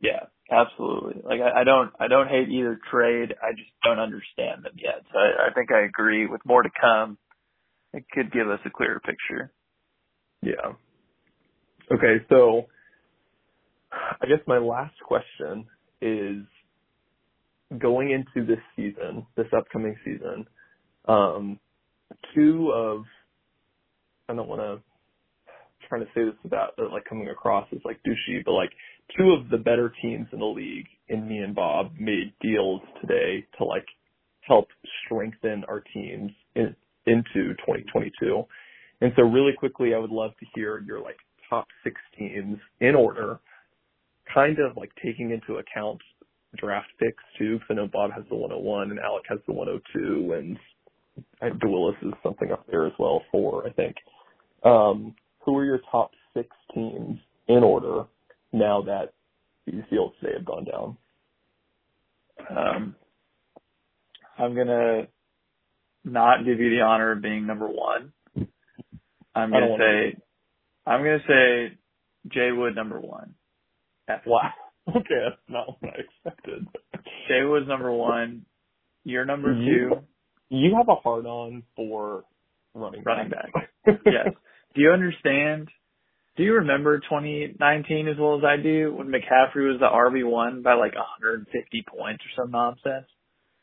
Yeah, 0.01 0.27
absolutely. 0.51 1.23
Like 1.25 1.41
I, 1.41 1.61
I 1.61 1.65
don't, 1.65 1.93
I 1.99 2.09
don't 2.09 2.29
hate 2.29 2.49
either 2.49 2.79
trade. 2.91 3.35
I 3.43 3.53
just 3.53 3.71
don't 3.85 3.99
understand 3.99 4.65
them 4.65 4.75
yet. 4.77 5.03
So 5.13 5.19
I, 5.19 5.49
I 5.49 5.53
think 5.55 5.71
I 5.73 5.85
agree. 5.85 6.27
With 6.27 6.45
more 6.45 6.63
to 6.63 6.71
come, 6.81 7.19
it 7.93 8.05
could 8.13 8.33
give 8.33 8.49
us 8.49 8.61
a 8.65 8.71
clearer 8.71 9.01
picture. 9.01 9.53
Yeah. 10.43 10.75
Okay, 11.91 12.25
so 12.29 12.67
I 13.93 14.27
guess 14.27 14.41
my 14.47 14.59
last 14.59 14.95
question 15.01 15.67
is 16.03 16.45
going 17.79 18.11
into 18.11 18.47
this 18.47 18.63
season, 18.77 19.27
this 19.37 19.47
upcoming 19.57 19.97
season, 20.05 20.47
um, 21.07 21.59
two 22.35 22.71
of 22.75 23.05
I 24.29 24.35
don't 24.35 24.49
want 24.49 24.61
to 24.61 24.83
trying 25.89 26.03
to 26.03 26.07
say 26.15 26.25
this 26.25 26.35
without 26.43 26.75
like 26.93 27.05
coming 27.07 27.29
across 27.31 27.67
as 27.73 27.79
like 27.85 27.99
douchey, 28.07 28.45
but 28.45 28.53
like 28.53 28.71
two 29.17 29.33
of 29.33 29.49
the 29.51 29.59
better 29.59 29.93
teams 30.03 30.27
in 30.33 30.41
the 30.41 30.45
league, 30.45 30.87
in 31.09 31.27
me 31.27 31.39
and 31.39 31.55
Bob, 31.55 31.93
made 31.99 32.33
deals 32.41 32.81
today 33.01 33.47
to 33.59 33.65
like 33.65 33.87
help 34.41 34.69
strengthen 35.05 35.65
our 35.69 35.83
teams 35.95 36.31
in 36.55 36.75
into 37.07 37.55
2022. 37.65 38.45
And 39.01 39.13
so 39.17 39.23
really 39.23 39.53
quickly, 39.57 39.95
I 39.95 39.99
would 39.99 40.11
love 40.11 40.33
to 40.41 40.47
hear 40.55 40.83
your 40.87 41.01
like 41.01 41.17
top 41.49 41.67
six 41.83 41.97
teams 42.19 42.59
in 42.81 42.95
order, 42.95 43.41
kind 44.33 44.59
of 44.59 44.77
like 44.77 44.91
taking 45.03 45.31
into 45.31 45.59
account 45.59 46.01
draft 46.57 46.89
picks 46.99 47.23
too, 47.39 47.55
because 47.55 47.69
I 47.71 47.75
know 47.75 47.89
Bob 47.91 48.11
has 48.13 48.25
the 48.29 48.37
101 48.37 48.91
and 48.91 49.01
Alec 49.01 49.25
has 49.29 49.39
the 49.47 49.53
102, 49.55 50.33
and 50.33 51.63
Willis 51.63 51.97
is 52.03 52.13
something 52.23 52.53
up 52.53 52.67
there 52.71 52.87
as 52.87 52.93
well 52.99 53.23
for 53.31 53.67
I 53.67 53.73
think. 53.73 53.97
Um, 54.65 55.15
who 55.45 55.57
are 55.57 55.65
your 55.65 55.81
top 55.91 56.11
six 56.35 56.49
teams 56.75 57.19
in 57.47 57.63
order 57.63 58.05
now 58.53 58.83
that 58.83 59.13
these 59.67 59.83
fields 59.91 60.15
today 60.21 60.35
have 60.37 60.45
gone 60.45 60.65
down? 60.65 60.97
Um, 62.51 62.97
I'm 64.39 64.55
gonna 64.55 65.09
not 66.05 66.45
give 66.45 66.61
you 66.61 66.71
the 66.71 66.83
honor 66.83 67.13
of 67.13 67.23
being 67.23 67.47
number 67.47 67.67
one. 67.67 68.13
I'm 69.35 69.51
gonna 69.51 69.77
say, 69.79 70.11
to... 70.13 70.23
I'm 70.87 71.01
gonna 71.03 71.19
say 71.27 71.79
Jay 72.29 72.51
Wood 72.53 72.75
number 72.75 73.01
one. 73.01 73.35
Wow. 74.27 74.51
Okay, 74.89 75.21
that's 75.23 75.37
not 75.51 75.67
what 75.67 75.93
I 75.93 76.01
expected. 76.01 76.67
Jay 77.29 77.45
Wood's 77.45 77.69
number 77.69 77.93
one. 77.93 78.47
You're 79.05 79.27
number 79.27 79.53
you, 79.53 79.91
two. 79.91 79.97
You 80.49 80.77
have 80.79 80.89
a 80.89 80.95
hard 80.95 81.27
on 81.27 81.63
for 81.77 82.25
running 82.73 83.03
running 83.05 83.29
back. 83.29 83.51
yes. 83.87 84.29
Do 84.75 84.81
you 84.81 84.93
understand? 84.93 85.69
Do 86.39 86.45
you 86.45 86.55
remember 86.55 87.01
2019 87.01 88.07
as 88.07 88.17
well 88.17 88.39
as 88.39 88.45
I 88.45 88.63
do 88.63 88.95
when 88.95 89.09
McCaffrey 89.09 89.67
was 89.67 89.81
the 89.81 89.89
RB 89.89 90.25
one 90.25 90.63
by 90.63 90.75
like 90.75 90.95
150 90.95 91.85
points 91.89 92.23
or 92.23 92.43
some 92.45 92.53
nonsense? 92.53 93.07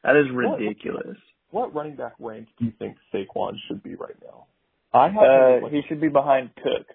That 0.03 0.17
is 0.17 0.25
ridiculous. 0.35 1.15
What, 1.51 1.73
what 1.73 1.75
running 1.75 1.95
back 1.95 2.15
rank 2.19 2.49
do 2.59 2.65
you 2.65 2.73
think 2.77 2.97
Saquon 3.13 3.53
should 3.69 3.81
be 3.81 3.95
right 3.95 4.17
now? 4.21 4.47
I 4.93 5.07
have. 5.07 5.63
Uh, 5.63 5.67
he 5.69 5.83
should 5.87 6.01
be 6.01 6.09
behind 6.09 6.49
Cook. 6.57 6.85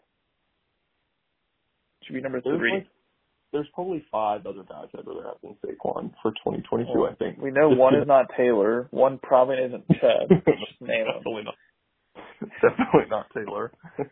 Should 2.05 2.13
be 2.13 2.21
number 2.21 2.43
three. 2.43 2.75
Like, 2.75 2.87
there's 3.53 3.67
probably 3.75 4.05
five 4.13 4.45
other 4.45 4.63
guys 4.69 4.89
I'd 4.93 5.07
rather 5.07 5.29
have 5.29 5.41
than 5.43 5.57
Saquon 5.65 6.13
for 6.23 6.31
2022. 6.33 6.91
Well, 6.95 7.11
I 7.11 7.15
think 7.15 7.39
we 7.39 7.51
know 7.51 7.71
one 7.71 7.95
is 7.95 8.05
not 8.07 8.27
Taylor. 8.37 8.87
One 8.91 9.19
probably 9.23 9.57
isn't 9.57 9.89
Chubb. 9.89 10.29
Definitely 10.81 11.45
not. 11.45 11.55
Definitely 12.61 13.09
not 13.09 13.27
Taylor. 13.35 13.73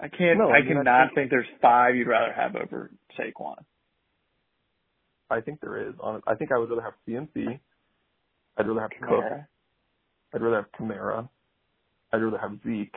I 0.00 0.08
can't. 0.08 0.38
No, 0.38 0.50
I, 0.50 0.62
cannot 0.66 1.08
think, 1.08 1.14
think 1.14 1.30
there's 1.30 1.46
five 1.60 1.94
you'd 1.94 2.08
rather 2.08 2.32
have 2.32 2.56
over 2.56 2.90
Saquon. 3.18 3.56
I 5.30 5.40
think 5.40 5.60
there 5.60 5.88
is. 5.88 5.94
I 6.26 6.34
think 6.34 6.52
I 6.52 6.58
would 6.58 6.70
rather 6.70 6.82
have 6.82 6.94
CMC. 7.06 7.60
I'd 8.56 8.66
rather 8.66 8.80
have 8.80 8.90
Kamara. 8.90 9.28
Cook. 9.28 9.38
I'd 10.34 10.42
rather 10.42 10.56
have 10.56 10.72
Kamara. 10.78 11.28
I'd 12.12 12.22
rather 12.22 12.38
have 12.38 12.52
Zeke. 12.64 12.94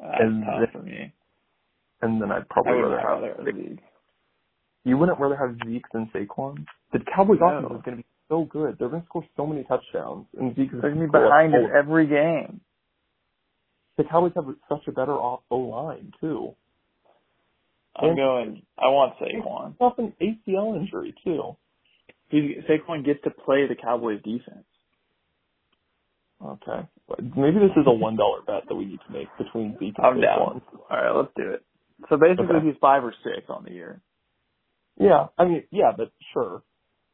That's 0.00 0.14
and 0.20 0.44
tough 0.44 0.54
then, 0.60 0.68
for 0.72 0.86
me. 0.86 1.12
And 2.02 2.22
then 2.22 2.30
I'd 2.30 2.48
probably 2.48 2.72
rather, 2.72 2.96
rather 2.96 3.34
have 3.36 3.44
Zeke. 3.46 3.78
You 4.84 4.98
wouldn't 4.98 5.18
rather 5.18 5.36
have 5.36 5.56
Zeke 5.66 5.86
than 5.92 6.10
Saquon? 6.14 6.66
The 6.92 7.00
Cowboys 7.14 7.38
no. 7.40 7.48
offense 7.48 7.72
is 7.78 7.84
going 7.84 7.96
to 7.96 8.02
be 8.02 8.08
so 8.28 8.44
good. 8.44 8.76
They're 8.78 8.88
going 8.88 9.02
to 9.02 9.06
score 9.06 9.24
so 9.36 9.46
many 9.46 9.64
touchdowns, 9.64 10.26
and 10.38 10.54
Zeke 10.54 10.74
is 10.74 10.80
going 10.80 10.94
to 10.94 11.00
be 11.00 11.06
behind 11.06 11.54
it 11.54 11.70
every 11.76 12.06
game. 12.06 12.60
The 13.96 14.04
Cowboys 14.04 14.32
have 14.36 14.44
such 14.68 14.86
a 14.88 14.92
better 14.92 15.14
off 15.14 15.40
O 15.50 15.58
line 15.58 16.12
too. 16.20 16.54
I'm 17.96 18.10
and 18.10 18.16
going. 18.16 18.62
I 18.78 18.88
want 18.88 19.14
Saquon. 19.18 19.74
Off 19.80 19.98
an 19.98 20.12
ACL 20.20 20.76
injury 20.76 21.14
too. 21.24 21.56
He 22.28 22.56
Saquon 22.68 23.04
gets 23.04 23.22
to 23.24 23.30
play 23.30 23.66
the 23.66 23.74
Cowboys 23.74 24.22
defense. 24.22 24.66
Okay, 26.44 26.86
maybe 27.18 27.58
this 27.58 27.72
is 27.76 27.86
a 27.86 27.92
one 27.92 28.16
dollar 28.16 28.40
bet 28.46 28.68
that 28.68 28.74
we 28.74 28.84
need 28.84 29.00
to 29.06 29.12
make 29.12 29.28
between 29.38 29.78
Zeke 29.78 29.94
and 29.96 30.06
I'm 30.06 30.16
Saquon. 30.16 30.20
Down. 30.20 30.62
All 30.90 30.96
right, 30.96 31.16
let's 31.16 31.32
do 31.34 31.52
it. 31.52 31.64
So 32.10 32.18
basically, 32.18 32.56
okay. 32.56 32.66
he's 32.66 32.76
five 32.80 33.04
or 33.04 33.14
six 33.24 33.46
on 33.48 33.64
the 33.64 33.72
year. 33.72 34.02
Yeah, 34.98 35.28
I 35.38 35.44
mean, 35.44 35.64
yeah, 35.70 35.92
but 35.96 36.10
sure, 36.34 36.62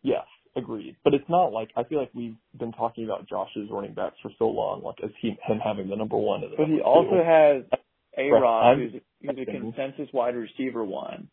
yes, 0.03 0.25
agreed. 0.57 0.97
But 1.05 1.15
it's 1.15 1.29
not 1.29 1.53
like 1.53 1.71
I 1.77 1.85
feel 1.85 1.99
like 1.99 2.11
we've 2.15 2.37
been 2.59 2.73
talking 2.73 3.05
about 3.05 3.29
Josh's 3.29 3.69
running 3.71 3.95
backs 3.95 4.17
for 4.23 4.31
so 4.39 4.47
long, 4.49 4.83
like 4.83 4.97
as 5.03 5.11
he 5.21 5.37
him 5.47 5.59
having 5.65 5.89
the 5.89 5.97
number 5.97 6.17
one. 6.17 6.41
The 6.43 6.49
but 6.57 6.67
he 6.67 6.77
two. 6.77 6.83
also 6.83 7.23
has 7.25 7.65
A 8.19 8.31
Rod, 8.31 8.79
who's, 8.79 8.93
who's 9.23 9.39
a 9.39 9.51
consensus 9.51 10.09
wide 10.13 10.35
receiver 10.35 10.85
one. 10.85 11.29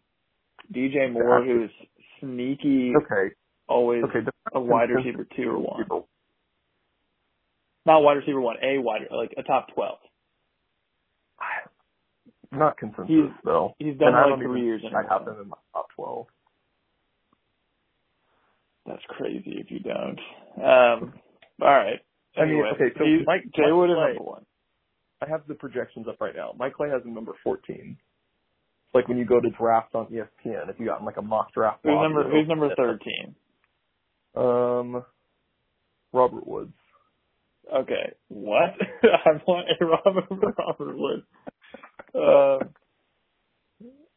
DJ 0.74 1.12
Moore, 1.12 1.44
who's 1.44 1.72
sneaky. 2.20 2.94
Okay. 2.96 3.34
Always 3.68 4.04
okay, 4.06 4.20
a 4.54 4.60
wide 4.60 4.90
receiver 4.90 5.28
two 5.36 5.50
or 5.50 5.60
one. 5.60 6.04
Not 7.86 8.00
wide 8.00 8.18
receiver 8.18 8.42
one, 8.42 8.56
a 8.64 8.80
wide 8.80 9.02
like 9.12 9.34
a 9.38 9.44
top 9.44 9.68
twelve. 9.74 10.00
Not 12.52 12.78
consensus 12.78 13.06
he's, 13.08 13.30
though. 13.46 13.76
He's 13.78 13.96
done 13.98 14.14
like 14.14 14.40
three 14.40 14.64
years 14.64 14.82
in 14.84 14.96
I 14.96 15.04
have 15.08 15.28
him 15.28 15.42
in 15.42 15.50
my 15.50 15.58
top 15.74 15.88
twelve. 15.96 16.26
That's 18.90 19.04
crazy 19.08 19.64
if 19.64 19.70
you 19.70 19.80
don't. 19.80 20.20
Um, 20.58 21.14
all 21.62 21.68
right. 21.68 22.00
Anyway, 22.36 22.70
I 22.76 22.80
mean, 22.80 22.90
okay, 22.90 22.96
so 22.98 23.06
Mike 23.26 23.44
Jay 23.56 23.72
Wood 23.72 23.92
is 23.92 23.96
number 23.96 24.24
one. 24.24 24.46
I 25.22 25.30
have 25.30 25.42
the 25.48 25.54
projections 25.54 26.08
up 26.08 26.20
right 26.20 26.36
now. 26.36 26.54
Mike 26.58 26.74
Clay 26.74 26.90
has 26.90 27.04
him 27.04 27.14
number 27.14 27.34
14. 27.44 27.76
It's 27.76 28.96
like 28.96 29.08
when 29.08 29.18
you 29.18 29.26
go 29.26 29.40
to 29.40 29.50
draft 29.52 29.94
on 29.94 30.08
ESPN, 30.08 30.70
if 30.70 30.80
you 30.80 30.88
got 30.88 31.04
like 31.04 31.18
a 31.18 31.22
mock 31.22 31.54
draft. 31.54 31.82
Who's 31.84 31.94
number 32.02 32.24
Who's 32.28 32.48
number 32.48 32.70
13? 32.76 33.36
Um, 34.36 35.04
Robert 36.12 36.48
Woods. 36.48 36.74
Okay, 37.72 38.14
what? 38.30 38.74
I 39.04 39.30
want 39.46 39.68
a 39.80 39.86
Robert 39.86 40.56
Robert 40.58 40.98
Woods. 40.98 41.24
Uh, 42.16 42.66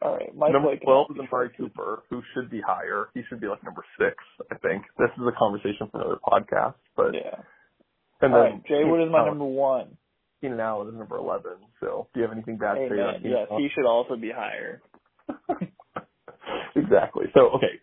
all 0.03 0.17
right. 0.17 0.35
My 0.37 0.51
number 0.51 0.77
12 0.77 1.07
is 1.13 1.17
Amari 1.21 1.51
Cooper, 1.57 2.03
who 2.11 2.23
should 2.35 2.51
be 2.51 2.61
higher. 2.61 3.09
He 3.15 3.23
should 3.29 3.41
be 3.41 3.47
like 3.47 3.63
number 3.65 3.85
six, 3.99 4.17
I 4.51 4.57
think. 4.57 4.85
This 4.99 5.11
is 5.17 5.23
a 5.27 5.33
conversation 5.39 5.89
for 5.91 6.01
another 6.01 6.19
podcast, 6.27 6.75
but. 6.97 7.15
Yeah. 7.15 7.43
And 8.21 8.35
All 8.35 8.43
then 8.43 8.53
right. 8.53 8.67
Jay 8.67 8.83
Wood 8.85 9.07
is 9.07 9.13
my 9.13 9.27
number 9.27 9.45
one. 9.45 9.97
Keenan 10.41 10.61
Allen 10.61 10.89
is 10.89 10.95
number 10.95 11.17
11. 11.17 11.53
So 11.81 12.09
do 12.13 12.21
you 12.21 12.27
have 12.27 12.33
anything 12.33 12.59
bad 12.59 12.75
to 12.75 12.89
say 12.89 12.95
about 12.95 13.25
Yes, 13.25 13.49
he 13.57 13.69
should 13.75 13.87
also 13.87 14.17
be 14.17 14.31
higher. 14.35 14.83
exactly. 16.77 17.27
So, 17.35 17.51
okay. 17.57 17.79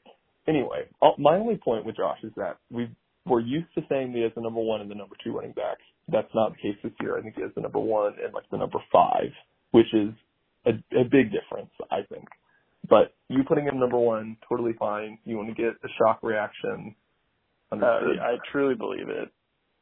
Anyway, 0.47 0.89
uh, 1.01 1.11
my 1.17 1.35
only 1.35 1.57
point 1.57 1.85
with 1.85 1.95
Josh 1.95 2.19
is 2.23 2.31
that 2.35 2.57
we 2.69 2.89
we're 3.25 3.41
used 3.41 3.67
to 3.75 3.81
saying 3.89 4.11
he 4.13 4.21
has 4.23 4.31
the 4.35 4.41
number 4.41 4.59
one 4.59 4.81
and 4.81 4.89
the 4.89 4.95
number 4.95 5.15
two 5.23 5.35
running 5.35 5.51
backs. 5.51 5.81
That's 6.07 6.33
not 6.33 6.53
the 6.53 6.57
case 6.57 6.77
this 6.83 6.93
year. 6.99 7.17
I 7.17 7.21
think 7.21 7.35
he 7.35 7.41
has 7.43 7.51
the 7.55 7.61
number 7.61 7.79
one 7.79 8.13
and 8.23 8.33
like 8.33 8.49
the 8.49 8.57
number 8.57 8.79
five, 8.91 9.29
which 9.71 9.93
is 9.93 10.09
a, 10.65 10.71
a 10.99 11.03
big 11.03 11.31
difference, 11.31 11.71
I 11.91 12.01
think. 12.11 12.27
But 12.89 13.13
you 13.27 13.43
putting 13.43 13.65
him 13.65 13.79
number 13.79 13.97
one, 13.97 14.37
totally 14.47 14.73
fine. 14.77 15.19
You 15.25 15.37
want 15.37 15.49
to 15.49 15.55
get 15.55 15.73
a 15.83 15.87
shock 15.97 16.19
reaction. 16.23 16.95
Uh, 17.71 17.75
I 17.75 18.37
truly 18.51 18.75
believe 18.75 19.09
it. 19.09 19.29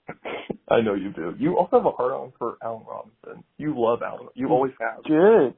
I 0.70 0.82
know 0.82 0.94
you 0.94 1.12
do. 1.12 1.34
You 1.38 1.58
also 1.58 1.78
have 1.78 1.86
a 1.86 1.92
hard 1.92 2.12
on 2.12 2.34
for 2.38 2.58
Allen 2.62 2.84
Robinson. 2.90 3.44
You 3.58 3.74
love 3.78 4.02
Allen. 4.02 4.28
You 4.36 4.50
always 4.50 4.74
have. 4.80 5.04
Good. 5.04 5.54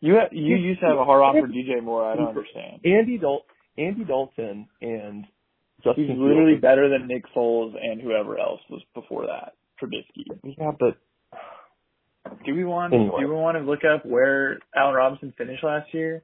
You 0.00 0.14
ha- 0.14 0.28
you 0.32 0.56
used 0.56 0.80
to 0.80 0.86
have 0.86 0.98
a 0.98 1.04
hard 1.04 1.22
on 1.22 1.40
for 1.40 1.48
DJ 1.48 1.82
Moore. 1.82 2.04
I 2.04 2.16
don't 2.16 2.28
understand. 2.28 2.80
Andy 2.84 3.18
Dal- 3.18 3.44
Andy 3.78 4.04
Dalton 4.04 4.68
and 4.80 5.26
Justin. 5.84 6.06
He's 6.08 6.16
literally 6.18 6.56
better 6.56 6.88
than 6.88 7.06
Nick 7.08 7.24
Foles 7.34 7.74
and 7.80 8.00
whoever 8.00 8.38
else 8.38 8.60
was 8.70 8.82
before 8.94 9.26
that. 9.26 9.54
Trubisky. 9.80 10.26
Yeah, 10.58 10.72
but 10.78 10.96
do 12.44 12.54
we 12.54 12.64
want 12.64 12.94
anyway. 12.94 13.20
do 13.20 13.28
we 13.28 13.34
want 13.34 13.56
to 13.56 13.64
look 13.64 13.80
up 13.84 14.04
where 14.04 14.58
Allen 14.74 14.94
Robinson 14.94 15.32
finished 15.36 15.64
last 15.64 15.92
year? 15.92 16.22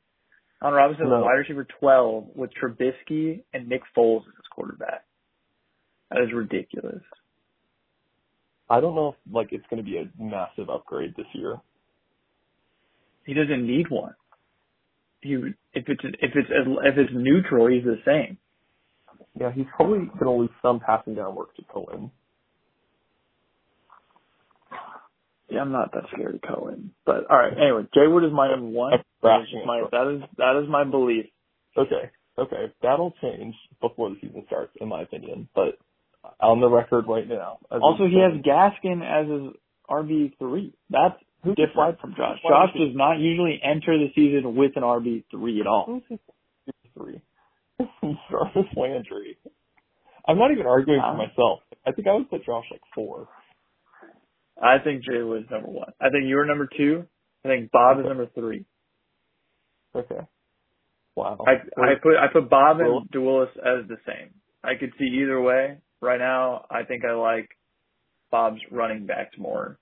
Allen 0.62 0.74
Robinson 0.74 1.08
no. 1.08 1.16
was 1.16 1.24
wide 1.24 1.38
receiver 1.38 1.66
twelve 1.80 2.26
with 2.34 2.50
Trubisky 2.60 3.42
and 3.52 3.68
Nick 3.68 3.82
Foles 3.96 4.20
as 4.20 4.34
his 4.36 4.46
quarterback. 4.50 5.04
That 6.10 6.22
is 6.22 6.32
ridiculous. 6.34 7.02
I 8.70 8.80
don't 8.80 8.94
know 8.94 9.10
if 9.10 9.32
like 9.32 9.48
it's 9.52 9.66
going 9.70 9.82
to 9.82 9.88
be 9.88 9.98
a 9.98 10.10
massive 10.22 10.68
upgrade 10.68 11.14
this 11.16 11.26
year. 11.32 11.60
He 13.24 13.34
doesn't 13.34 13.66
need 13.66 13.90
one. 13.90 14.14
He 15.20 15.34
if 15.74 15.88
it's 15.88 16.04
if 16.04 16.32
it's 16.34 16.48
if 16.50 16.98
it's 16.98 17.12
neutral, 17.12 17.68
he's 17.68 17.84
the 17.84 18.00
same. 18.04 18.38
Yeah, 19.38 19.52
he's 19.52 19.66
probably 19.76 20.06
going 20.18 20.24
to 20.24 20.30
lose 20.30 20.50
some 20.62 20.80
passing 20.80 21.14
down 21.14 21.34
work 21.34 21.54
to 21.56 21.62
Cohen. 21.72 22.10
Yeah, 25.48 25.60
I'm 25.60 25.72
not 25.72 25.92
that 25.92 26.04
scared 26.12 26.34
of 26.34 26.42
Cohen. 26.42 26.92
But 27.06 27.30
all 27.30 27.38
right. 27.38 27.52
Anyway, 27.52 27.86
Jay 27.94 28.06
Wood 28.06 28.24
is 28.24 28.32
my 28.32 28.50
number 28.50 28.66
one. 28.66 28.92
That 29.22 29.40
is 29.42 29.48
my 29.66 29.82
that 29.90 30.16
is 30.16 30.22
that 30.36 30.62
is 30.62 30.68
my 30.68 30.84
belief. 30.84 31.26
Okay. 31.76 32.10
Okay. 32.38 32.72
That'll 32.82 33.14
change 33.22 33.54
before 33.80 34.10
the 34.10 34.16
season 34.20 34.44
starts, 34.46 34.72
in 34.80 34.88
my 34.88 35.02
opinion. 35.02 35.48
But 35.54 35.78
on 36.40 36.60
the 36.60 36.68
record 36.68 37.06
right 37.08 37.26
now. 37.26 37.58
Also, 37.70 38.04
he 38.06 38.20
has 38.20 38.42
Gaskin 38.42 39.02
as 39.02 39.28
his 39.28 39.54
RB 39.88 40.36
three. 40.38 40.74
That's 40.90 41.14
Who's 41.44 41.56
different 41.56 42.00
from 42.00 42.14
Josh. 42.16 42.38
Josh 42.42 42.74
does 42.74 42.94
not 42.94 43.18
usually 43.18 43.60
enter 43.62 43.96
the 43.96 44.08
season 44.14 44.56
with 44.56 44.72
an 44.76 44.82
RB 44.82 45.24
three 45.30 45.60
at 45.60 45.66
all. 45.66 46.02
Three. 46.96 47.20
Jarvis 48.30 48.66
Landry. 48.76 49.38
I'm 50.26 50.36
not 50.36 50.50
even 50.50 50.66
arguing 50.66 51.00
for 51.00 51.16
myself. 51.16 51.60
I 51.86 51.92
think 51.92 52.06
I 52.08 52.12
would 52.12 52.28
put 52.28 52.44
Josh 52.44 52.64
like 52.70 52.82
four. 52.94 53.28
I 54.60 54.78
think 54.82 55.04
Jay 55.04 55.22
was 55.22 55.44
number 55.50 55.68
one. 55.68 55.92
I 56.00 56.10
think 56.10 56.24
you 56.26 56.36
were 56.36 56.46
number 56.46 56.68
two. 56.76 57.04
I 57.44 57.48
think 57.48 57.70
Bob 57.70 58.00
is 58.00 58.06
number 58.06 58.26
three. 58.34 58.64
Okay. 59.94 60.20
Wow. 61.14 61.38
I 61.46 61.52
I 61.80 61.94
put 62.02 62.16
I 62.16 62.26
put 62.32 62.48
Bob 62.50 62.80
and 62.80 63.10
DeWillis 63.10 63.50
as 63.56 63.88
the 63.88 63.96
same. 64.06 64.30
I 64.62 64.74
could 64.78 64.92
see 64.98 65.20
either 65.22 65.40
way. 65.40 65.78
Right 66.00 66.18
now, 66.18 66.64
I 66.70 66.84
think 66.84 67.04
I 67.04 67.14
like 67.14 67.48
Bob's 68.30 68.60
running 68.70 69.06
backs 69.06 69.36
more, 69.36 69.78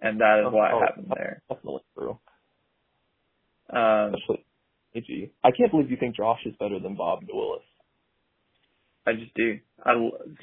and 0.00 0.20
that 0.20 0.40
is 0.40 0.52
why 0.52 0.70
Oh, 0.72 0.78
it 0.78 0.80
happened 0.86 1.12
there. 1.14 1.42
Definitely 1.48 1.82
true. 1.94 2.18
Um, 3.70 4.14
Especially 4.14 4.44
AG. 4.94 5.32
I 5.44 5.50
can't 5.50 5.70
believe 5.70 5.90
you 5.90 5.96
think 5.98 6.16
Josh 6.16 6.40
is 6.46 6.54
better 6.58 6.78
than 6.78 6.96
Bob 6.96 7.20
Willis. 7.30 7.62
I 9.06 9.12
just 9.12 9.34
do. 9.34 9.58
I 9.84 9.92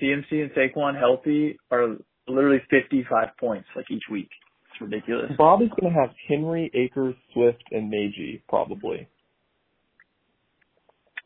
CMC 0.01 0.31
and 0.31 0.51
Saquon 0.51 0.97
healthy 0.97 1.57
are 1.71 1.97
literally 2.27 2.61
55 2.69 3.29
points 3.39 3.67
like 3.75 3.89
each 3.89 4.03
week. 4.11 4.29
It's 4.71 4.81
ridiculous. 4.81 5.31
Bob 5.37 5.61
is 5.61 5.69
going 5.79 5.93
to 5.93 5.99
have 5.99 6.09
Henry, 6.27 6.69
Akers, 6.73 7.15
Swift, 7.33 7.63
and 7.71 7.91
Najee 7.91 8.41
probably. 8.47 9.07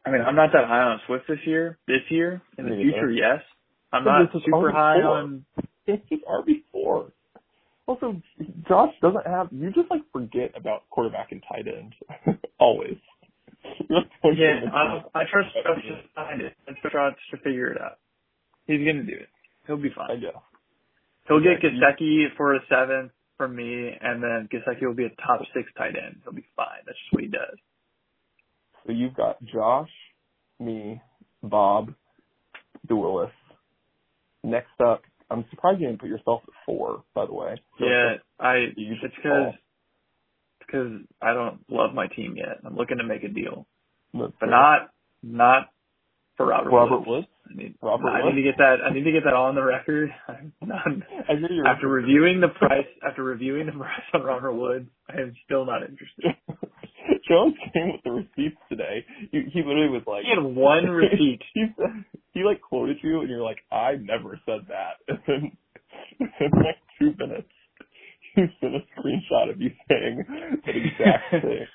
I 0.06 0.10
mean, 0.12 0.22
I'm 0.22 0.36
not 0.36 0.49
that 0.54 0.66
high 0.66 0.82
on 0.82 0.99
Swift 1.06 1.26
this 1.28 1.39
year. 1.45 1.78
This 1.88 2.02
year, 2.10 2.41
in 2.58 2.66
the 2.66 2.76
future, 2.76 3.12
yes. 3.12 3.41
I'm 3.93 4.04
But 4.04 4.20
not 4.24 4.32
super 4.34 4.72
RB4. 4.72 4.72
high 4.72 5.02
on. 5.02 5.45
It's 5.86 6.08
just 6.10 6.24
RB 6.26 6.64
four. 6.72 7.12
Also, 7.88 8.22
Josh 8.68 8.93
doesn't 9.02 9.28
have. 9.28 9.49
You 9.52 9.72
just 9.72 9.91
like 9.91 10.02
forget 10.14 10.52
about 10.56 10.89
quarterback 10.89 11.32
and 11.32 11.43
tight 11.47 11.66
end 11.68 11.93
always. 12.60 12.97
Yeah, 13.89 14.62
I, 14.74 15.04
I 15.14 15.24
trust 15.32 15.49
Josh 15.54 15.84
to 15.84 15.97
find 16.16 16.41
it. 16.41 16.54
I 16.68 16.72
trust 16.82 16.93
Josh 16.93 17.14
to 17.32 17.38
figure 17.38 17.72
it 17.72 17.82
out. 17.82 17.97
He's 18.66 18.80
gonna 18.80 19.04
do 19.04 19.14
it. 19.14 19.28
He'll 19.68 19.78
be 19.78 19.89
fine. 19.95 20.10
I 20.12 20.16
fine. 20.16 20.41
He'll 21.32 21.44
get. 21.44 21.62
Gesicki 21.62 22.26
for 22.38 22.56
a 22.56 22.60
seventh 22.70 23.12
from 23.38 23.56
me, 23.56 23.92
and 24.02 24.22
then 24.22 24.50
Gesicki 24.52 24.84
will 24.86 24.94
be 24.96 25.06
a 25.06 25.10
top 25.26 25.42
six 25.54 25.70
tight 25.78 25.96
end. 25.96 26.22
He'll 26.24 26.34
be 26.34 26.46
fine. 26.56 26.84
That's 26.86 26.98
just 26.98 27.14
what 27.14 27.24
he 27.24 27.30
does. 27.30 27.58
So 28.86 28.92
you've 28.94 29.16
got 29.16 29.44
Josh, 29.44 29.90
me, 30.60 31.02
Bob, 31.44 31.94
DeWillis. 32.88 33.32
Next 34.44 34.80
up, 34.86 35.04
I'm 35.30 35.46
surprised 35.52 35.80
you 35.82 35.88
didn't 35.88 36.02
put 36.02 36.10
yourself 36.10 36.42
at 36.48 36.54
four. 36.66 37.04
By 37.14 37.26
the 37.26 37.34
way. 37.34 37.62
So 37.80 37.86
Yeah, 37.86 38.16
I. 38.40 38.68
You 38.76 38.96
It's 39.02 39.16
because 39.16 39.54
because 40.60 40.92
I 41.22 41.34
don't 41.34 41.60
love 41.70 41.94
my 41.94 42.08
team 42.08 42.36
yet. 42.38 42.60
I'm 42.66 42.76
looking 42.76 42.98
to 42.98 43.04
make 43.04 43.24
a 43.24 43.30
deal, 43.30 43.68
That's 44.14 44.34
but 44.40 44.48
fair. 44.48 44.50
not 44.50 44.90
not 45.24 45.70
for 46.38 46.46
Robert. 46.48 46.72
Robert 46.72 47.00
Woods. 47.00 47.08
Woods. 47.08 47.28
I 47.50 47.54
need, 47.56 47.76
Robert 47.82 48.08
I 48.08 48.30
need 48.30 48.42
to 48.42 48.44
get 48.44 48.58
that. 48.58 48.78
I 48.88 48.94
need 48.94 49.04
to 49.04 49.12
get 49.12 49.24
that 49.26 49.34
on 49.34 49.56
the 49.56 49.64
record. 49.64 50.10
I'm 50.28 50.54
not, 50.62 50.82
I 51.30 51.36
hear 51.36 51.52
you're 51.52 51.68
after 51.68 51.88
reviewing 51.88 52.40
the 52.40 52.48
price, 52.48 52.88
after 53.08 53.24
reviewing 53.24 53.66
the 53.66 53.72
price 53.78 54.02
on 54.14 54.24
Robert 54.24 54.54
Woods, 54.54 54.88
I 55.10 55.20
am 55.22 55.34
still 55.46 55.66
not 55.66 55.82
interested. 55.84 56.26
Jones 57.28 57.56
came 57.74 57.92
with 57.94 58.02
the 58.04 58.12
receipts 58.12 58.62
today. 58.70 59.06
He, 59.32 59.42
he 59.54 59.60
literally 59.62 59.90
was 59.90 60.04
like, 60.08 60.24
He 60.24 60.30
had 60.30 60.44
one 60.44 60.86
receipt. 60.86 61.42
he 61.54 61.66
he 62.34 62.44
like 62.44 62.62
quoted 62.62 62.98
you, 63.02 63.22
and 63.22 63.30
you're 63.30 63.42
like, 63.44 63.58
I 63.72 63.96
never 64.00 64.40
said 64.46 64.68
that. 64.70 65.02
And 65.08 65.20
then 65.28 65.52
in 66.40 66.52
like 66.64 66.78
two 67.00 67.14
minutes, 67.18 67.50
you 68.38 68.48
sent 68.60 68.76
a 68.76 68.80
screenshot 69.00 69.52
of 69.52 69.62
you 69.62 69.72
saying 69.90 70.24
that 70.66 70.76
exact 70.76 71.32
thing. 71.44 71.66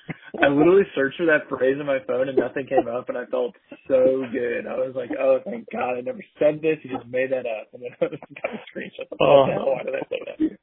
I 0.41 0.47
literally 0.47 0.83
searched 0.95 1.17
for 1.17 1.25
that 1.27 1.47
phrase 1.49 1.77
on 1.79 1.85
my 1.85 1.99
phone 2.07 2.29
and 2.29 2.37
nothing 2.37 2.67
came 2.67 2.87
up, 2.87 3.09
and 3.09 3.17
I 3.17 3.25
felt 3.25 3.55
so 3.87 4.23
good. 4.31 4.65
I 4.67 4.75
was 4.77 4.93
like, 4.95 5.11
"Oh, 5.19 5.39
thank 5.45 5.67
God, 5.71 5.97
I 5.97 6.01
never 6.01 6.23
said 6.39 6.61
this. 6.61 6.77
You 6.83 6.95
just 6.97 7.07
made 7.09 7.31
that 7.31 7.45
up." 7.45 7.67
And 7.73 7.83
then 7.83 7.91
I 8.01 8.05
just 8.07 8.21
got 8.21 8.53
a 8.53 8.59
screenshot. 8.71 9.07
Like, 9.11 9.19
Oh. 9.21 9.39
"What 9.41 9.47
the 9.47 9.53
hell? 9.53 9.71
Why 9.73 9.83
did 9.83 9.95
I 9.95 10.09
say 10.09 10.19
that?" 10.25 10.57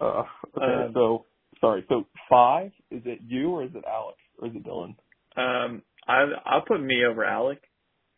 Uh, 0.00 0.22
okay, 0.56 0.86
Um, 0.86 0.92
so 0.94 1.26
sorry. 1.60 1.84
So 1.88 2.06
five 2.30 2.70
is 2.90 3.02
it 3.04 3.20
you 3.26 3.50
or 3.50 3.64
is 3.64 3.70
it 3.74 3.84
Alex 3.86 4.18
or 4.40 4.48
is 4.48 4.54
it 4.54 4.64
Dylan? 4.64 4.94
Um, 5.36 5.82
I 6.06 6.24
I'll 6.46 6.62
put 6.66 6.80
me 6.82 7.04
over 7.04 7.24
Alec, 7.24 7.62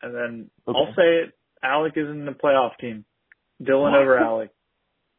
and 0.03 0.15
then 0.15 0.51
Okay. 0.69 0.79
I'll 0.79 0.95
say 0.95 1.23
it. 1.25 1.35
Alec 1.63 1.93
is 1.97 2.09
in 2.09 2.25
the 2.27 2.33
playoff 2.33 2.77
team. 2.81 3.05
Dylan 3.63 3.93
What? 3.93 4.01
over 4.03 4.19
Alec. 4.19 4.51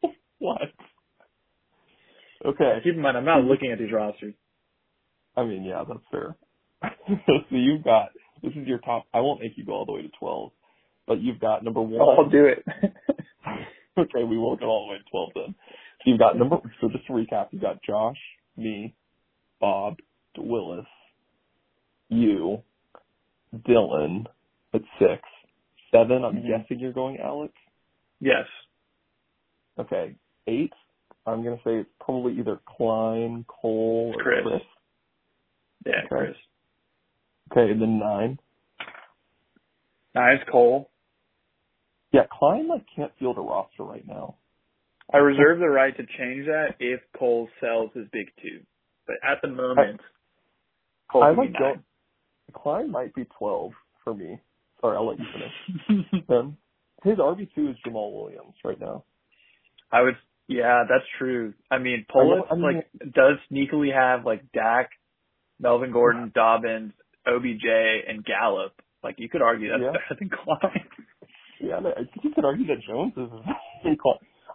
What? 0.38 0.62
Okay. 2.44 2.80
Keep 2.84 2.94
in 2.94 3.00
mind, 3.00 3.16
I'm 3.16 3.24
not 3.24 3.44
looking 3.44 3.72
at 3.72 3.78
these 3.78 3.92
rosters. 3.92 4.34
I 5.36 5.44
mean, 5.44 5.64
yeah, 5.64 5.84
that's 5.86 6.00
fair. 6.10 6.36
so 7.08 7.34
you've 7.56 7.84
got 7.84 8.10
this 8.42 8.52
is 8.54 8.66
your 8.66 8.78
top. 8.78 9.04
I 9.14 9.20
won't 9.20 9.40
make 9.40 9.52
you 9.56 9.64
go 9.64 9.72
all 9.72 9.86
the 9.86 9.92
way 9.92 10.02
to 10.02 10.10
twelve, 10.18 10.52
but 11.06 11.20
you've 11.20 11.40
got 11.40 11.64
number 11.64 11.80
one. 11.80 12.00
I'll 12.18 12.28
do 12.28 12.44
it. 12.46 12.64
okay, 13.98 14.24
we 14.24 14.36
won't 14.38 14.60
go 14.60 14.66
all 14.66 14.86
the 14.88 14.92
way 14.92 14.98
to 14.98 15.04
twelve 15.10 15.30
then. 15.34 15.54
So 16.04 16.10
you've 16.10 16.18
got 16.18 16.36
number. 16.38 16.58
So 16.80 16.88
just 16.88 17.06
to 17.06 17.12
recap, 17.12 17.48
you've 17.52 17.62
got 17.62 17.82
Josh, 17.82 18.18
me, 18.56 18.94
Bob, 19.60 19.96
Willis, 20.36 20.86
you, 22.08 22.62
Dylan 23.54 24.26
at 24.74 24.82
six, 24.98 25.22
seven. 25.92 26.24
I'm 26.24 26.36
Mhm. 26.42 26.48
guessing 26.48 26.80
you're 26.80 26.92
going 26.92 27.18
Alex. 27.20 27.54
yes. 28.20 28.46
Okay, 29.78 30.16
eight. 30.48 30.72
I'm 31.26 31.44
gonna 31.44 31.60
say 31.64 31.76
it's 31.76 31.90
probably 32.00 32.38
either 32.38 32.60
Klein, 32.76 33.44
Cole, 33.48 34.14
or 34.16 34.22
Chris. 34.22 34.40
Chris. 34.42 34.62
Yeah, 35.86 35.92
Okay. 35.98 36.08
Chris. 36.08 36.36
Okay, 37.52 37.78
then 37.78 37.98
nine. 37.98 38.38
Nice, 40.14 40.40
Cole. 40.50 40.90
Yeah, 42.12 42.22
Klein 42.30 42.68
like 42.68 42.84
can't 42.94 43.12
field 43.18 43.38
a 43.38 43.40
roster 43.40 43.84
right 43.84 44.06
now. 44.06 44.36
I 45.12 45.18
reserve 45.18 45.58
the 45.58 45.68
right 45.68 45.96
to 45.96 46.02
change 46.18 46.46
that 46.46 46.76
if 46.78 47.00
Cole 47.18 47.48
sells 47.60 47.90
his 47.94 48.06
big 48.12 48.28
two. 48.40 48.60
But 49.06 49.16
at 49.22 49.38
the 49.42 49.48
moment, 49.48 50.00
Cole 51.10 51.22
I 51.24 51.32
be 51.32 51.36
like 51.36 51.52
nine. 51.52 51.84
Klein 52.54 52.90
might 52.90 53.14
be 53.14 53.24
twelve 53.38 53.72
for 54.04 54.14
me. 54.14 54.38
Sorry, 54.80 54.96
I'll 54.96 55.06
let 55.08 55.18
you 55.18 55.26
finish. 55.32 56.24
Then 56.28 56.36
um, 56.38 56.56
his 57.04 57.18
RB 57.18 57.48
two 57.54 57.68
is 57.68 57.76
Jamal 57.84 58.12
Williams 58.12 58.54
right 58.64 58.78
now. 58.80 59.04
I 59.90 60.02
would, 60.02 60.16
yeah, 60.48 60.84
that's 60.88 61.04
true. 61.18 61.54
I 61.70 61.78
mean, 61.78 62.04
Polis 62.10 62.42
I 62.50 62.54
mean- 62.54 62.62
like 62.62 63.12
does 63.14 63.38
sneakily 63.50 63.92
have 63.94 64.24
like 64.26 64.42
Dak, 64.52 64.90
Melvin 65.60 65.92
Gordon, 65.92 66.32
Dobbins, 66.34 66.92
OBJ, 67.26 67.64
and 68.08 68.24
Gallup. 68.24 68.72
Like 69.02 69.16
you 69.18 69.28
could 69.28 69.42
argue 69.42 69.70
that's 69.70 69.82
Yeah. 69.82 69.92
better 69.92 70.18
than 70.18 70.30
Klein. 70.30 70.84
Yeah, 71.60 71.76
I 71.78 71.94
think 71.94 72.24
you 72.24 72.30
could 72.34 72.44
argue 72.44 72.66
that 72.66 72.82
Jones 72.84 73.12
is. 73.16 73.30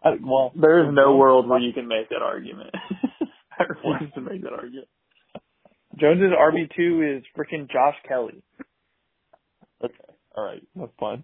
I, 0.03 0.09
well, 0.21 0.51
There 0.59 0.83
is 0.85 0.93
no 0.93 1.15
world 1.15 1.47
where 1.47 1.57
you 1.57 1.71
can 1.71 1.87
make 1.87 2.09
that 2.09 2.21
argument. 2.21 2.71
I 3.57 3.63
refuse 3.63 4.11
to 4.15 4.19
make 4.19 4.41
that 4.43 4.51
argument. 4.51 4.89
Jones's 5.97 6.33
RB 6.37 6.69
two 6.75 7.01
is 7.17 7.23
freaking 7.37 7.71
Josh 7.71 7.95
Kelley. 8.05 8.43
Okay, 9.81 9.93
all 10.35 10.43
right, 10.43 10.61
that's 10.75 10.91
fine. 10.99 11.23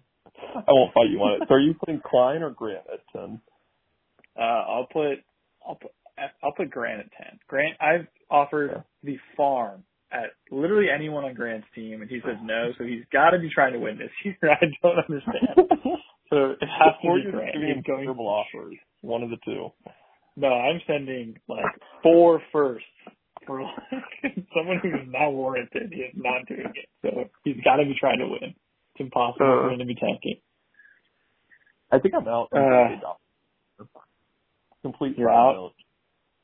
I 0.56 0.72
won't 0.72 0.94
fight 0.94 1.10
you 1.10 1.18
on 1.18 1.42
it. 1.42 1.48
So 1.48 1.54
are 1.54 1.60
you 1.60 1.74
putting 1.74 2.00
Klein 2.00 2.42
or 2.42 2.50
Grant 2.50 2.86
at 2.90 3.00
ten? 3.14 3.42
Uh, 4.38 4.42
I'll 4.42 4.86
put, 4.92 5.18
I'll 5.66 5.76
put, 5.76 5.90
I'll 6.42 6.52
put 6.52 6.70
Grant 6.70 7.00
at 7.00 7.10
ten. 7.16 7.38
Grant, 7.48 7.76
I've 7.80 8.06
offered 8.30 8.82
the 9.02 9.16
farm 9.36 9.84
at 10.12 10.30
literally 10.50 10.88
anyone 10.94 11.24
on 11.24 11.34
Grant's 11.34 11.66
team, 11.74 12.00
and 12.02 12.10
he 12.10 12.20
says 12.24 12.36
no. 12.42 12.70
So 12.78 12.84
he's 12.84 13.04
got 13.12 13.30
to 13.30 13.38
be 13.38 13.50
trying 13.50 13.72
to 13.72 13.78
win 13.80 13.98
this 13.98 14.10
year. 14.24 14.36
I 14.42 14.64
don't 14.82 14.98
understand. 14.98 15.70
So 16.30 16.52
it 16.52 16.58
has 16.62 16.94
to 17.02 17.14
be 17.14 17.30
Grant. 17.30 17.44
just 17.46 17.52
giving 17.54 17.68
him 17.68 17.76
He's 17.76 17.84
going. 17.86 18.04
terrible 18.04 18.26
offers. 18.26 18.74
One 19.02 19.22
of 19.22 19.30
the 19.30 19.36
two. 19.44 19.68
No, 20.36 20.48
I'm 20.48 20.80
sending 20.86 21.36
like 21.48 21.66
four 22.02 22.40
firsts 22.50 22.88
for 23.46 23.62
like 23.62 23.74
someone 24.56 24.80
who's 24.82 25.06
not 25.06 25.30
warranted. 25.30 25.92
He 25.92 26.00
is 26.00 26.14
not 26.16 26.46
doing 26.48 26.72
it. 26.74 26.88
So 27.02 27.28
he's 27.44 27.62
got 27.62 27.76
to 27.76 27.84
be 27.84 27.94
trying 28.00 28.18
to 28.18 28.26
win. 28.26 28.40
It's 28.50 29.00
impossible 29.00 29.46
Uh. 29.46 29.62
for 29.68 29.70
him 29.74 29.78
to 29.80 29.84
be 29.84 29.94
tanking. 29.94 30.40
I 31.92 31.98
think 32.00 32.14
I'm 32.14 32.26
out. 32.26 32.48
Uh. 32.52 32.88
Complete 34.84 35.16
You're 35.16 35.30
out? 35.30 35.72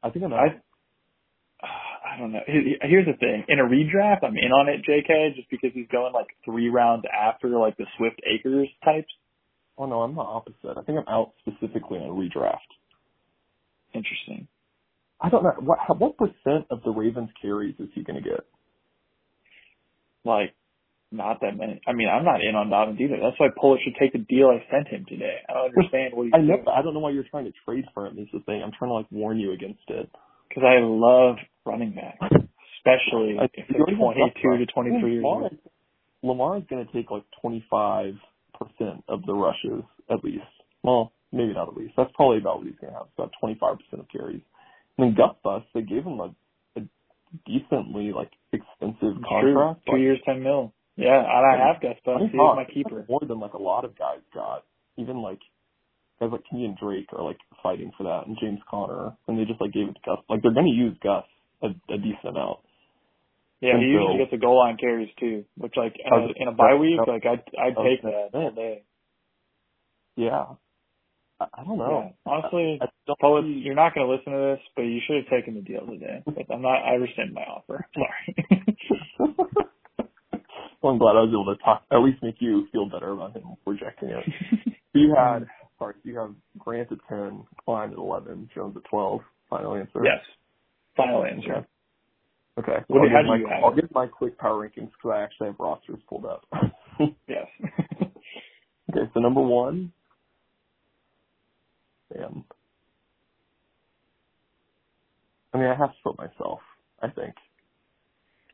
I 0.02 0.08
think 0.08 0.24
I'm 0.24 0.32
out. 0.32 0.40
I 1.62 1.66
I 2.14 2.18
don't 2.18 2.32
know. 2.32 2.40
Here- 2.46 2.78
Here's 2.82 3.06
the 3.06 3.12
thing. 3.20 3.44
In 3.48 3.58
a 3.60 3.64
redraft, 3.64 4.24
I'm 4.24 4.36
in 4.36 4.50
on 4.50 4.68
it, 4.70 4.80
JK, 4.88 5.36
just 5.36 5.50
because 5.50 5.70
he's 5.74 5.86
going 5.92 6.14
like 6.14 6.28
three 6.44 6.70
rounds 6.70 7.04
after 7.14 7.50
like 7.50 7.76
the 7.76 7.84
Swift 7.98 8.18
Akers 8.26 8.68
types. 8.84 9.12
oh 9.76 9.84
no, 9.86 10.00
I'm 10.00 10.14
the 10.14 10.22
opposite. 10.22 10.78
I 10.78 10.82
think 10.82 10.98
I'm 10.98 11.08
out 11.14 11.32
specifically 11.40 11.98
on 11.98 12.16
redraft. 12.18 12.56
Interesting. 13.92 14.48
I 15.20 15.28
don't 15.28 15.42
know 15.44 15.52
what 15.60 15.78
how- 15.86 15.94
what 15.94 16.16
percent 16.16 16.66
of 16.70 16.82
the 16.82 16.90
Ravens 16.90 17.28
carries 17.42 17.74
is 17.78 17.90
he 17.94 18.02
going 18.02 18.22
to 18.22 18.26
get? 18.26 18.40
Like, 20.24 20.54
not 21.12 21.40
that 21.42 21.56
many. 21.56 21.80
I 21.86 21.92
mean, 21.92 22.08
I'm 22.08 22.24
not 22.24 22.40
in 22.40 22.54
on 22.54 22.70
Dobbins 22.70 23.00
either. 23.00 23.18
That's 23.20 23.38
why 23.38 23.48
Puller 23.58 23.78
should 23.82 23.96
take 23.98 24.12
the 24.12 24.18
deal 24.20 24.48
I 24.48 24.62
sent 24.70 24.88
him 24.88 25.04
today. 25.08 25.38
I 25.48 25.54
don't 25.54 25.74
understand 25.76 26.14
what 26.14 26.24
he's 26.26 26.32
I 26.34 26.38
know. 26.38 26.56
doing. 26.56 26.66
I 26.70 26.82
don't 26.82 26.94
know 26.94 27.00
why 27.00 27.10
you're 27.10 27.26
trying 27.30 27.46
to 27.46 27.52
trade 27.64 27.84
for 27.94 28.06
him. 28.06 28.18
Is 28.18 28.28
the 28.32 28.40
thing. 28.40 28.62
I'm 28.62 28.70
trying 28.78 28.90
to 28.90 28.94
like 28.94 29.10
warn 29.10 29.38
you 29.38 29.52
against 29.52 29.82
it. 29.88 30.08
Because 30.48 30.64
I 30.66 30.78
love 30.82 31.36
running 31.64 31.94
backs, 31.94 32.18
especially 32.78 33.38
I- 33.38 33.50
if 33.54 33.66
they're 33.68 33.86
22 33.86 33.94
to 33.94 34.02
Lamar. 34.02 34.66
23 34.74 35.12
years 35.12 35.24
old. 35.24 35.50
Lamar 36.22 36.58
is 36.58 36.64
going 36.68 36.86
to 36.86 36.92
take 36.92 37.10
like 37.10 37.24
25 37.40 38.14
percent 38.58 39.04
of 39.08 39.24
the 39.26 39.32
rushes 39.32 39.82
at 40.10 40.22
least. 40.22 40.44
Well, 40.82 41.12
maybe 41.32 41.54
not 41.54 41.68
at 41.68 41.76
least. 41.76 41.94
That's 41.96 42.10
probably 42.14 42.38
about 42.38 42.58
what 42.58 42.66
he's 42.66 42.76
going 42.80 42.92
to 42.92 42.98
have. 42.98 43.06
It's 43.08 43.14
about 43.18 43.32
25% 43.42 44.00
of 44.00 44.06
carries. 44.10 44.42
And 44.98 45.08
then 45.08 45.14
Gus 45.16 45.34
Bus, 45.42 45.62
they 45.72 45.80
gave 45.82 46.04
him 46.04 46.20
a, 46.20 46.34
a 46.76 46.82
decently 47.46 48.12
like 48.12 48.30
expensive 48.52 49.22
contract. 49.26 49.86
Two 49.86 49.92
like, 49.92 50.00
years, 50.00 50.18
ten 50.26 50.42
mil. 50.42 50.72
Yeah, 51.00 51.24
and 51.24 51.44
I 51.48 51.66
have 51.66 51.80
Gus 51.80 51.96
Bus. 52.04 52.20
He's 52.30 52.34
my 52.36 52.66
keeper. 52.68 53.06
More 53.08 53.24
than 53.26 53.40
like 53.40 53.54
a 53.54 53.62
lot 53.62 53.84
of 53.84 53.98
guys 53.98 54.20
got. 54.34 54.64
Even 54.98 55.22
like 55.22 55.40
guys 56.20 56.28
like 56.30 56.42
Kenyan 56.52 56.78
Drake 56.78 57.08
are 57.16 57.24
like 57.24 57.38
fighting 57.62 57.90
for 57.96 58.04
that, 58.04 58.26
and 58.26 58.36
James 58.40 58.60
Conner, 58.68 59.16
and 59.26 59.38
they 59.38 59.44
just 59.44 59.60
like 59.60 59.72
gave 59.72 59.88
it 59.88 59.94
to 59.94 60.00
Gus. 60.04 60.18
Like 60.28 60.42
they're 60.42 60.52
going 60.52 60.68
to 60.68 60.76
use 60.76 60.96
Gus 61.02 61.24
a, 61.62 61.68
a 61.92 61.96
decent 61.96 62.36
amount. 62.36 62.60
Yeah, 63.60 63.76
and 63.76 63.80
he 63.80 63.88
so, 63.88 64.00
usually 64.00 64.18
gets 64.18 64.30
the 64.30 64.38
goal 64.38 64.58
line 64.58 64.76
carries 64.76 65.08
too, 65.18 65.44
which 65.56 65.72
like 65.76 65.96
in 65.96 66.12
a, 66.12 66.28
in 66.36 66.48
a 66.48 66.52
bye 66.52 66.76
week, 66.76 67.00
like 67.06 67.24
I'd 67.24 67.44
I'd 67.56 67.76
take 67.80 68.02
that 68.02 68.30
all 68.34 68.52
day. 68.52 68.84
Yeah, 70.16 70.60
I, 71.40 71.46
I 71.54 71.64
don't 71.64 71.78
know. 71.78 72.12
Yeah. 72.12 72.32
Honestly, 72.32 72.80
Poets, 73.20 73.48
you're 73.48 73.74
not 73.74 73.94
going 73.94 74.06
to 74.06 74.12
listen 74.12 74.32
to 74.32 74.56
this, 74.56 74.60
but 74.76 74.82
you 74.82 75.00
should 75.06 75.24
have 75.24 75.32
taken 75.32 75.54
the 75.54 75.62
deal 75.62 75.86
today. 75.86 76.22
But 76.26 76.52
I'm 76.52 76.60
not. 76.60 76.84
I 76.84 76.94
rescind 76.94 77.32
my 77.32 77.42
offer. 77.42 77.86
Sorry. 77.96 78.76
well, 80.82 80.92
I'm 80.92 80.98
glad 80.98 81.16
I 81.16 81.20
was 81.20 81.30
able 81.30 81.54
to 81.54 81.62
talk, 81.62 81.84
at 81.90 81.98
least 81.98 82.22
make 82.22 82.36
you 82.40 82.66
feel 82.72 82.88
better 82.88 83.12
about 83.12 83.36
him 83.36 83.44
rejecting 83.66 84.10
it. 84.10 84.24
you 84.94 85.14
had, 85.14 85.42
um, 85.42 85.46
sorry, 85.78 85.94
you 86.04 86.18
have 86.18 86.34
Grant 86.58 86.90
at 86.90 86.98
10, 87.08 87.44
Klein 87.64 87.90
at 87.92 87.98
11, 87.98 88.50
Jones 88.54 88.76
at 88.76 88.84
12. 88.88 89.20
Final 89.50 89.74
answer. 89.74 90.00
Yes. 90.04 90.20
Final 90.96 91.24
answer. 91.24 91.66
Okay. 92.58 92.72
okay. 92.72 92.84
What, 92.88 93.00
I'll, 93.00 93.22
give 93.22 93.26
my, 93.26 93.56
I'll 93.62 93.74
give 93.74 93.94
my 93.94 94.06
quick 94.06 94.38
power 94.38 94.66
rankings 94.66 94.90
because 94.92 95.12
I 95.14 95.22
actually 95.22 95.48
have 95.48 95.56
rosters 95.58 95.98
pulled 96.08 96.24
up. 96.24 96.44
yes. 97.28 97.46
okay, 98.90 99.10
so 99.12 99.20
number 99.20 99.42
one, 99.42 99.92
Sam. 102.12 102.44
I 105.52 105.58
mean, 105.58 105.66
I 105.66 105.74
have 105.74 105.90
to 105.90 105.96
put 106.04 106.18
myself. 106.18 106.60
I 107.02 107.08
think. 107.08 107.34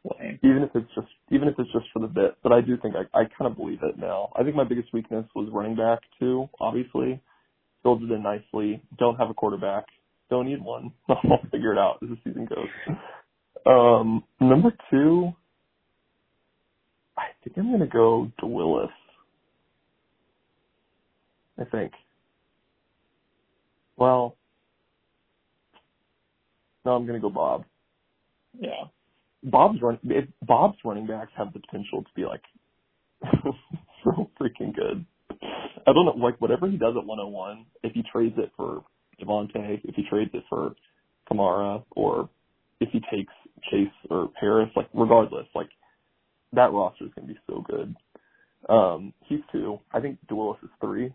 Lame. 0.07 0.41
Even 0.45 0.65
if 0.65 0.71
it's 0.75 0.89
just 0.95 1.09
even 1.33 1.49
if 1.49 1.57
it's 1.59 1.73
just 1.73 1.87
for 1.93 2.01
the 2.01 2.09
bit, 2.09 2.37
but 2.45 2.53
I 2.53 2.63
do 2.63 2.79
think 2.79 2.97
I 2.97 3.03
I 3.19 3.25
kind 3.39 3.51
of 3.51 3.57
believe 3.57 3.81
it 3.83 3.99
now. 3.99 4.31
I 4.37 4.45
think 4.45 4.57
my 4.57 4.65
biggest 4.65 4.93
weakness 4.95 5.27
was 5.37 5.51
running 5.53 5.77
back 5.77 6.01
too. 6.21 6.49
Obviously, 6.61 7.21
filled 7.83 8.03
it 8.05 8.13
in 8.13 8.23
nicely. 8.23 8.83
Don't 8.99 9.17
have 9.17 9.31
a 9.31 9.35
quarterback. 9.35 9.87
Don't 10.31 10.47
need 10.49 10.63
one. 10.63 10.93
I'll 11.09 11.43
figure 11.53 11.73
it 11.73 11.79
out 11.79 11.99
as 12.03 12.11
the 12.11 12.19
season 12.25 12.47
goes. 12.47 12.97
Um, 13.67 14.25
number 14.41 14.73
two, 14.91 15.33
I 17.19 17.25
think 17.45 17.59
I'm 17.59 17.73
gonna 17.73 17.87
go 17.89 18.33
DeWillis. 18.43 18.91
I 21.61 21.65
think. 21.67 21.93
Well, 23.97 24.37
no, 26.85 26.93
I'm 26.93 27.07
gonna 27.07 27.21
go 27.21 27.31
Bob. 27.31 27.65
Yeah. 28.61 28.85
Bob's 29.43 29.81
run 29.83 29.99
if 30.05 30.27
Bob's 30.43 30.79
running 30.85 31.07
backs 31.07 31.33
have 31.37 31.53
the 31.53 31.61
potential 31.61 32.03
to 32.03 32.11
be 32.17 32.25
like 32.25 32.43
so 34.05 34.31
freaking 34.41 34.75
good. 34.75 35.05
I 35.87 35.93
don't 35.93 36.07
know, 36.07 36.15
like 36.25 36.41
whatever 36.41 36.69
he 36.69 36.77
does 36.77 36.95
at 36.99 37.07
101, 37.07 37.67
if 37.83 37.93
he 37.93 38.03
trades 38.13 38.35
it 38.39 38.51
for 38.57 38.83
Javonte, 39.23 39.81
if 39.85 39.95
he 39.95 40.05
trades 40.11 40.31
it 40.35 40.45
for 40.49 40.75
Kamara, 41.31 41.85
or 41.95 42.29
if 42.81 42.89
he 42.91 43.01
takes 43.15 43.33
Chase 43.71 43.89
or 44.11 44.31
Harris, 44.41 44.71
like 44.77 44.89
regardless, 44.95 45.47
like 45.55 45.69
that 46.53 46.73
roster 46.73 47.05
is 47.05 47.11
gonna 47.15 47.29
be 47.29 47.39
so 47.49 47.65
good. 47.69 47.95
Um, 48.69 49.13
he's 49.27 49.41
two. 49.53 49.79
I 49.93 50.01
think 50.01 50.19
DeWillis 50.31 50.63
is 50.65 50.71
three. 50.81 51.13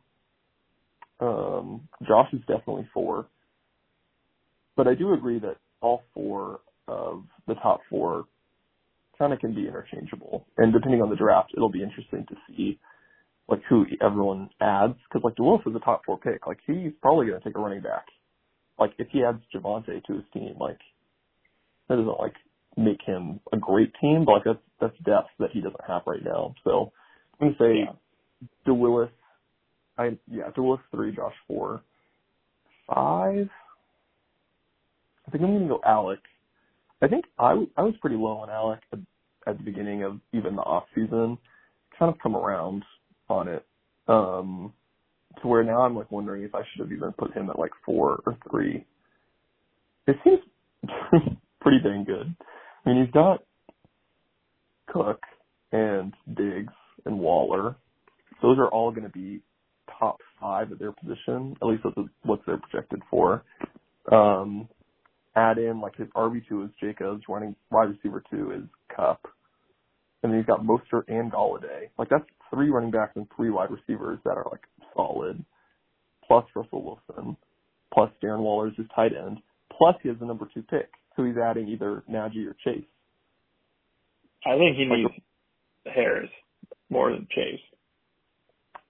Um, 1.20 1.88
Josh 2.08 2.30
is 2.34 2.42
definitely 2.42 2.88
four. 2.94 3.28
But 4.76 4.88
I 4.88 4.96
do 4.96 5.14
agree 5.14 5.40
that 5.40 5.58
all 5.82 6.04
four 6.14 6.62
of 6.92 7.24
the 7.48 7.56
top 7.56 7.82
four 7.90 8.26
kind 9.18 9.34
of 9.34 9.40
can 9.40 9.54
be 9.54 9.68
interchangeable. 9.68 10.46
And 10.58 10.74
depending 10.74 11.02
on 11.02 11.10
the 11.10 11.16
draft, 11.16 11.52
it'll 11.56 11.70
be 11.70 11.84
interesting 11.84 12.26
to 12.30 12.36
see 12.48 12.80
like 13.48 13.62
who 13.70 13.86
everyone 14.02 14.50
adds. 14.60 14.96
Because 15.08 15.24
like 15.24 15.36
DeWolf 15.36 15.68
is 15.68 15.76
a 15.76 15.80
top 15.80 16.04
four 16.06 16.18
pick. 16.18 16.48
Like 16.48 16.60
he's 16.66 16.92
probably 17.02 17.28
going 17.28 17.40
to 17.40 17.48
take 17.48 17.56
a 17.56 17.60
running 17.60 17.82
back. 17.82 18.06
Like 18.80 18.92
if 18.98 19.08
he 19.12 19.24
adds 19.24 19.42
Javonte 19.54 20.04
to 20.06 20.14
his 20.14 20.24
team, 20.34 20.56
like 20.60 20.80
that 21.88 21.96
doesn't 21.96 22.20
like 22.20 22.34
make 22.78 23.02
him 23.06 23.40
a 23.54 23.58
great 23.58 23.94
team, 24.02 24.26
but 24.26 24.34
like 24.34 24.44
that's 24.46 24.60
that's 24.80 25.06
depth 25.06 25.30
that 25.40 25.52
he 25.52 25.62
doesn't 25.62 25.88
have 25.88 26.02
right 26.08 26.24
now. 26.24 26.56
So 26.64 26.92
I'm 27.40 27.54
gonna 27.54 27.58
say 27.60 27.80
yeah. 27.86 27.94
DeWillis. 28.68 29.10
I 29.98 30.18
yeah, 30.28 30.50
DeWillis 30.58 30.80
three, 30.92 31.16
Josh 31.16 31.36
four, 31.48 31.82
five. 32.88 33.50
I 35.28 35.32
think 35.32 35.44
I'm 35.44 35.54
gonna 35.54 35.68
go 35.68 35.82
Alec. 35.86 36.20
I 37.02 37.08
think 37.08 37.26
I 37.40 37.54
was 37.54 37.96
pretty 38.02 38.16
low 38.16 38.38
on 38.38 38.50
Alec 38.50 38.80
at, 38.92 39.00
the 39.58 39.64
beginning 39.64 40.04
of 40.04 40.20
even 40.34 40.56
the 40.56 40.62
off 40.62 40.86
season. 40.96 41.38
Kind 41.98 42.14
of 42.14 42.20
come 42.22 42.36
around 42.36 42.84
on 43.30 43.48
it. 43.48 43.66
Um 44.08 44.74
to 45.42 45.48
where 45.48 45.64
now 45.64 45.82
I'm 45.82 45.96
like 45.96 46.12
wondering 46.12 46.44
if 46.44 46.54
I 46.54 46.62
should 46.72 46.82
have 46.86 46.92
even 46.92 47.12
put 47.14 47.34
him 47.34 47.50
at 47.50 47.58
like 47.58 47.72
four 47.86 48.22
or 48.26 48.38
three. 48.50 48.86
It 50.08 50.18
seems 50.24 50.40
pretty 51.62 51.80
dang 51.84 52.04
good. 52.06 52.36
I 52.86 52.90
mean 52.90 53.04
he's 53.06 53.14
got 53.14 53.44
Cook 54.88 55.22
and 55.72 56.14
Diggs 56.36 56.74
and 57.06 57.20
Waller. 57.20 57.76
Those 58.42 58.58
are 58.60 58.68
all 58.68 58.92
going 58.92 59.04
to 59.04 59.10
be 59.10 59.42
top 60.00 60.18
five 60.40 60.72
at 60.72 60.80
their 60.80 60.92
position. 60.92 61.56
At 61.62 61.68
least 61.68 61.84
that's 61.84 61.96
what 62.24 62.42
they're 62.46 62.58
projected 62.58 63.02
for. 63.10 63.44
Add 65.36 65.58
in 65.58 65.80
like 65.80 65.96
his 65.96 66.08
RB 66.10 66.42
two 66.48 66.64
is 66.64 66.70
Jacobs, 66.80 67.24
running 67.30 67.56
wide 67.70 67.90
receiver 67.90 68.24
two 68.30 68.52
is 68.52 68.64
Kupp, 68.94 69.22
and 70.24 70.32
then 70.32 70.40
he's 70.40 70.46
got 70.46 70.62
Mostert 70.62 71.04
and 71.08 71.32
Golladay. 71.32 71.90
Like 71.98 72.10
that's 72.10 72.26
three 72.54 72.70
running 72.70 72.92
backs 72.92 73.14
and 73.16 73.28
three 73.36 73.50
wide 73.50 73.70
receivers 73.72 74.20
that 74.26 74.38
are 74.38 74.48
like 74.52 74.64
solid. 74.94 75.44
Plus 76.28 76.46
Russell 76.56 76.84
Wilson, 76.84 77.38
plus 77.94 78.10
Darren 78.24 78.40
Waller 78.40 78.68
is 78.68 78.74
his 78.78 78.88
tight 78.96 79.12
end. 79.16 79.40
Plus 79.78 79.96
he 80.04 80.10
has 80.10 80.18
the 80.20 80.26
number 80.26 80.50
two 80.54 80.64
pick, 80.64 80.90
so 81.16 81.24
he's 81.24 81.38
adding 81.38 81.68
either 81.70 82.04
Najee 82.10 82.46
or 82.48 82.56
Chase. 82.64 82.86
I 84.46 84.58
think 84.58 84.78
he 84.78 84.86
needs 84.86 85.12
like, 85.86 85.96
Harris 85.96 86.30
more 86.90 87.12
than 87.12 87.28
Chase. 87.34 87.60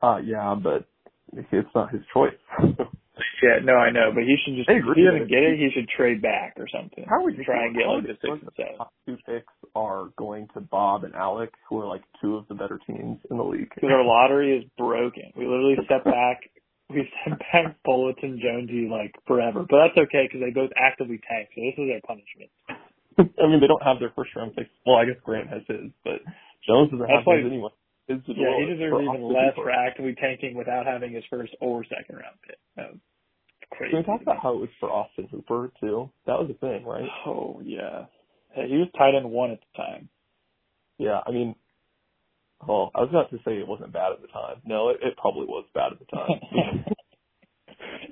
Uh 0.01 0.17
yeah, 0.23 0.55
but 0.55 0.87
it's 1.33 1.69
not 1.75 1.91
his 1.91 2.01
choice. 2.13 2.33
Yeah, 3.41 3.57
no, 3.63 3.73
I 3.73 3.89
know, 3.89 4.11
but 4.13 4.23
he 4.23 4.37
should 4.37 4.55
just 4.55 4.69
if 4.69 4.85
he 4.95 5.03
doesn't 5.03 5.27
get 5.27 5.41
it, 5.41 5.57
he 5.57 5.69
should 5.73 5.89
trade 5.89 6.21
back 6.21 6.53
or 6.57 6.67
something. 6.69 7.05
How 7.09 7.23
would 7.23 7.35
you 7.37 7.43
try 7.43 7.65
and 7.65 7.75
get 7.75 7.87
like 7.89 8.05
the 8.05 8.13
six 8.21 8.37
and 8.37 8.53
seven? 8.55 8.77
Top 8.77 8.93
two 9.05 9.17
picks 9.25 9.53
are 9.75 10.09
going 10.17 10.47
to 10.53 10.61
Bob 10.61 11.03
and 11.03 11.15
Alec, 11.15 11.49
who 11.67 11.81
are 11.81 11.87
like 11.87 12.03
two 12.21 12.35
of 12.37 12.47
the 12.47 12.55
better 12.55 12.79
teams 12.85 13.17
in 13.29 13.37
the 13.37 13.43
league. 13.43 13.69
Because 13.73 13.89
our 13.89 14.05
lottery 14.05 14.55
is 14.57 14.63
broken. 14.77 15.33
We 15.35 15.45
literally 15.45 15.77
step 15.85 16.05
back. 16.05 16.41
We 16.91 17.07
sent 17.23 17.39
back 17.39 17.79
Bulletin 17.85 18.35
Jonesy 18.43 18.89
like 18.91 19.15
forever, 19.25 19.63
but 19.63 19.79
that's 19.79 19.95
okay 20.11 20.27
because 20.27 20.43
they 20.43 20.51
both 20.51 20.71
actively 20.75 21.21
tank. 21.23 21.47
So 21.55 21.63
this 21.63 21.79
is 21.79 21.87
their 21.87 22.03
punishment. 22.03 22.51
I 23.39 23.47
mean, 23.47 23.63
they 23.63 23.71
don't 23.71 23.79
have 23.79 24.03
their 24.03 24.11
first 24.11 24.35
round 24.35 24.59
picks. 24.59 24.67
Well, 24.85 24.97
I 24.99 25.05
guess 25.07 25.15
Grant 25.23 25.47
has 25.47 25.63
his, 25.71 25.87
but 26.03 26.19
Jones 26.67 26.91
doesn't 26.91 27.07
have 27.07 27.23
his 27.23 27.47
anyway. 27.47 27.71
yeah, 28.11 28.59
he 28.59 28.75
deserves 28.75 29.07
even 29.07 29.23
less 29.23 29.55
for 29.55 29.71
actively 29.71 30.15
tanking 30.19 30.51
without 30.59 30.83
having 30.85 31.15
his 31.15 31.23
first 31.31 31.55
or 31.63 31.87
second 31.87 32.19
round 32.19 32.35
pick. 32.43 32.59
Um, 32.75 32.99
crazy. 33.71 33.91
Can 33.91 33.99
we 33.99 34.05
talk 34.05 34.21
about 34.21 34.41
how 34.41 34.53
it 34.53 34.59
was 34.59 34.69
for 34.79 34.89
Austin 34.89 35.27
Hooper 35.31 35.71
too? 35.79 36.09
That 36.25 36.39
was 36.39 36.49
a 36.49 36.59
thing, 36.59 36.85
right? 36.85 37.07
Oh 37.25 37.61
yeah. 37.63 38.05
Hey, 38.53 38.67
he 38.69 38.77
was 38.77 38.87
tight 38.97 39.15
end 39.15 39.29
one 39.29 39.51
at 39.51 39.59
the 39.59 39.77
time. 39.77 40.09
Yeah, 40.97 41.19
I 41.25 41.31
mean, 41.31 41.55
well, 42.67 42.91
I 42.93 43.01
was 43.01 43.09
about 43.09 43.31
to 43.31 43.37
say 43.37 43.57
it 43.57 43.67
wasn't 43.67 43.93
bad 43.93 44.11
at 44.11 44.21
the 44.21 44.27
time. 44.27 44.57
No, 44.65 44.89
it, 44.89 44.97
it 45.01 45.17
probably 45.17 45.45
was 45.45 45.65
bad 45.73 45.93
at 45.93 45.99
the 45.99 46.05
time. 46.05 46.85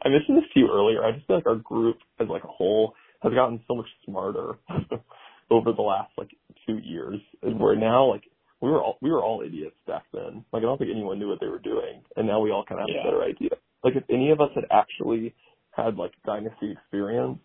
I 0.03 0.09
mentioned 0.09 0.37
this 0.37 0.49
to 0.53 0.59
you 0.59 0.69
earlier. 0.71 1.03
I 1.03 1.11
just 1.11 1.27
feel 1.27 1.35
like 1.35 1.45
our 1.45 1.55
group 1.55 1.97
as 2.19 2.27
like 2.29 2.43
a 2.43 2.47
whole 2.47 2.93
has 3.21 3.33
gotten 3.33 3.59
so 3.67 3.75
much 3.75 3.85
smarter 4.05 4.53
over 5.51 5.73
the 5.73 5.81
last 5.81 6.11
like 6.17 6.29
two 6.65 6.79
years, 6.79 7.19
and 7.43 7.59
we're 7.59 7.75
now 7.75 8.09
like 8.09 8.23
we 8.61 8.69
were 8.69 8.81
all 8.81 8.97
we 9.01 9.11
were 9.11 9.23
all 9.23 9.43
idiots 9.45 9.75
back 9.87 10.03
then. 10.13 10.45
Like 10.51 10.61
I 10.61 10.65
don't 10.65 10.77
think 10.77 10.91
anyone 10.91 11.19
knew 11.19 11.29
what 11.29 11.39
they 11.41 11.47
were 11.47 11.59
doing, 11.59 12.01
and 12.15 12.27
now 12.27 12.39
we 12.39 12.51
all 12.51 12.65
kind 12.65 12.81
of 12.81 12.87
have 12.87 12.95
yeah. 12.95 13.01
a 13.01 13.11
better 13.11 13.23
idea. 13.23 13.49
Like 13.83 13.95
if 13.95 14.03
any 14.09 14.31
of 14.31 14.41
us 14.41 14.49
had 14.55 14.65
actually 14.71 15.35
had 15.71 15.95
like 15.95 16.11
dynasty 16.25 16.71
experience, 16.71 17.39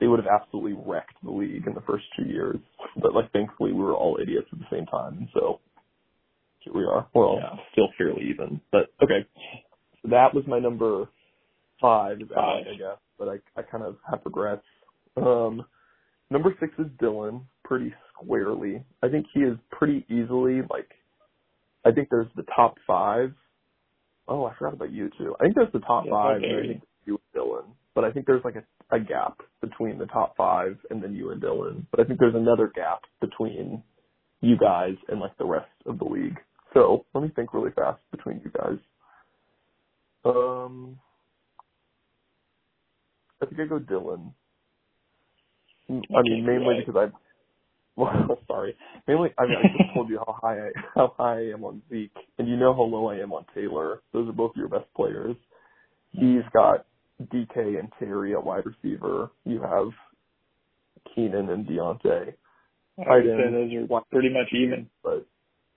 they 0.00 0.06
would 0.06 0.20
have 0.22 0.28
absolutely 0.40 0.74
wrecked 0.86 1.14
the 1.22 1.30
league 1.30 1.66
in 1.66 1.74
the 1.74 1.80
first 1.82 2.04
two 2.16 2.24
years. 2.24 2.58
But 3.00 3.14
like 3.14 3.32
thankfully 3.32 3.72
we 3.72 3.82
were 3.82 3.94
all 3.94 4.18
idiots 4.20 4.48
at 4.52 4.58
the 4.58 4.66
same 4.70 4.86
time, 4.86 5.18
and 5.18 5.28
so 5.34 5.60
here 6.60 6.72
we 6.74 6.84
are. 6.84 7.06
Well, 7.14 7.38
yeah. 7.40 7.56
still 7.72 7.88
fairly 7.96 8.24
even. 8.30 8.60
But 8.72 8.90
okay, 9.02 9.26
so 10.02 10.08
that 10.10 10.34
was 10.34 10.44
my 10.46 10.58
number 10.58 11.06
five, 11.80 12.18
five. 12.34 12.64
I 12.66 12.76
guess. 12.76 12.98
But 13.18 13.28
I 13.28 13.36
I 13.56 13.62
kind 13.62 13.84
of 13.84 13.96
have 14.10 14.20
regrets. 14.24 14.64
Um, 15.16 15.64
number 16.30 16.54
six 16.58 16.72
is 16.78 16.86
Dylan, 17.00 17.42
pretty 17.64 17.94
squarely. 18.12 18.84
I 19.02 19.08
think 19.08 19.26
he 19.32 19.40
is 19.40 19.56
pretty 19.70 20.04
easily 20.08 20.62
like. 20.70 20.90
I 21.86 21.92
think 21.92 22.08
there's 22.10 22.28
the 22.34 22.44
top 22.56 22.76
five. 22.86 23.32
Oh, 24.26 24.46
I 24.46 24.54
forgot 24.54 24.72
about 24.74 24.90
you 24.90 25.10
too. 25.18 25.36
I 25.38 25.44
think 25.44 25.54
there's 25.54 25.72
the 25.72 25.80
top 25.80 26.04
Yeah, 26.06 26.12
five, 26.12 26.36
okay. 26.38 26.46
I 26.46 26.66
think 26.68 26.82
you 27.04 27.20
Dylan. 27.36 27.43
But 27.94 28.04
I 28.04 28.10
think 28.10 28.26
there's 28.26 28.44
like 28.44 28.56
a, 28.56 28.96
a 28.96 28.98
gap 28.98 29.38
between 29.60 29.98
the 29.98 30.06
top 30.06 30.36
five 30.36 30.76
and 30.90 31.02
then 31.02 31.14
you 31.14 31.30
and 31.30 31.40
Dylan. 31.40 31.86
But 31.90 32.00
I 32.00 32.04
think 32.04 32.18
there's 32.18 32.34
another 32.34 32.70
gap 32.74 33.02
between 33.20 33.82
you 34.40 34.56
guys 34.58 34.94
and 35.08 35.20
like 35.20 35.36
the 35.38 35.46
rest 35.46 35.70
of 35.86 35.98
the 35.98 36.04
league. 36.04 36.38
So 36.74 37.06
let 37.14 37.22
me 37.22 37.30
think 37.34 37.54
really 37.54 37.70
fast 37.70 38.00
between 38.10 38.40
you 38.44 38.50
guys. 38.50 38.78
Um, 40.24 40.98
I 43.40 43.46
think 43.46 43.60
I 43.60 43.66
go 43.66 43.78
Dylan. 43.78 44.32
I 45.88 46.22
mean, 46.22 46.46
mainly 46.46 46.76
because 46.84 46.96
I. 46.96 47.16
Well, 47.96 48.38
sorry. 48.48 48.74
Mainly, 49.06 49.30
I 49.38 49.44
mean, 49.44 49.56
I 49.58 49.68
just 49.68 49.94
told 49.94 50.08
you 50.08 50.18
how 50.18 50.36
high 50.40 50.58
I 50.58 50.70
how 50.94 51.14
high 51.16 51.38
I 51.38 51.52
am 51.52 51.64
on 51.64 51.82
Zeke, 51.90 52.16
and 52.38 52.48
you 52.48 52.56
know 52.56 52.74
how 52.74 52.82
low 52.82 53.08
I 53.08 53.16
am 53.16 53.32
on 53.32 53.44
Taylor. 53.54 54.00
Those 54.12 54.28
are 54.28 54.32
both 54.32 54.52
your 54.56 54.68
best 54.68 54.86
players. 54.96 55.36
He's 56.12 56.42
got 56.52 56.86
DK 57.22 57.78
and 57.78 57.88
Terry 57.98 58.34
at 58.34 58.44
wide 58.44 58.64
receiver. 58.66 59.30
You 59.44 59.60
have 59.62 59.88
Keenan 61.14 61.50
and 61.50 61.66
Deontay. 61.66 62.34
I 62.98 63.00
would 63.00 63.06
Tight 63.06 63.24
say 63.24 63.44
end, 63.44 63.54
those 63.54 63.90
are 63.90 64.02
pretty 64.10 64.28
much 64.28 64.52
even. 64.52 64.88
but 65.02 65.26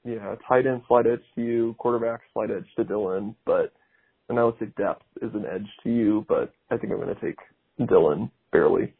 yeah, 0.03 0.35
tight 0.47 0.67
end 0.67 0.83
slight 0.87 1.07
edge 1.07 1.23
to 1.35 1.41
you, 1.41 1.75
quarterback 1.79 2.21
slight 2.33 2.51
edge 2.51 2.67
to 2.77 2.83
Dylan, 2.83 3.35
but 3.45 3.73
and 4.29 4.39
I 4.39 4.43
would 4.43 4.55
say 4.59 4.67
depth 4.77 5.03
is 5.21 5.31
an 5.33 5.45
edge 5.45 5.67
to 5.83 5.89
you, 5.89 6.25
but 6.27 6.53
I 6.69 6.77
think 6.77 6.91
I'm 6.91 6.99
going 6.99 7.13
to 7.13 7.21
take 7.21 7.37
Dylan 7.79 8.29
barely. 8.51 8.93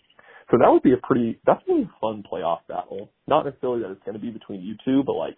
So 0.50 0.58
that 0.58 0.70
would 0.70 0.84
be 0.84 0.94
a 0.94 0.98
pretty 0.98 1.40
that's 1.46 1.62
going 1.68 1.82
to 1.82 1.88
be 1.88 1.92
a 1.92 2.00
fun 2.00 2.24
playoff 2.32 2.60
battle. 2.68 3.10
Not 3.28 3.46
necessarily 3.46 3.82
that 3.82 3.92
it's 3.92 4.04
going 4.04 4.16
to 4.16 4.22
be 4.22 4.32
between 4.32 4.62
you 4.62 4.76
two, 4.86 5.04
but 5.06 5.14
like 5.14 5.38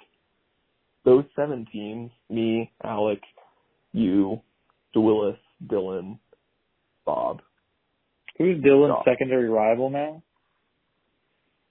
those 1.05 1.23
seven 1.35 1.65
teams, 1.71 2.11
me, 2.29 2.71
Alec, 2.83 3.21
you, 3.93 4.41
DeWillis, 4.95 5.37
Dylan, 5.67 6.19
Bob. 7.09 7.41
Who's 8.37 8.61
Dylan's 8.63 9.03
secondary 9.03 9.49
rival 9.49 9.89
now? 9.89 10.21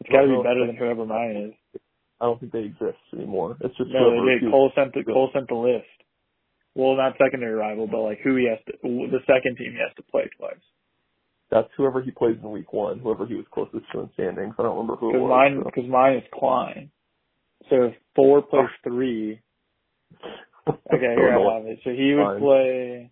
It's 0.01 0.11
got 0.11 0.22
to 0.22 0.28
be 0.28 0.43
better 0.43 0.66
than 0.66 0.76
whoever 0.76 1.07
mine 1.07 1.51
is. 1.55 1.80
I 2.20 2.24
don't 2.26 2.41
think 2.41 2.51
they 2.53 2.64
exist 2.64 2.99
anymore. 3.14 3.57
It's 3.61 3.76
just 3.76 3.91
No, 3.91 4.11
whoever 4.11 4.26
they 4.26 4.41
did. 4.41 4.51
Cole 4.51 4.72
sent 4.74 4.93
the 4.95 5.05
Cole 5.05 5.30
sent 5.32 5.47
the 5.49 5.55
list. 5.55 5.86
Well, 6.74 6.97
not 6.97 7.14
secondary 7.22 7.55
rival, 7.55 7.86
but 7.86 8.01
like 8.03 8.18
who 8.24 8.34
he 8.36 8.49
has 8.49 8.59
to, 8.66 8.72
the 8.82 9.20
second 9.26 9.57
team 9.57 9.72
he 9.72 9.78
has 9.78 9.95
to 9.97 10.03
play 10.11 10.28
twice. 10.36 10.62
That's 11.51 11.68
whoever 11.76 12.03
he 12.03 12.11
plays 12.11 12.36
in 12.43 12.51
week 12.51 12.72
one, 12.72 12.99
whoever 12.99 13.24
he 13.26 13.34
was 13.34 13.47
closest 13.53 13.84
to 13.93 14.01
in 14.01 14.11
standings. 14.14 14.55
I 14.59 14.62
don't 14.62 14.76
remember 14.76 14.97
who 14.97 15.09
Because 15.12 15.22
was. 15.22 15.30
mine, 15.30 15.61
so. 15.62 15.70
because 15.70 15.89
mine 15.91 16.16
is 16.16 16.24
Klein. 16.34 16.91
So 17.70 17.76
if 17.84 17.95
four 18.14 18.45
Oh. 18.53 18.66
three, 18.84 19.41
okay, 20.68 21.14
here 21.16 21.32
I 21.39 21.55
have 21.55 21.66
it. 21.66 21.78
So 21.84 21.91
he 21.91 22.14
would 22.14 22.39
play 22.41 23.11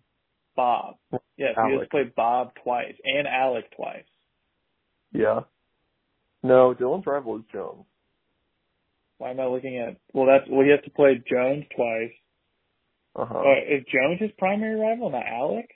Bob. 0.57 0.95
Yes, 1.37 1.55
he 1.55 1.77
has 1.77 1.87
played 1.89 2.13
Bob 2.15 2.51
twice 2.63 2.95
and 3.05 3.27
Alec 3.27 3.65
twice. 3.75 4.03
Yeah. 5.13 5.41
No, 6.43 6.75
Dylan's 6.77 7.05
rival 7.07 7.37
is 7.37 7.43
Jones. 7.53 7.85
Why 9.19 9.31
am 9.31 9.39
I 9.39 9.45
looking 9.45 9.77
at? 9.77 9.97
Well, 10.13 10.25
that's 10.27 10.49
well. 10.49 10.63
He 10.63 10.71
has 10.71 10.83
to 10.83 10.91
play 10.91 11.21
Jones 11.29 11.63
twice. 11.75 12.11
Uh 13.15 13.25
huh. 13.25 13.39
Uh, 13.39 13.75
is 13.77 13.83
Jones 13.91 14.19
his 14.19 14.31
primary 14.37 14.79
rival, 14.79 15.09
not 15.09 15.25
Alec? 15.25 15.69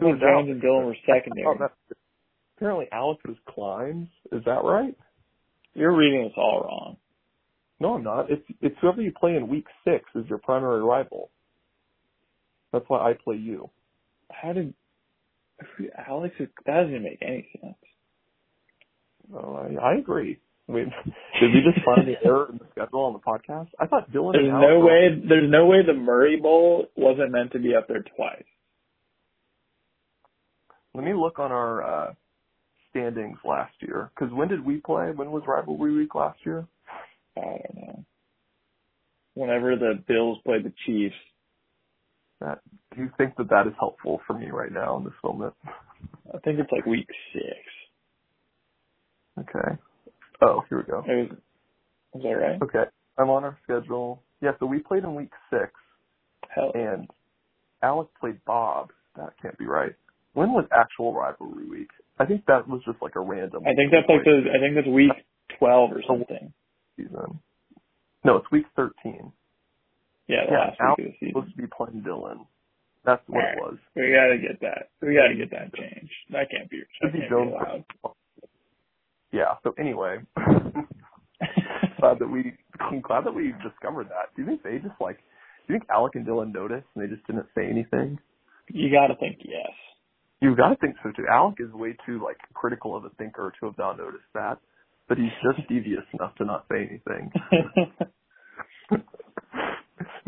I 0.00 0.06
is 0.06 0.20
Jones 0.20 0.22
Alec? 0.24 0.48
and 0.48 0.62
Dylan 0.62 0.86
were 0.86 0.96
secondary. 1.06 1.46
Oh, 1.46 1.68
apparently 2.56 2.86
Alex 2.90 3.20
is 3.28 3.36
Klein's. 3.48 4.08
Is 4.32 4.44
that 4.46 4.64
right? 4.64 4.96
You're 5.74 5.96
reading 5.96 6.24
this 6.24 6.32
all 6.36 6.62
wrong. 6.64 6.96
No, 7.78 7.94
I'm 7.94 8.04
not. 8.04 8.30
It's 8.30 8.44
it's 8.60 8.76
whoever 8.80 9.02
you 9.02 9.12
play 9.12 9.36
in 9.36 9.48
week 9.48 9.66
six 9.84 10.04
is 10.14 10.24
your 10.28 10.38
primary 10.38 10.82
rival. 10.82 11.30
That's 12.72 12.84
why 12.88 13.10
I 13.10 13.12
play 13.14 13.36
you. 13.36 13.70
How 14.30 14.52
did 14.52 14.74
Alex? 16.08 16.34
That 16.38 16.50
doesn't 16.66 17.02
make 17.02 17.18
any 17.22 17.48
sense. 17.60 17.74
Oh, 19.34 19.54
I, 19.54 19.92
I 19.92 19.94
agree. 19.96 20.38
I 20.68 20.72
mean, 20.72 20.92
did 21.40 21.50
we 21.52 21.60
just 21.60 21.84
find 21.84 22.06
the 22.06 22.14
error 22.24 22.48
in 22.50 22.58
the 22.58 22.66
schedule 22.70 23.00
on 23.00 23.12
the 23.12 23.18
podcast? 23.18 23.68
I 23.78 23.86
thought 23.86 24.10
Dylan. 24.10 24.32
There's 24.32 24.48
no 24.48 24.80
way. 24.80 25.08
There's 25.28 25.50
no 25.50 25.66
way 25.66 25.78
the 25.86 25.92
Murray 25.92 26.38
Bowl 26.40 26.86
wasn't 26.96 27.32
meant 27.32 27.52
to 27.52 27.58
be 27.58 27.74
up 27.74 27.88
there 27.88 28.04
twice. 28.16 28.44
Let 30.94 31.04
me 31.04 31.12
look 31.14 31.38
on 31.38 31.52
our 31.52 31.82
uh 31.82 32.14
standings 32.90 33.38
last 33.44 33.74
year. 33.80 34.10
Because 34.14 34.32
when 34.32 34.48
did 34.48 34.64
we 34.64 34.76
play? 34.76 35.10
When 35.14 35.32
was 35.32 35.42
rivalry 35.46 35.94
week 35.96 36.14
last 36.14 36.38
year? 36.44 36.66
I 37.36 37.40
don't 37.40 37.74
know. 37.76 38.04
Whenever 39.34 39.76
the 39.76 40.02
Bills 40.06 40.38
played 40.44 40.64
the 40.64 40.72
Chiefs, 40.86 41.14
That 42.42 42.60
do 42.94 43.02
you 43.02 43.10
think 43.16 43.36
that 43.36 43.48
that 43.50 43.66
is 43.66 43.74
helpful 43.78 44.20
for 44.26 44.34
me 44.38 44.50
right 44.50 44.72
now 44.72 44.96
in 44.98 45.04
this 45.04 45.12
moment? 45.24 45.54
I 46.34 46.38
think 46.44 46.58
it's 46.58 46.70
like 46.72 46.86
week 46.86 47.08
six. 47.32 47.56
Okay. 49.38 49.78
Oh, 50.42 50.62
here 50.68 50.78
we 50.78 50.84
go. 50.84 51.02
Was, 51.06 51.28
is 52.14 52.22
that 52.22 52.28
right? 52.28 52.62
Okay, 52.62 52.84
I'm 53.18 53.30
on 53.30 53.44
our 53.44 53.56
schedule. 53.62 54.22
Yeah, 54.40 54.52
so 54.58 54.66
we 54.66 54.80
played 54.80 55.04
in 55.04 55.14
week 55.14 55.30
six, 55.50 55.70
Hell, 56.54 56.72
and 56.74 57.08
Alec 57.82 58.08
played 58.20 58.44
Bob. 58.44 58.90
That 59.16 59.34
can't 59.40 59.56
be 59.58 59.66
right. 59.66 59.92
When 60.34 60.50
was 60.52 60.64
actual 60.72 61.14
rivalry 61.14 61.68
week? 61.68 61.90
I 62.18 62.24
think 62.26 62.44
that 62.46 62.66
was 62.68 62.80
just 62.84 63.00
like 63.00 63.14
a 63.16 63.20
random. 63.20 63.62
I 63.64 63.74
think 63.74 63.92
that's 63.92 64.08
like 64.08 64.24
the. 64.24 64.42
I 64.54 64.58
think 64.60 64.74
that's 64.74 64.88
week 64.88 65.12
twelve 65.58 65.92
or 65.92 66.02
something. 66.08 66.52
season. 66.96 67.38
No, 68.24 68.36
it's 68.36 68.50
week 68.52 68.66
13. 68.76 69.32
Yeah, 70.32 70.48
Yeah, 70.48 70.92
of 70.92 70.98
was 70.98 71.14
supposed 71.20 71.50
to 71.52 71.56
be 71.60 71.68
playing 71.68 72.00
Dylan. 72.00 72.46
That's 73.04 73.22
what 73.26 73.44
it 73.44 73.58
was. 73.60 73.76
We 73.96 74.14
gotta 74.16 74.38
get 74.38 74.60
that. 74.62 74.88
We 75.02 75.14
gotta 75.14 75.34
get 75.36 75.50
that 75.50 75.74
changed. 75.74 76.14
That 76.30 76.48
can't 76.50 76.70
be. 76.70 76.80
That 77.02 77.10
Should 77.10 77.12
be 77.12 77.18
can't 77.20 77.30
be 77.30 77.52
allowed. 77.52 77.84
Yeah. 79.32 79.60
So 79.64 79.74
anyway, 79.78 80.18
glad 82.00 82.18
that 82.20 82.30
we 82.30 82.54
I'm 82.80 83.00
glad 83.00 83.26
that 83.26 83.34
we 83.34 83.52
discovered 83.62 84.08
that. 84.08 84.32
Do 84.34 84.42
you 84.42 84.48
think 84.48 84.62
they 84.62 84.78
just 84.78 85.00
like? 85.00 85.18
Do 85.66 85.74
you 85.74 85.78
think 85.78 85.90
Alec 85.90 86.14
and 86.14 86.26
Dylan 86.26 86.52
noticed 86.54 86.86
and 86.94 87.04
they 87.04 87.12
just 87.12 87.26
didn't 87.26 87.46
say 87.54 87.66
anything? 87.68 88.18
you 88.70 88.90
gotta 88.90 89.16
think 89.16 89.38
yes. 89.44 89.74
You've 90.42 90.56
got 90.56 90.70
to 90.70 90.76
think 90.76 90.96
so 91.04 91.12
too. 91.12 91.24
Alec 91.30 91.58
is 91.60 91.72
way 91.72 91.96
too 92.04 92.20
like 92.22 92.36
critical 92.52 92.96
of 92.96 93.04
a 93.04 93.10
thinker 93.10 93.52
to 93.60 93.66
have 93.66 93.78
not 93.78 93.96
noticed 93.96 94.24
that, 94.34 94.58
but 95.08 95.16
he's 95.16 95.30
just 95.40 95.68
devious 95.68 96.02
enough 96.14 96.34
to 96.36 96.44
not 96.44 96.66
say 96.68 96.78
anything. 96.78 97.30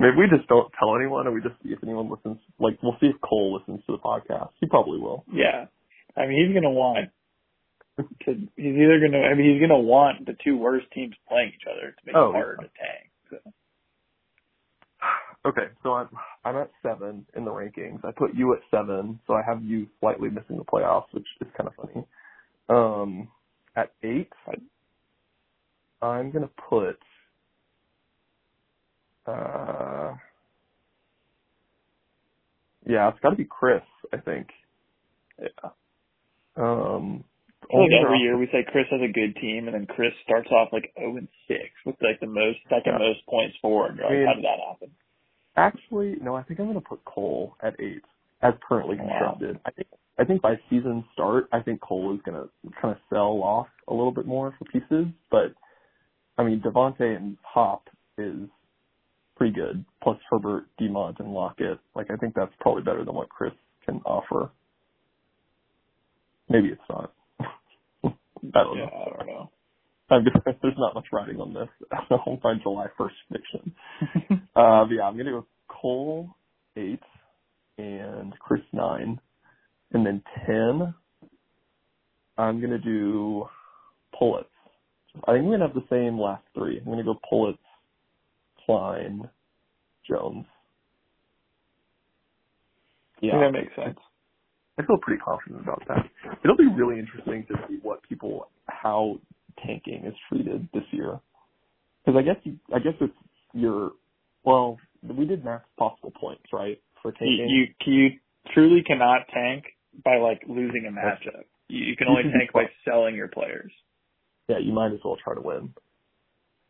Maybe 0.05 0.16
we 0.20 0.28
just 0.36 0.46
don't 0.48 0.70
tell 0.78 0.94
anyone, 0.96 1.24
and 1.26 1.34
we 1.34 1.40
just 1.40 1.57
see 1.62 1.70
if 1.72 1.78
anyone 1.82 2.11
listens. 2.11 2.36
Like 2.61 2.76
we'll 2.82 2.96
see 3.00 3.07
if 3.07 3.16
Cole 3.22 3.57
listens 3.59 3.80
to 3.86 3.92
the 3.92 3.98
podcast. 3.98 4.50
He 4.61 4.66
probably 4.66 4.98
will. 5.00 5.24
yeah, 5.32 5.66
I 6.16 6.26
mean 6.26 6.44
he's 6.44 6.55
gonna 6.55 6.70
want. 6.70 7.09
To, 7.96 8.34
he's 8.57 8.74
either 8.76 9.00
gonna. 9.00 9.22
I 9.24 9.34
mean 9.34 9.52
he's 9.52 9.61
gonna 9.61 9.78
want 9.80 10.26
the 10.26 10.36
two 10.44 10.59
worst 10.59 10.86
teams 10.92 11.14
playing 11.28 11.52
each 11.57 11.66
other 11.70 11.92
to 11.92 11.96
make 12.05 12.14
Oh, 12.16 12.30
it 12.30 12.32
harder 12.32 12.57
yeah. 12.61 12.66
to 12.66 12.72
tank. 12.76 13.11
So. 13.30 13.36
Okay, 15.46 15.66
so 15.82 15.92
I'm 15.92 16.09
I'm 16.44 16.57
at 16.57 16.70
seven 16.82 17.26
in 17.36 17.44
the 17.44 17.50
rankings. 17.50 18.02
I 18.05 18.12
put 18.12 18.34
you 18.34 18.55
at 18.55 18.61
seven, 18.70 19.20
so 19.26 19.34
I 19.34 19.42
have 19.46 19.62
you 19.62 19.86
slightly 20.00 20.30
missing 20.30 20.57
the 20.57 20.64
playoffs, 20.64 21.12
which 21.12 21.26
is 21.42 21.48
kind 21.57 21.68
of 21.68 21.74
funny. 21.76 22.07
Um, 22.70 23.28
at 23.76 23.92
eight, 24.02 24.30
I, 26.02 26.07
I'm 26.07 26.30
gonna 26.30 26.48
put. 26.70 26.96
Uh, 29.26 29.30
yeah, 32.87 33.09
it's 33.09 33.18
got 33.20 33.30
to 33.30 33.37
be 33.37 33.45
Chris. 33.45 33.82
I 34.12 34.18
think. 34.18 34.49
Yeah. 35.41 35.70
Um, 36.57 37.24
like 37.72 37.91
every 38.05 38.18
year 38.20 38.37
we 38.39 38.47
say 38.53 38.64
Chris 38.70 38.87
has 38.91 39.01
a 39.01 39.12
good 39.12 39.35
team, 39.41 39.66
and 39.66 39.74
then 39.74 39.87
Chris 39.87 40.12
starts 40.22 40.49
off 40.51 40.68
like 40.72 40.93
0 40.99 41.16
and 41.16 41.28
6 41.49 41.59
with 41.87 41.97
like 42.03 42.20
the 42.20 42.26
most 42.26 42.59
second 42.68 42.93
Yeah. 42.93 42.99
most 42.99 43.26
points 43.26 43.57
for. 43.61 43.87
And 43.89 43.97
like, 43.99 44.07
I 44.07 44.12
mean- 44.14 44.26
how 44.26 44.35
did 44.35 44.45
that 44.45 44.61
happen? 44.68 44.91
Actually, 45.57 46.16
no. 46.20 46.35
I 46.35 46.43
think 46.43 46.61
I'm 46.61 46.66
going 46.66 46.80
to 46.80 46.87
put 46.89 47.05
Cole 47.05 47.57
at 47.62 47.74
eight, 47.80 48.03
as 48.43 48.55
currently 48.68 48.97
Wow. 48.97 49.07
constructed. 49.09 49.61
I 49.64 49.70
think 49.70 49.89
I 50.16 50.24
think 50.24 50.43
by 50.43 50.55
season 50.70 51.05
start, 51.12 51.49
I 51.53 51.61
think 51.61 51.80
Cole 51.80 52.14
is 52.14 52.20
going 52.22 52.41
to 52.41 52.49
kind 52.80 52.95
of 52.95 53.01
sell 53.11 53.43
off 53.43 53.66
a 53.89 53.95
little 53.95 54.12
bit 54.12 54.26
more 54.26 54.53
for 54.59 54.64
pieces. 54.66 55.07
But 55.30 55.55
I 56.39 56.45
mean, 56.45 56.61
Devontae 56.61 57.16
and 57.16 57.37
Hop 57.43 57.89
is 58.18 58.49
pretty 59.45 59.61
good. 59.61 59.84
Plus 60.03 60.16
Herbert, 60.30 60.66
Demont, 60.80 61.20
and 61.20 61.32
Lockett. 61.32 61.78
Like 61.95 62.11
I 62.11 62.16
think 62.16 62.34
that's 62.34 62.53
probably 62.61 62.82
better 62.82 63.05
than 63.05 63.14
what 63.14 63.28
Chris 63.28 63.53
can 63.84 64.01
offer. 64.07 64.51
Maybe 66.49 66.68
it's 66.68 66.80
not. 66.88 67.12
I 68.05 68.11
don't 68.55 68.78
yeah, 68.78 68.86
know. 68.86 69.12
I 69.12 69.16
don't 69.18 69.26
know. 69.26 69.51
I'm 70.11 70.24
just, 70.24 70.36
there's 70.62 70.74
not 70.78 70.95
much 70.95 71.07
writing 71.12 71.40
on 71.40 71.53
this. 71.53 71.68
I'll 72.11 72.38
find 72.42 72.61
July 72.62 72.86
1st 72.99 73.11
prediction. 73.28 73.74
Uh, 74.57 74.86
yeah, 74.90 75.03
I'm 75.05 75.16
gonna 75.16 75.32
go 75.32 75.47
Cole 75.68 76.30
eight 76.76 77.01
and 77.76 78.32
Chris 78.38 78.62
nine, 78.72 79.20
and 79.92 80.07
then 80.07 80.22
ten. 80.47 80.95
I'm 82.38 82.61
gonna 82.61 82.78
do 82.78 83.45
Pullets. 84.18 84.49
I 85.26 85.32
think 85.32 85.45
I'm 85.45 85.51
gonna 85.51 85.66
have 85.66 85.74
the 85.74 85.84
same 85.90 86.18
last 86.18 86.45
three. 86.55 86.78
I'm 86.78 86.86
gonna 86.86 87.05
go 87.05 87.20
Pullets, 87.28 87.59
Klein, 88.64 89.28
Jones. 90.09 90.46
Yeah, 93.20 93.38
that 93.40 93.52
makes 93.52 93.74
sense. 93.74 93.98
I 94.78 94.82
feel 94.84 94.98
pretty 95.00 95.20
confident 95.22 95.62
about 95.62 95.82
that. 95.88 96.05
It'll 96.42 96.57
be 96.57 96.66
really 96.66 96.98
interesting 96.98 97.46
to 97.48 97.55
see 97.68 97.78
what 97.82 98.02
people, 98.09 98.48
how 98.66 99.18
tanking 99.64 100.05
is 100.05 100.14
treated 100.28 100.68
this 100.74 100.82
year. 100.90 101.20
Because 102.05 102.18
I 102.18 102.22
guess 102.22 102.36
you, 102.42 102.59
I 102.74 102.80
guess 102.80 102.94
it's 103.00 103.14
your, 103.52 103.92
well, 104.44 104.78
we 105.02 105.26
did 105.26 105.44
max 105.44 105.64
possible 105.78 106.12
points, 106.20 106.42
right, 106.52 106.80
for 107.02 107.12
tanking. 107.12 107.46
You, 107.48 107.66
you 107.86 108.02
you 108.02 108.11
truly 108.52 108.82
cannot 108.82 109.22
tank 109.32 109.64
by 110.05 110.16
like 110.16 110.42
losing 110.48 110.86
a 110.88 110.92
matchup. 110.92 111.44
You, 111.68 111.84
you 111.86 111.96
can 111.96 112.09
only 112.09 112.24
tank 112.24 112.50
by 112.52 112.64
selling 112.84 113.14
your 113.14 113.28
players. 113.28 113.72
yeah, 114.48 114.59
you 114.59 114.72
might 114.72 114.92
as 114.92 114.98
well 115.05 115.16
try 115.22 115.34
to 115.34 115.40
win. 115.40 115.72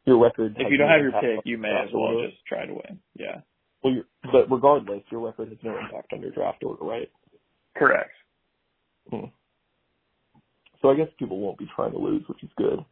Your 0.07 0.19
record. 0.19 0.57
If 0.59 0.71
you 0.71 0.77
don't 0.77 0.91
have 0.91 1.01
your 1.01 1.13
pick, 1.13 1.45
you 1.45 1.57
may 1.57 1.69
as 1.69 1.93
well 1.93 2.15
order. 2.15 2.29
just 2.29 2.45
try 2.47 2.67
to 2.67 2.73
win. 2.73 3.01
Yeah. 3.15 3.41
Well, 3.83 3.95
you're, 3.95 4.05
but 4.33 4.51
regardless, 4.51 5.03
your 5.11 5.21
record 5.21 5.49
has 5.49 5.59
no 5.63 5.79
impact 5.79 6.13
on 6.13 6.21
your 6.21 6.31
draft 6.31 6.63
order, 6.63 6.85
right? 6.85 7.11
Correct. 7.77 8.11
Hmm. 9.11 9.27
So 10.83 10.91
I 10.91 10.97
guess 10.97 11.09
people 11.19 11.41
won't 11.41 11.59
be 11.59 11.69
trying 11.75 11.93
to 11.93 11.99
lose, 11.99 12.25
which 12.29 12.43
is 12.43 12.51
good. 12.57 12.85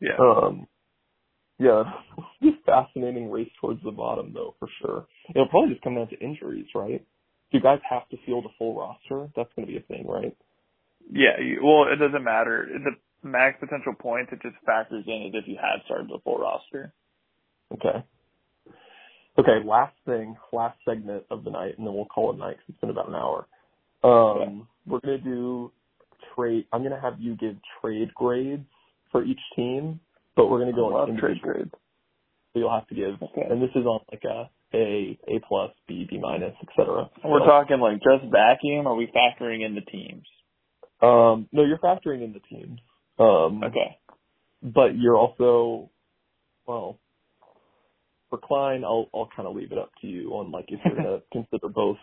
Yeah. 0.00 0.16
Um, 0.18 0.66
yeah, 1.58 1.84
it's 2.40 2.56
a 2.62 2.64
fascinating 2.66 3.30
race 3.30 3.50
towards 3.60 3.82
the 3.82 3.90
bottom, 3.90 4.32
though, 4.34 4.54
for 4.58 4.68
sure. 4.80 5.06
It'll 5.30 5.48
probably 5.48 5.70
just 5.70 5.84
come 5.84 5.94
down 5.94 6.08
to 6.08 6.18
injuries, 6.18 6.66
right? 6.74 7.04
Do 7.50 7.58
you 7.58 7.62
guys 7.62 7.78
have 7.88 8.08
to 8.10 8.16
field 8.26 8.46
a 8.46 8.48
full 8.58 8.76
roster? 8.76 9.30
That's 9.36 9.50
going 9.54 9.66
to 9.66 9.72
be 9.72 9.78
a 9.78 9.82
thing, 9.82 10.06
right? 10.06 10.36
Yeah. 11.10 11.38
You, 11.40 11.60
well, 11.62 11.84
it 11.92 11.96
doesn't 11.96 12.24
matter. 12.24 12.66
The 12.72 12.92
max 13.22 13.58
potential 13.60 13.94
points, 13.98 14.32
it 14.32 14.40
just 14.42 14.56
factors 14.66 15.04
in 15.06 15.26
as 15.28 15.42
if 15.42 15.48
you 15.48 15.56
had 15.56 15.84
started 15.84 16.08
the 16.08 16.18
full 16.24 16.38
roster. 16.38 16.92
Okay. 17.72 18.04
Okay, 19.38 19.64
last 19.64 19.94
thing, 20.04 20.36
last 20.52 20.76
segment 20.86 21.24
of 21.30 21.44
the 21.44 21.50
night, 21.50 21.78
and 21.78 21.86
then 21.86 21.94
we'll 21.94 22.04
call 22.04 22.32
it 22.32 22.38
night 22.38 22.56
because 22.56 22.66
it's 22.68 22.80
been 22.80 22.90
about 22.90 23.08
an 23.08 23.14
hour. 23.14 23.46
Um, 24.04 24.68
We're 24.86 25.00
going 25.00 25.18
to 25.18 25.24
do 25.24 25.72
trade. 26.34 26.66
I'm 26.72 26.82
going 26.82 26.92
to 26.94 27.00
have 27.00 27.18
you 27.18 27.36
give 27.36 27.56
trade 27.80 28.12
grades 28.14 28.66
for 29.10 29.24
each 29.24 29.40
team, 29.56 30.00
but 30.36 30.48
we're 30.48 30.58
going 30.58 30.70
to 30.70 30.76
go 30.76 30.94
I 30.94 31.00
on 31.02 31.16
trade 31.16 31.40
grades. 31.40 31.70
So 32.52 32.58
you'll 32.58 32.70
have 32.72 32.88
to 32.88 32.94
give, 32.94 33.14
Okay. 33.22 33.46
and 33.48 33.62
this 33.62 33.70
is 33.74 33.86
on 33.86 34.00
like 34.12 34.24
a 34.24 34.50
A, 34.76 35.18
A 35.28 35.40
plus, 35.48 35.70
B, 35.88 36.06
B 36.10 36.18
minus, 36.20 36.54
et 36.60 36.68
cetera. 36.76 37.08
We're 37.24 37.40
So, 37.40 37.46
talking 37.46 37.80
like 37.80 37.96
just 38.02 38.30
vacuum. 38.30 38.86
Or 38.86 38.92
are 38.92 38.96
we 38.96 39.06
factoring 39.06 39.64
in 39.64 39.74
the 39.74 39.80
teams? 39.80 40.26
Um, 41.00 41.48
no, 41.52 41.64
you're 41.64 41.78
factoring 41.78 42.22
in 42.22 42.34
the 42.34 42.40
teams. 42.40 42.78
Um, 43.22 43.62
Okay. 43.64 43.98
but 44.62 44.96
you're 44.96 45.16
also, 45.16 45.90
well, 46.66 46.98
for 48.30 48.38
Klein, 48.38 48.84
I'll 48.84 49.08
I'll 49.14 49.28
kind 49.34 49.46
of 49.48 49.54
leave 49.56 49.72
it 49.72 49.78
up 49.78 49.90
to 50.00 50.06
you 50.06 50.30
on 50.30 50.50
like 50.50 50.66
if 50.68 50.80
you're 50.84 50.96
gonna 50.96 51.20
consider 51.32 51.68
both. 51.68 51.98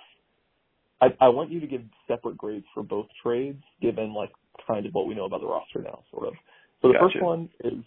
I 1.02 1.08
I 1.20 1.30
want 1.30 1.52
you 1.52 1.60
to 1.60 1.68
give 1.68 1.82
separate 2.08 2.38
grades 2.38 2.66
for 2.74 2.84
both 2.84 3.08
trades, 3.24 3.64
given 3.82 4.14
like 4.14 4.32
kind 4.68 4.86
of 4.86 4.94
what 4.94 5.08
we 5.08 5.16
know 5.16 5.26
about 5.26 5.42
the 5.42 5.48
roster 5.48 5.82
now, 5.82 6.04
sort 6.12 6.28
of. 6.28 6.34
So 6.82 6.90
the 6.90 6.94
Gotcha. 6.96 7.14
first 7.14 7.24
one 7.24 7.50
is 7.64 7.84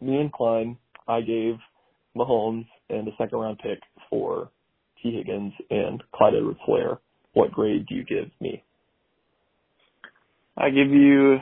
me 0.00 0.16
and 0.16 0.32
Klein. 0.32 0.76
I 1.08 1.20
gave 1.20 1.56
Mahomes 2.16 2.66
and 2.90 3.06
a 3.08 3.12
second 3.18 3.38
round 3.38 3.58
pick 3.60 3.78
for 4.10 4.50
Tee 5.02 5.12
Higgins 5.16 5.52
and 5.70 6.02
Clyde 6.14 6.34
Edwards 6.34 6.58
Helaire. 6.68 6.98
What 7.34 7.52
grade 7.52 7.86
do 7.86 7.94
you 7.94 8.04
give 8.04 8.30
me? 8.40 8.62
I 10.56 10.70
give 10.70 10.90
you 10.90 11.38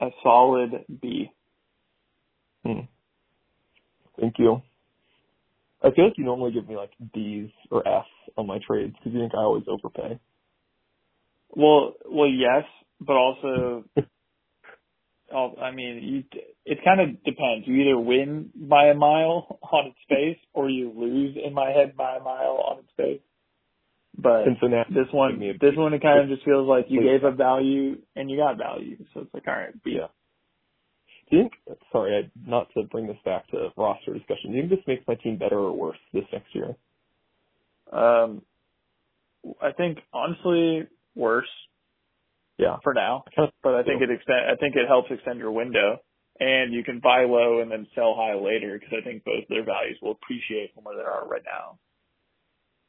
a 0.00 0.08
solid 0.22 0.84
B. 1.00 1.30
Hmm. 2.64 2.80
Thank 4.20 4.34
you. 4.38 4.62
I 5.82 5.90
feel 5.90 6.06
like 6.06 6.16
you 6.16 6.24
normally 6.24 6.52
give 6.52 6.68
me 6.68 6.76
like 6.76 6.92
D's 7.12 7.50
or 7.70 7.86
F's 7.86 8.08
on 8.36 8.46
my 8.46 8.58
trades 8.66 8.94
because 8.98 9.12
you 9.12 9.20
think 9.20 9.34
I 9.34 9.42
always 9.42 9.64
overpay. 9.68 10.18
Well, 11.50 11.94
well, 12.06 12.28
yes, 12.28 12.64
but 13.00 13.14
also, 13.14 13.84
I 15.60 15.70
mean, 15.72 16.00
you, 16.02 16.40
it 16.64 16.78
kind 16.84 17.00
of 17.00 17.22
depends. 17.24 17.66
You 17.66 17.74
either 17.82 17.98
win 17.98 18.50
by 18.54 18.86
a 18.86 18.94
mile 18.94 19.58
on 19.72 19.88
its 19.88 19.98
face, 20.08 20.38
or 20.52 20.70
you 20.70 20.92
lose 20.96 21.36
in 21.42 21.52
my 21.52 21.70
head 21.70 21.96
by 21.96 22.16
a 22.16 22.20
mile 22.20 22.62
on 22.66 22.78
its 22.78 22.88
face. 22.96 23.20
But 24.16 24.44
Cincinnati. 24.44 24.94
this 24.94 25.12
one, 25.12 25.38
me 25.38 25.52
this 25.60 25.76
one, 25.76 25.92
it 25.92 26.02
kind 26.02 26.20
of 26.20 26.28
just 26.28 26.44
feels 26.44 26.68
like 26.68 26.86
you 26.88 27.02
gave 27.02 27.24
up 27.24 27.36
value 27.36 27.96
and 28.14 28.30
you 28.30 28.36
got 28.36 28.58
value. 28.58 28.96
So 29.12 29.20
it's 29.20 29.34
like, 29.34 29.44
all 29.48 29.54
right, 29.54 29.82
B. 29.82 29.96
Yeah. 29.98 30.06
Do 31.30 31.36
you 31.36 31.42
think? 31.44 31.78
Sorry, 31.90 32.16
I, 32.16 32.30
not 32.48 32.68
to 32.74 32.84
bring 32.84 33.06
this 33.06 33.16
back 33.24 33.48
to 33.48 33.70
roster 33.76 34.14
discussion. 34.14 34.50
Do 34.50 34.56
you 34.56 34.62
think 34.68 34.70
this 34.70 34.86
makes 34.86 35.08
my 35.08 35.14
team 35.16 35.38
better 35.38 35.58
or 35.58 35.72
worse 35.72 35.98
this 36.12 36.24
next 36.32 36.54
year? 36.54 36.76
Um, 37.92 38.42
I 39.60 39.72
think 39.72 39.98
honestly 40.12 40.86
worse 41.14 41.48
Yeah. 42.58 42.76
for 42.84 42.94
now, 42.94 43.24
I 43.26 43.30
kind 43.34 43.48
of 43.48 43.54
but 43.62 43.74
I 43.74 43.82
think 43.82 44.00
it 44.02 44.10
extend. 44.10 44.46
I 44.50 44.54
think 44.56 44.76
it 44.76 44.86
helps 44.86 45.10
extend 45.10 45.38
your 45.38 45.52
window, 45.52 45.98
and 46.38 46.72
you 46.72 46.84
can 46.84 47.00
buy 47.00 47.24
low 47.24 47.60
and 47.60 47.70
then 47.70 47.86
sell 47.94 48.14
high 48.14 48.34
later 48.34 48.78
because 48.78 48.94
I 48.96 49.04
think 49.04 49.24
both 49.24 49.44
their 49.48 49.64
values 49.64 49.98
will 50.00 50.12
appreciate 50.12 50.74
from 50.74 50.84
where 50.84 50.96
they 50.96 51.02
are 51.02 51.26
right 51.26 51.42
now. 51.44 51.78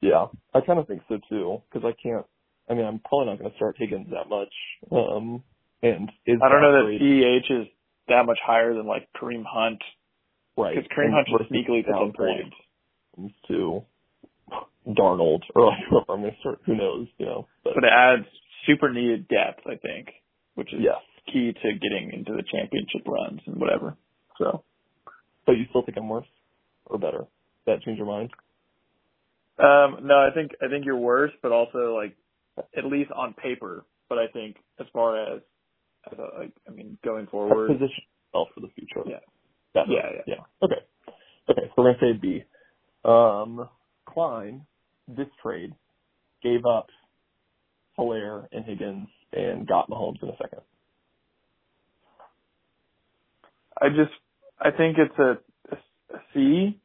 Yeah, 0.01 0.27
I 0.53 0.61
kind 0.61 0.79
of 0.79 0.87
think 0.87 1.01
so 1.07 1.17
too 1.29 1.61
because 1.71 1.85
I 1.87 1.95
can't. 2.01 2.25
I 2.69 2.73
mean, 2.73 2.85
I'm 2.85 2.99
probably 2.99 3.27
not 3.27 3.39
going 3.39 3.51
to 3.51 3.55
start 3.57 3.75
Higgins 3.77 4.07
that 4.11 4.29
much. 4.29 4.53
Um, 4.91 5.43
and 5.81 6.09
is 6.25 6.39
I 6.43 6.49
don't 6.49 6.61
know 6.61 6.71
that 6.71 6.97
CEH 6.99 7.61
is 7.61 7.67
that 8.07 8.25
much 8.25 8.39
higher 8.45 8.73
than 8.73 8.85
like 8.87 9.07
Kareem 9.15 9.43
Hunt 9.47 9.81
right 10.57 10.75
because 10.75 10.89
Kareem 10.89 11.05
and 11.05 11.13
Hunt 11.13 11.27
just 11.37 11.51
sneakily 11.51 11.83
some 11.85 12.13
points, 12.13 13.35
to 13.47 13.83
Darnold 14.87 15.41
or 15.55 15.67
like 15.67 15.79
whoever 15.89 16.13
I'm 16.13 16.21
going 16.21 16.33
to 16.33 16.39
start. 16.39 16.59
Who 16.65 16.75
knows? 16.75 17.07
You 17.17 17.25
know. 17.25 17.47
But, 17.63 17.75
but 17.75 17.83
it 17.83 17.91
adds 17.95 18.27
super 18.65 18.91
needed 18.91 19.27
depth. 19.27 19.61
I 19.67 19.75
think, 19.75 20.09
which 20.55 20.73
is 20.73 20.79
yes, 20.81 20.97
key 21.31 21.53
to 21.53 21.73
getting 21.73 22.11
into 22.13 22.33
the 22.33 22.43
championship 22.43 23.07
runs 23.07 23.41
and 23.45 23.57
whatever. 23.57 23.95
So. 24.37 24.63
but 25.45 25.53
you 25.53 25.65
still 25.69 25.83
think 25.83 25.97
I'm 25.97 26.09
worse 26.09 26.27
or 26.85 26.97
better? 26.97 27.25
That 27.65 27.81
change 27.81 27.97
your 27.97 28.07
mind? 28.07 28.31
Um, 29.57 29.99
no, 30.07 30.15
I 30.15 30.29
think 30.33 30.51
I 30.61 30.67
think 30.67 30.85
you're 30.85 30.97
worse, 30.97 31.31
but 31.41 31.51
also 31.51 31.95
like 31.95 32.15
at 32.77 32.85
least 32.85 33.11
on 33.11 33.33
paper. 33.33 33.85
But 34.09 34.17
I 34.17 34.27
think 34.27 34.57
as 34.79 34.85
far 34.93 35.35
as, 35.35 35.41
as 36.11 36.19
a, 36.19 36.39
like 36.39 36.51
I 36.67 36.71
mean 36.71 36.97
going 37.03 37.27
forward, 37.27 37.67
Position 37.67 38.03
yourself 38.33 38.49
for 38.53 38.61
the 38.61 38.69
future. 38.75 39.01
Yeah. 39.05 39.19
Yeah, 39.75 39.83
yeah. 39.87 40.21
yeah. 40.27 40.35
Okay. 40.61 40.81
Okay. 41.49 41.71
So 41.75 41.83
we're 41.83 41.93
gonna 41.93 42.13
say 42.13 42.17
B. 42.19 42.43
Um, 43.03 43.69
Klein, 44.05 44.65
this 45.07 45.27
trade, 45.41 45.73
gave 46.41 46.65
up 46.65 46.87
Helaire 47.97 48.47
and 48.51 48.65
Higgins 48.65 49.07
and 49.33 49.67
got 49.67 49.89
Mahomes 49.89 50.21
in 50.21 50.29
a 50.29 50.37
second. 50.37 50.61
I 53.81 53.89
just 53.89 54.11
I 54.59 54.71
think 54.71 54.97
it's 54.97 55.17
a 55.19 55.37
C. 56.33 56.79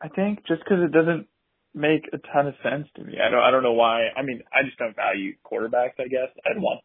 I 0.00 0.08
think 0.08 0.46
just 0.46 0.62
because 0.62 0.82
it 0.82 0.92
doesn't 0.92 1.26
make 1.78 2.08
a 2.12 2.18
ton 2.32 2.48
of 2.48 2.54
sense 2.62 2.88
to 2.96 3.04
me. 3.04 3.14
I 3.24 3.30
don't 3.30 3.42
I 3.42 3.50
don't 3.50 3.62
know 3.62 3.72
why. 3.72 4.08
I 4.16 4.22
mean 4.22 4.42
I 4.52 4.64
just 4.64 4.78
don't 4.78 4.96
value 4.96 5.34
quarterbacks. 5.44 5.98
I 5.98 6.08
guess 6.08 6.28
I'd 6.44 6.60
want. 6.60 6.80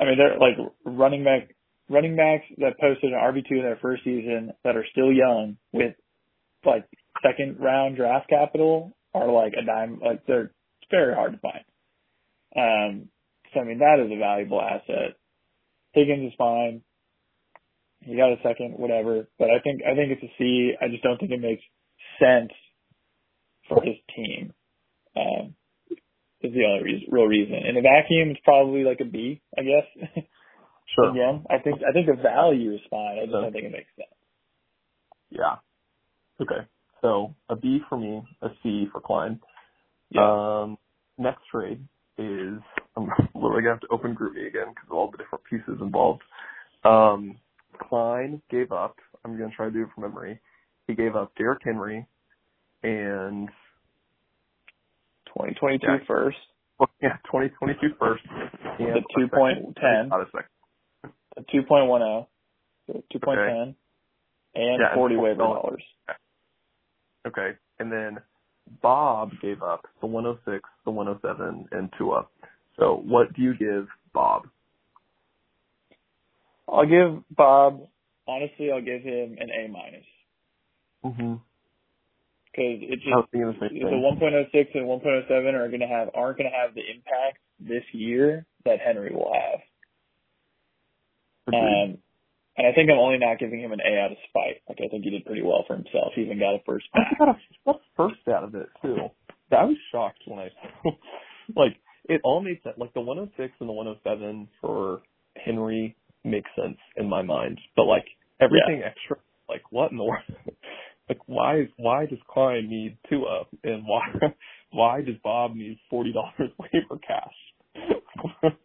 I 0.00 0.04
mean 0.04 0.18
they're 0.18 0.38
like 0.38 0.56
running 0.84 1.24
back 1.24 1.54
running 1.88 2.16
backs 2.16 2.44
that 2.58 2.78
posted 2.80 3.12
an 3.12 3.18
RB 3.18 3.48
two 3.48 3.56
in 3.56 3.62
their 3.62 3.78
first 3.80 4.04
season 4.04 4.52
that 4.64 4.76
are 4.76 4.86
still 4.90 5.12
young 5.12 5.56
with 5.72 5.94
like 6.66 6.86
second 7.22 7.58
round 7.60 7.96
draft 7.96 8.28
capital 8.28 8.96
are 9.14 9.30
like 9.30 9.52
a 9.60 9.64
dime 9.64 10.00
like 10.04 10.26
they're 10.26 10.50
it's 10.82 10.90
very 10.90 11.14
hard 11.14 11.32
to 11.32 11.38
find. 11.38 11.64
Um 12.56 13.08
so 13.52 13.60
I 13.60 13.64
mean 13.64 13.78
that 13.78 14.04
is 14.04 14.10
a 14.10 14.18
valuable 14.18 14.60
asset. 14.60 15.16
Higgins 15.92 16.32
is 16.32 16.36
fine. 16.36 16.82
He 18.00 18.16
got 18.16 18.32
a 18.32 18.36
second, 18.42 18.74
whatever. 18.76 19.28
But 19.38 19.50
I 19.50 19.60
think 19.62 19.80
I 19.82 19.94
think 19.94 20.12
it's 20.12 20.22
a 20.22 20.32
C. 20.38 20.74
I 20.80 20.88
just 20.88 21.02
don't 21.02 21.18
think 21.18 21.30
it 21.30 21.40
makes 21.40 21.62
sense 22.18 22.52
for 23.68 23.82
his 23.82 23.96
team. 24.14 24.52
Um 25.16 25.54
is 26.42 26.52
the 26.52 26.64
only 26.64 26.84
reason, 26.84 27.08
real 27.10 27.24
reason. 27.24 27.54
In 27.54 27.76
a 27.76 27.80
vacuum, 27.80 28.30
it's 28.30 28.40
probably 28.44 28.84
like 28.84 29.00
a 29.00 29.04
B, 29.06 29.40
I 29.56 29.62
guess. 29.62 30.24
Sure. 30.94 31.10
Again, 31.10 31.44
I 31.50 31.58
think 31.58 31.80
I 31.88 31.92
think 31.92 32.06
the 32.06 32.22
value 32.22 32.74
is 32.74 32.80
fine. 32.90 33.18
I 33.18 33.22
just 33.22 33.32
don't 33.32 33.52
think 33.52 33.64
it 33.64 33.72
makes 33.72 33.88
sense. 33.96 34.08
Yeah. 35.30 35.56
Okay. 36.40 36.68
So 37.00 37.34
a 37.48 37.56
B 37.56 37.80
for 37.88 37.98
me, 37.98 38.22
a 38.42 38.48
C 38.62 38.86
for 38.92 39.00
Klein. 39.00 39.40
Yeah. 40.10 40.62
Um, 40.62 40.78
next 41.18 41.40
trade 41.50 41.80
is 42.18 42.60
I'm 42.96 43.08
literally 43.34 43.62
gonna 43.62 43.74
have 43.74 43.80
to 43.80 43.88
open 43.90 44.14
GroupMe 44.14 44.46
again 44.46 44.68
because 44.68 44.86
of 44.90 44.92
all 44.96 45.10
the 45.10 45.18
different 45.18 45.44
pieces 45.50 45.80
involved. 45.80 46.22
Um, 46.84 47.38
Klein 47.88 48.40
gave 48.50 48.70
up. 48.70 48.96
I'm 49.24 49.36
gonna 49.38 49.50
try 49.56 49.66
to 49.66 49.72
do 49.72 49.82
it 49.82 49.88
from 49.94 50.04
memory. 50.04 50.40
He 50.86 50.94
gave 50.94 51.16
up 51.16 51.32
Derrick 51.36 51.62
Henry 51.64 52.06
and 52.84 53.48
2022 55.26 55.86
Yeah. 55.86 55.98
first, 56.06 56.36
well, 56.78 56.90
yeah, 57.02 57.16
2022 57.26 57.94
first. 57.98 58.22
The 58.78 59.02
2.10. 59.16 60.08
Not 60.08 60.20
a 60.20 60.26
second. 60.26 60.48
a 61.36 61.42
2.10, 61.42 62.26
so 62.86 63.04
2.10, 63.12 63.74
and 64.54 64.80
Yeah, 64.80 64.94
40 64.94 65.16
waiver 65.16 65.42
$40. 65.42 65.54
dollars. 65.54 65.82
Okay, 67.26 67.52
and 67.78 67.90
then 67.90 68.18
Bob 68.82 69.30
gave 69.40 69.62
up 69.62 69.86
the 70.00 70.06
106, 70.06 70.68
the 70.84 70.90
107, 70.90 71.68
and 71.72 71.90
Tua. 71.96 72.26
So 72.78 72.96
what 72.96 73.32
do 73.32 73.42
you 73.42 73.54
give 73.56 73.88
Bob? 74.12 74.46
I'll 76.68 76.86
give 76.86 77.22
Bob. 77.30 77.88
Honestly, 78.26 78.70
I'll 78.70 78.82
give 78.82 79.02
him 79.02 79.36
an 79.38 79.50
A 79.50 79.68
minus 79.68 80.04
Mm-hmm. 81.04 81.34
Because 82.54 82.78
it 82.82 82.96
just 83.02 83.30
the 83.32 83.38
the 83.70 83.98
1.06 83.98 84.66
and 84.74 84.86
1.07 84.86 85.54
are 85.54 85.68
going 85.68 85.80
to 85.80 85.86
have 85.86 86.10
aren't 86.14 86.38
going 86.38 86.50
to 86.50 86.56
have 86.56 86.74
the 86.74 86.82
impact 86.82 87.38
this 87.58 87.82
year 87.92 88.46
that 88.64 88.78
Henry 88.84 89.10
will 89.12 89.32
have. 89.34 89.60
Um, 91.52 91.98
and 92.56 92.66
I 92.66 92.72
think 92.72 92.90
I'm 92.90 92.98
only 92.98 93.18
not 93.18 93.38
giving 93.38 93.60
him 93.60 93.72
an 93.72 93.80
A 93.80 94.00
out 94.00 94.12
of 94.12 94.18
spite. 94.28 94.62
Like 94.68 94.78
I 94.78 94.88
think 94.88 95.04
he 95.04 95.10
did 95.10 95.24
pretty 95.24 95.42
well 95.42 95.64
for 95.66 95.74
himself. 95.74 96.12
He 96.14 96.22
even 96.22 96.38
got 96.38 96.54
a 96.54 96.58
first 96.64 96.86
I 96.94 97.00
got 97.18 97.28
a, 97.28 97.36
got 97.66 97.76
a 97.76 97.78
first 97.96 98.28
out 98.28 98.44
of 98.44 98.54
it 98.54 98.68
too. 98.80 99.10
I 99.50 99.64
was 99.64 99.76
shocked 99.92 100.20
when 100.26 100.38
I 100.38 100.48
like 101.56 101.76
it 102.08 102.20
all 102.24 102.40
made 102.40 102.62
sense. 102.62 102.76
Like 102.78 102.94
the 102.94 103.00
106 103.00 103.54
and 103.60 103.68
the 103.68 103.72
107 103.72 104.48
for 104.60 105.02
Henry 105.36 105.96
makes 106.24 106.50
sense 106.56 106.78
in 106.96 107.08
my 107.08 107.22
mind, 107.22 107.60
but 107.76 107.84
like 107.84 108.04
everything 108.40 108.82
extra, 108.84 109.16
like 109.48 109.62
what 109.70 109.90
in 109.90 109.98
the 109.98 110.04
world? 110.08 110.22
Like 111.08 111.18
why 111.26 111.60
is 111.60 111.68
why 111.76 112.06
does 112.06 112.18
Klein 112.28 112.68
need 112.68 112.98
Tua 113.08 113.44
and 113.62 113.84
why 113.86 114.02
why 114.70 115.02
does 115.02 115.16
Bob 115.22 115.54
need 115.54 115.78
forty 115.90 116.12
dollars 116.12 116.52
waiver 116.58 117.00
cash? 117.06 118.52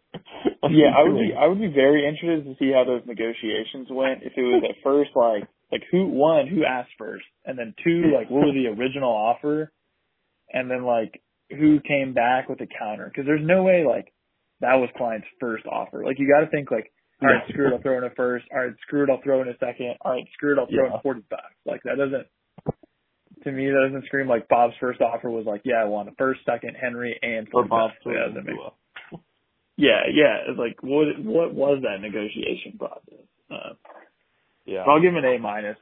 Yeah, 0.69 0.93
I 0.97 1.03
would 1.03 1.17
be? 1.17 1.31
I 1.37 1.47
would 1.47 1.59
be 1.59 1.71
very 1.73 2.07
interested 2.07 2.45
to 2.45 2.55
see 2.59 2.71
how 2.71 2.83
those 2.85 3.01
negotiations 3.05 3.87
went. 3.89 4.23
If 4.23 4.33
it 4.35 4.41
was 4.41 4.63
at 4.67 4.83
first 4.83 5.11
like 5.15 5.47
like 5.71 5.83
who 5.91 6.07
one 6.07 6.47
who 6.47 6.63
asked 6.63 6.91
first, 6.97 7.25
and 7.45 7.57
then 7.57 7.73
two 7.83 8.11
like 8.15 8.29
what 8.29 8.45
was 8.45 8.55
the 8.55 8.69
original 8.69 9.11
offer, 9.11 9.71
and 10.51 10.69
then 10.69 10.83
like 10.83 11.21
who 11.49 11.79
came 11.79 12.13
back 12.13 12.49
with 12.49 12.61
a 12.61 12.67
counter? 12.67 13.05
Because 13.05 13.25
there's 13.25 13.45
no 13.45 13.63
way 13.63 13.83
like 13.87 14.13
that 14.61 14.75
was 14.75 14.89
Klein's 14.97 15.23
first 15.39 15.65
offer. 15.65 16.03
Like 16.05 16.19
you 16.19 16.29
got 16.29 16.45
to 16.45 16.51
think 16.51 16.71
like 16.71 16.91
all 17.21 17.29
right, 17.29 17.43
screw 17.49 17.67
it, 17.67 17.73
I'll 17.73 17.81
throw 17.81 17.97
in 17.97 18.03
a 18.03 18.09
first. 18.11 18.45
All 18.53 18.59
right, 18.65 18.73
screw 18.87 19.03
it, 19.03 19.09
I'll 19.09 19.21
throw 19.21 19.41
in 19.41 19.49
a 19.49 19.57
second. 19.59 19.95
All 20.01 20.13
right, 20.13 20.25
screw 20.33 20.53
it, 20.53 20.59
I'll 20.59 20.67
throw 20.67 20.87
Yeah. 20.87 20.95
in 20.95 21.01
forty 21.01 21.23
bucks. 21.29 21.55
Like 21.65 21.83
that 21.83 21.97
doesn't. 21.97 22.27
To 23.43 23.51
me, 23.51 23.67
that 23.67 23.87
doesn't 23.87 24.05
scream 24.07 24.27
like 24.27 24.49
Bob's 24.49 24.73
first 24.81 24.99
offer 25.01 25.29
was 25.29 25.45
like, 25.45 25.61
yeah, 25.63 25.81
I 25.81 25.85
want 25.85 26.09
a 26.09 26.11
first, 26.17 26.41
second, 26.45 26.75
Henry, 26.75 27.17
and 27.21 27.47
Or 27.53 27.63
forty 27.63 27.69
Bob. 27.69 27.91
Yeah, 28.05 28.27
makes 28.35 28.59
yeah, 29.77 30.01
yeah. 30.11 30.35
It's 30.49 30.59
like 30.59 30.77
what 30.83 31.07
what 31.23 31.53
was 31.53 31.81
that 31.83 32.01
negotiation 32.01 32.77
process? 32.77 33.25
Uh, 33.49 33.73
Yeah. 34.65 34.83
I'll 34.87 35.01
give 35.01 35.13
him 35.13 35.23
an 35.23 35.25
A 35.25 35.39
minus. 35.39 35.77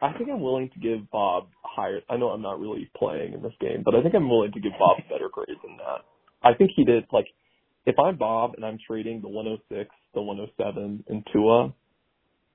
I 0.00 0.12
think 0.12 0.28
I'm 0.30 0.40
willing 0.40 0.70
to 0.70 0.78
give 0.78 1.10
Bob 1.10 1.48
higher. 1.62 2.00
I 2.08 2.16
know 2.18 2.28
I'm 2.28 2.42
not 2.42 2.60
really 2.60 2.90
playing 2.96 3.32
in 3.32 3.42
this 3.42 3.54
game, 3.60 3.82
but 3.84 3.94
I 3.94 4.02
think 4.02 4.14
I'm 4.14 4.28
willing 4.28 4.52
to 4.52 4.60
give 4.60 4.72
Bob 4.78 4.98
a 4.98 5.08
better 5.12 5.28
grade 5.32 5.56
than 5.62 5.76
that. 5.78 6.04
I 6.42 6.54
think 6.54 6.70
he 6.76 6.84
did 6.84 7.04
like 7.12 7.26
if 7.86 7.98
I'm 7.98 8.16
Bob 8.16 8.54
and 8.56 8.64
I'm 8.64 8.78
trading 8.86 9.22
the 9.22 9.28
106, 9.28 9.88
the 10.14 10.20
107, 10.22 11.04
and 11.08 11.26
Tua, 11.32 11.72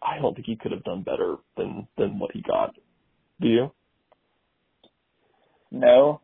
I 0.02 0.20
don't 0.20 0.34
think 0.36 0.46
he 0.46 0.56
could 0.58 0.72
have 0.72 0.84
done 0.84 1.04
better 1.04 1.38
than 1.58 1.88
than 1.98 2.20
what 2.20 2.32
he 2.34 2.42
got. 2.42 2.76
Do 3.40 3.48
you? 3.48 3.72
No. 5.72 6.22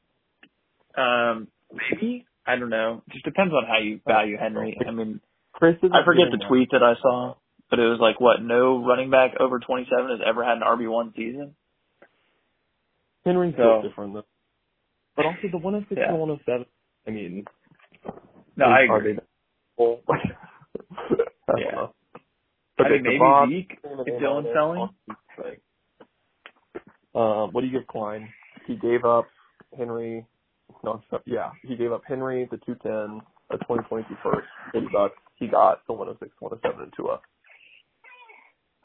Um, 0.96 1.48
maybe 1.72 2.26
I 2.46 2.56
don't 2.58 2.70
know. 2.70 3.04
It 3.08 3.14
just 3.14 3.26
depends 3.26 3.54
on 3.54 3.64
how 3.68 3.80
you 3.80 4.00
value 4.06 4.38
Henry. 4.38 4.78
I 4.86 4.92
mean, 4.92 5.22
Chris, 5.54 5.76
I 5.84 6.04
forget 6.06 6.28
the 6.32 6.44
tweet 6.48 6.70
that 6.72 6.84
I 6.84 6.94
saw, 7.02 7.36
but 7.70 7.80
it 7.80 7.88
was 7.88 8.00
like, 8.00 8.20
what? 8.20 8.42
No 8.42 8.84
running 8.86 9.10
back 9.10 9.32
over 9.40 9.60
27 9.60 10.10
has 10.10 10.20
ever 10.26 10.44
had 10.44 10.58
an 10.58 10.64
RB 10.64 10.90
one 10.90 11.14
season. 11.16 11.56
Henry's 13.26 13.56
So- 13.58 13.82
different 13.84 14.14
though. 14.14 14.26
But 15.16 15.26
also 15.26 15.48
the 15.52 15.58
106 15.58 15.98
Yeah. 16.00 16.10
and 16.10 16.20
107. 16.20 16.66
I 17.08 17.12
mean, 17.12 17.46
No, 18.58 18.66
I 18.66 18.82
agree. 18.82 19.18
Well, 19.78 20.02
I 20.10 20.16
Yeah. 21.60 21.88
I 22.80 22.90
think 22.90 23.04
maybe 23.04 23.20
Zeke 23.50 23.80
If 23.84 24.20
Dillon's 24.20 24.48
selling. 24.54 24.90
Uh, 27.14 27.48
what 27.48 27.62
do 27.62 27.68
you 27.68 27.80
give 27.80 27.88
Klein? 27.88 28.28
He 28.66 28.76
gave 28.76 29.06
up 29.06 29.28
Henry. 29.78 30.26
No, 30.84 31.02
yeah, 31.26 31.52
he 31.64 31.76
gave 31.76 31.92
up 31.92 32.02
Henry 32.08 32.48
the 32.52 32.58
210, 32.58 33.22
a 33.52 33.58
2022 33.58 34.16
first, 34.24 34.48
40 34.72 34.88
bucks. 34.92 35.16
He 35.36 35.48
got 35.48 35.86
the 35.88 35.94
106, 35.94 36.36
107, 36.40 36.84
and 36.84 36.94
Tua. 36.96 37.20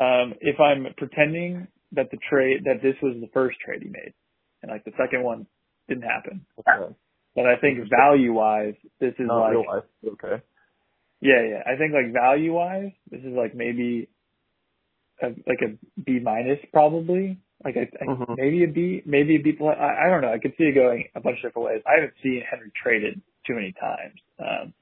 Um, 0.01 0.35
if 0.41 0.61
I'm 0.61 0.87
pretending 0.97 1.69
that 1.93 2.11
the 2.11 2.19
trade 2.31 2.65
that 2.65 2.81
this 2.83 2.95
was 3.03 3.17
the 3.21 3.29
first 3.35 3.59
trade 3.61 3.83
he 3.83 3.89
made, 3.89 4.15
and 4.63 4.71
like 4.71 4.85
the 4.85 4.93
second 4.97 5.23
one 5.23 5.47
didn't 5.89 6.05
happen, 6.05 6.47
Okay. 6.61 6.95
But 7.35 7.47
I 7.47 7.57
think 7.57 7.79
value 7.89 8.33
wise, 8.33 8.75
this 9.01 9.15
is 9.19 9.27
Not 9.27 9.55
like. 9.55 9.85
Okay. 10.07 10.43
Yeah, 11.21 11.43
yeah. 11.49 11.63
I 11.67 11.77
think 11.79 11.93
like 11.93 12.13
value 12.13 12.53
wise, 12.53 12.93
this 13.11 13.21
is 13.21 13.33
like 13.37 13.55
maybe 13.55 14.09
a, 15.23 15.29
like 15.47 15.63
a 15.63 16.01
B 16.03 16.19
minus 16.23 16.59
probably. 16.73 17.39
Like 17.65 17.77
I, 17.77 17.89
I 18.01 18.07
Mhm. 18.07 18.35
maybe 18.37 18.65
a 18.65 18.69
B, 18.69 19.03
maybe 19.07 19.37
a 19.37 19.39
B 19.39 19.53
plus. 19.53 19.77
I, 19.79 20.07
I 20.07 20.11
don't 20.11 20.21
know. 20.21 20.33
I 20.33 20.39
could 20.39 20.55
see 20.59 20.65
it 20.65 20.75
going 20.75 21.05
a 21.15 21.21
bunch 21.21 21.39
of 21.39 21.51
different 21.51 21.67
ways. 21.69 21.83
I 21.87 21.95
haven't 21.95 22.15
seen 22.23 22.43
Henry 22.49 22.73
traded 22.83 23.21
too 23.47 23.55
many 23.55 23.73
times. 23.73 24.21
Um, 24.39 24.75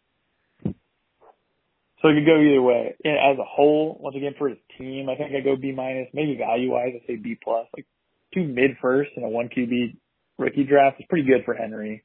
so 2.01 2.09
it 2.09 2.15
could 2.15 2.25
go 2.27 2.41
either 2.41 2.63
way. 2.63 2.97
And 3.05 3.19
as 3.19 3.39
a 3.39 3.45
whole, 3.45 3.99
once 4.01 4.17
again 4.17 4.35
for 4.39 4.49
his 4.49 4.57
team, 4.79 5.11
I 5.11 5.17
think 5.17 5.35
I 5.37 5.41
go 5.41 5.57
B 5.57 5.73
minus. 5.73 6.09
Maybe 6.15 6.37
value 6.39 6.73
wise, 6.73 6.95
I 6.97 7.07
say 7.07 7.17
B 7.17 7.37
plus. 7.43 7.67
Like 7.77 7.85
two 8.33 8.45
mid 8.45 8.79
first 8.81 9.11
and 9.17 9.25
a 9.27 9.29
one 9.29 9.51
QB 9.51 9.97
rookie 10.39 10.65
draft 10.65 10.99
is 11.01 11.07
pretty 11.11 11.27
good 11.29 11.45
for 11.45 11.53
Henry, 11.53 12.03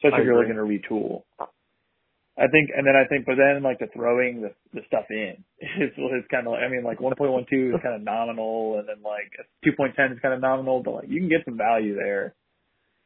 especially 0.00 0.24
if 0.24 0.26
you're 0.26 0.40
looking 0.40 0.56
to 0.56 0.64
retool. 0.64 1.22
I 2.40 2.48
think, 2.48 2.70
and 2.74 2.86
then 2.86 2.96
I 2.96 3.04
think, 3.06 3.26
but 3.26 3.36
then 3.36 3.62
like 3.62 3.78
the 3.80 3.88
throwing 3.92 4.40
the 4.40 4.54
the 4.72 4.80
stuff 4.86 5.04
in 5.10 5.44
is 5.60 5.92
is 5.92 6.24
kind 6.30 6.48
of. 6.48 6.54
I 6.54 6.68
mean, 6.68 6.84
like 6.84 6.98
1.12 6.98 7.20
is 7.20 7.80
kind 7.82 7.94
of 7.94 8.02
nominal, 8.02 8.78
and 8.78 8.88
then 8.88 9.02
like 9.04 9.28
2.10 9.66 10.14
is 10.14 10.18
kind 10.22 10.32
of 10.32 10.40
nominal, 10.40 10.82
but 10.82 11.04
like 11.04 11.08
you 11.08 11.20
can 11.20 11.28
get 11.28 11.44
some 11.44 11.58
value 11.58 11.94
there. 11.94 12.34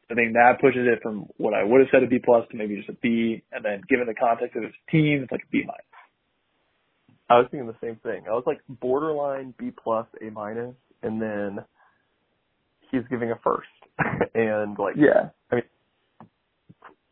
I 0.09 0.13
think 0.13 0.33
that 0.33 0.61
pushes 0.61 0.85
it 0.87 1.01
from 1.01 1.25
what 1.37 1.53
I 1.53 1.63
would 1.63 1.81
have 1.81 1.89
said 1.91 2.03
a 2.03 2.07
B 2.07 2.19
plus 2.23 2.47
to 2.51 2.57
maybe 2.57 2.77
just 2.77 2.89
a 2.89 2.93
B, 2.93 3.43
and 3.51 3.65
then 3.65 3.81
given 3.89 4.07
the 4.07 4.13
context 4.13 4.55
of 4.55 4.63
his 4.63 4.77
team, 4.89 5.23
it's 5.23 5.31
like 5.31 5.41
a 5.41 5.51
B 5.51 5.63
minus. 5.65 5.83
I 7.27 7.39
was 7.39 7.47
thinking 7.49 7.67
the 7.67 7.75
same 7.81 7.97
thing. 8.03 8.23
I 8.29 8.33
was 8.33 8.43
like 8.45 8.61
borderline 8.69 9.53
B 9.57 9.71
plus, 9.71 10.05
A 10.21 10.29
minus, 10.29 10.75
and 11.01 11.19
then 11.19 11.59
he's 12.91 13.01
giving 13.09 13.31
a 13.31 13.35
first, 13.43 13.67
and 14.35 14.77
like 14.77 14.95
Yeah, 14.95 15.29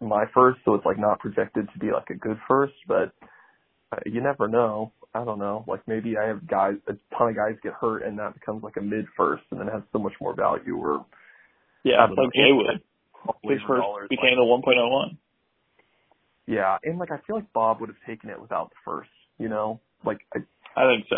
my 0.07 0.25
first, 0.33 0.59
so 0.65 0.73
it's 0.75 0.85
like 0.85 0.99
not 0.99 1.19
projected 1.19 1.67
to 1.73 1.79
be 1.79 1.91
like 1.91 2.09
a 2.09 2.15
good 2.15 2.37
first, 2.47 2.73
but 2.87 3.13
uh, 3.91 3.99
you 4.05 4.21
never 4.21 4.47
know. 4.47 4.91
I 5.13 5.23
don't 5.23 5.39
know. 5.39 5.63
Like 5.67 5.81
maybe 5.87 6.17
I 6.17 6.27
have 6.27 6.47
guys, 6.47 6.75
a 6.87 6.93
ton 7.15 7.29
of 7.29 7.35
guys 7.35 7.55
get 7.61 7.73
hurt, 7.73 8.03
and 8.03 8.17
that 8.19 8.33
becomes 8.33 8.63
like 8.63 8.77
a 8.77 8.81
mid 8.81 9.05
first, 9.15 9.43
and 9.51 9.59
then 9.59 9.67
has 9.67 9.83
so 9.91 9.99
much 9.99 10.13
more 10.19 10.35
value. 10.35 10.75
Or 10.75 11.05
yeah, 11.83 12.05
like. 12.05 12.33
Jay 12.33 12.51
would. 12.51 12.81
His 13.43 13.59
first 13.67 13.83
became 14.09 14.37
like- 14.37 14.63
the 14.65 14.71
1.01. 14.71 15.17
yeah, 16.47 16.77
and 16.83 16.99
like 16.99 17.11
I 17.11 17.17
feel 17.25 17.35
like 17.37 17.51
Bob 17.53 17.79
would 17.79 17.89
have 17.89 17.97
taken 18.07 18.29
it 18.29 18.41
without 18.41 18.69
the 18.71 18.75
first. 18.83 19.09
You 19.37 19.49
know, 19.49 19.79
like 20.05 20.19
I 20.35 20.39
I 20.75 20.95
think 20.95 21.05
so. 21.09 21.15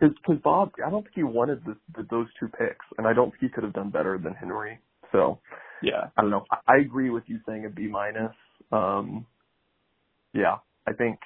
because 0.00 0.38
Bob, 0.42 0.72
I 0.84 0.90
don't 0.90 1.02
think 1.02 1.14
he 1.14 1.22
wanted 1.22 1.64
the, 1.64 1.76
the, 1.94 2.06
those 2.10 2.26
two 2.40 2.48
picks, 2.48 2.84
and 2.98 3.06
I 3.06 3.12
don't 3.12 3.30
think 3.30 3.42
he 3.42 3.48
could 3.48 3.64
have 3.64 3.72
done 3.74 3.90
better 3.90 4.18
than 4.18 4.34
Henry. 4.34 4.78
So 5.12 5.38
Yeah, 5.82 6.06
I 6.16 6.22
don't 6.22 6.30
know. 6.30 6.44
I, 6.66 6.76
agree 6.78 7.10
with 7.10 7.24
you 7.26 7.38
saying 7.46 7.66
a 7.66 7.70
B 7.70 7.86
minus. 7.86 8.32
Um, 8.72 9.26
yeah, 10.32 10.56
I 10.86 10.92
think 10.92 11.18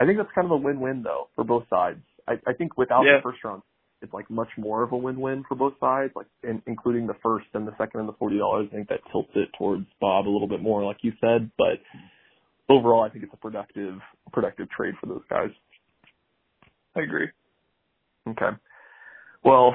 I 0.00 0.06
think 0.06 0.18
that's 0.18 0.30
kind 0.34 0.44
of 0.46 0.52
a 0.52 0.56
win-win 0.56 1.02
though 1.02 1.28
for 1.34 1.44
both 1.44 1.64
sides. 1.68 2.00
I, 2.26 2.34
I 2.46 2.52
think 2.52 2.76
without 2.78 3.02
Yeah. 3.02 3.16
the 3.16 3.22
first 3.22 3.42
round, 3.42 3.62
it's 4.00 4.12
like 4.12 4.30
much 4.30 4.48
more 4.56 4.82
of 4.82 4.92
a 4.92 4.96
win-win 4.96 5.44
for 5.48 5.56
both 5.56 5.74
sides. 5.80 6.12
Like 6.14 6.26
in, 6.42 6.62
including 6.66 7.06
the 7.06 7.16
first 7.22 7.46
and 7.54 7.66
the 7.66 7.72
second 7.78 8.00
and 8.00 8.08
the 8.08 8.12
forty 8.14 8.38
dollars. 8.38 8.68
I 8.72 8.76
think 8.76 8.88
that 8.88 9.00
tilts 9.10 9.30
it 9.34 9.48
towards 9.58 9.86
Bob 10.00 10.28
a 10.28 10.30
little 10.30 10.48
bit 10.48 10.62
more, 10.62 10.84
like 10.84 10.98
you 11.02 11.12
said. 11.20 11.50
But 11.58 11.80
overall, 12.68 13.02
I 13.02 13.08
think 13.08 13.24
it's 13.24 13.34
a 13.34 13.38
productive 13.38 13.98
productive 14.32 14.68
trade 14.70 14.94
for 15.00 15.06
those 15.06 15.22
guys. 15.28 15.50
I 16.96 17.00
agree. 17.00 17.28
Okay. 18.28 18.50
Well, 19.44 19.74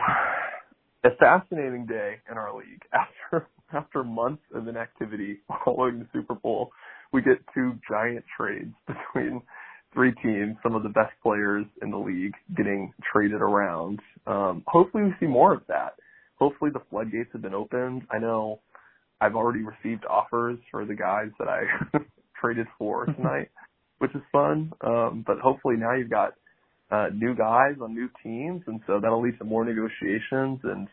a 1.03 1.15
fascinating 1.17 1.85
day 1.85 2.15
in 2.29 2.37
our 2.37 2.55
league. 2.55 2.81
After 2.93 3.47
after 3.73 4.03
months 4.03 4.43
of 4.53 4.67
inactivity 4.67 5.39
following 5.65 5.97
the 5.97 6.07
Super 6.13 6.35
Bowl, 6.35 6.71
we 7.11 7.23
get 7.23 7.39
two 7.55 7.73
giant 7.89 8.23
trades 8.37 8.73
between 8.87 9.41
three 9.93 10.13
teams, 10.21 10.55
some 10.61 10.75
of 10.75 10.83
the 10.83 10.89
best 10.89 11.11
players 11.23 11.65
in 11.81 11.89
the 11.89 11.97
league 11.97 12.33
getting 12.55 12.93
traded 13.11 13.41
around. 13.41 13.99
Um, 14.27 14.63
hopefully 14.67 15.05
we 15.05 15.13
see 15.19 15.25
more 15.25 15.53
of 15.53 15.61
that. 15.69 15.95
Hopefully 16.35 16.71
the 16.71 16.81
floodgates 16.89 17.29
have 17.33 17.41
been 17.41 17.53
opened. 17.55 18.03
I 18.11 18.19
know 18.19 18.59
I've 19.21 19.35
already 19.35 19.61
received 19.63 20.05
offers 20.05 20.59
for 20.69 20.85
the 20.85 20.95
guys 20.95 21.29
that 21.39 21.47
I 21.47 21.63
traded 22.39 22.67
for 22.77 23.05
tonight, 23.05 23.49
which 23.99 24.13
is 24.15 24.21
fun. 24.31 24.71
Um, 24.81 25.23
but 25.25 25.39
hopefully 25.39 25.77
now 25.77 25.93
you've 25.93 26.09
got 26.11 26.33
uh, 26.93 27.07
new 27.13 27.35
guys 27.35 27.75
on 27.81 27.95
new 27.95 28.07
teams, 28.21 28.61
and 28.67 28.79
so 28.85 28.99
that'll 29.01 29.21
lead 29.21 29.37
to 29.39 29.43
more 29.43 29.65
negotiations. 29.65 30.59
And 30.63 30.87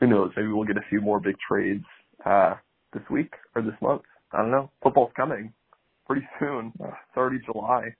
who 0.00 0.06
knows, 0.06 0.30
maybe 0.34 0.48
we'll 0.48 0.64
get 0.64 0.78
a 0.78 0.88
few 0.88 1.00
more 1.02 1.20
big 1.20 1.36
trades 1.46 1.84
uh, 2.24 2.54
this 2.94 3.02
week 3.10 3.32
or 3.54 3.60
this 3.62 3.74
month. 3.82 4.02
I 4.32 4.38
don't 4.38 4.50
know. 4.50 4.70
Football's 4.82 5.12
coming 5.14 5.52
pretty 6.06 6.26
soon. 6.40 6.72
It's 6.80 7.16
already 7.16 7.38
July, 7.44 7.94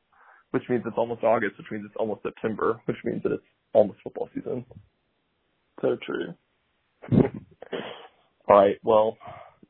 which 0.52 0.62
means 0.70 0.82
it's 0.86 0.96
almost 0.96 1.22
August, 1.24 1.58
which 1.58 1.66
means 1.70 1.84
it's 1.84 1.96
almost 1.98 2.22
September, 2.22 2.80
which 2.86 2.96
means 3.04 3.22
that 3.22 3.32
it's 3.32 3.42
almost 3.74 3.98
football 4.02 4.30
season. 4.34 4.64
So 5.82 5.98
true. 6.06 6.34
All 8.48 8.56
right. 8.56 8.76
Well, 8.82 9.18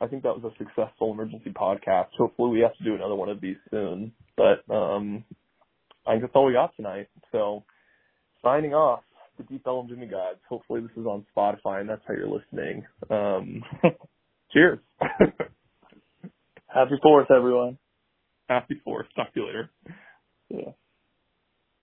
I 0.00 0.06
think 0.06 0.22
that 0.22 0.36
was 0.40 0.52
a 0.52 0.56
successful 0.58 1.12
emergency 1.12 1.50
podcast. 1.50 2.08
Hopefully 2.16 2.50
we 2.50 2.60
have 2.60 2.76
to 2.76 2.84
do 2.84 2.94
another 2.94 3.14
one 3.14 3.28
of 3.28 3.40
these 3.40 3.56
soon. 3.70 4.12
But 4.36 4.72
um 4.72 5.24
I 6.06 6.12
think 6.12 6.22
that's 6.22 6.32
all 6.34 6.46
we 6.46 6.52
got 6.52 6.74
tonight. 6.76 7.08
So 7.30 7.64
signing 8.44 8.74
off, 8.74 9.02
the 9.38 9.44
Deep 9.44 9.62
Ellum 9.66 9.88
Jimmy 9.88 10.06
Gods. 10.06 10.38
Hopefully 10.48 10.80
this 10.80 10.90
is 10.96 11.06
on 11.06 11.24
Spotify 11.36 11.80
and 11.80 11.88
that's 11.88 12.02
how 12.06 12.14
you're 12.14 12.28
listening. 12.28 12.84
Um 13.10 13.62
cheers. 14.52 14.78
Happy 16.66 16.94
fourth 17.02 17.30
everyone. 17.30 17.78
Happy 18.48 18.80
fourth. 18.84 19.06
Talk 19.16 19.32
to 19.34 19.40
you 19.40 19.46
later. 19.46 19.70
Yeah. 20.48 20.72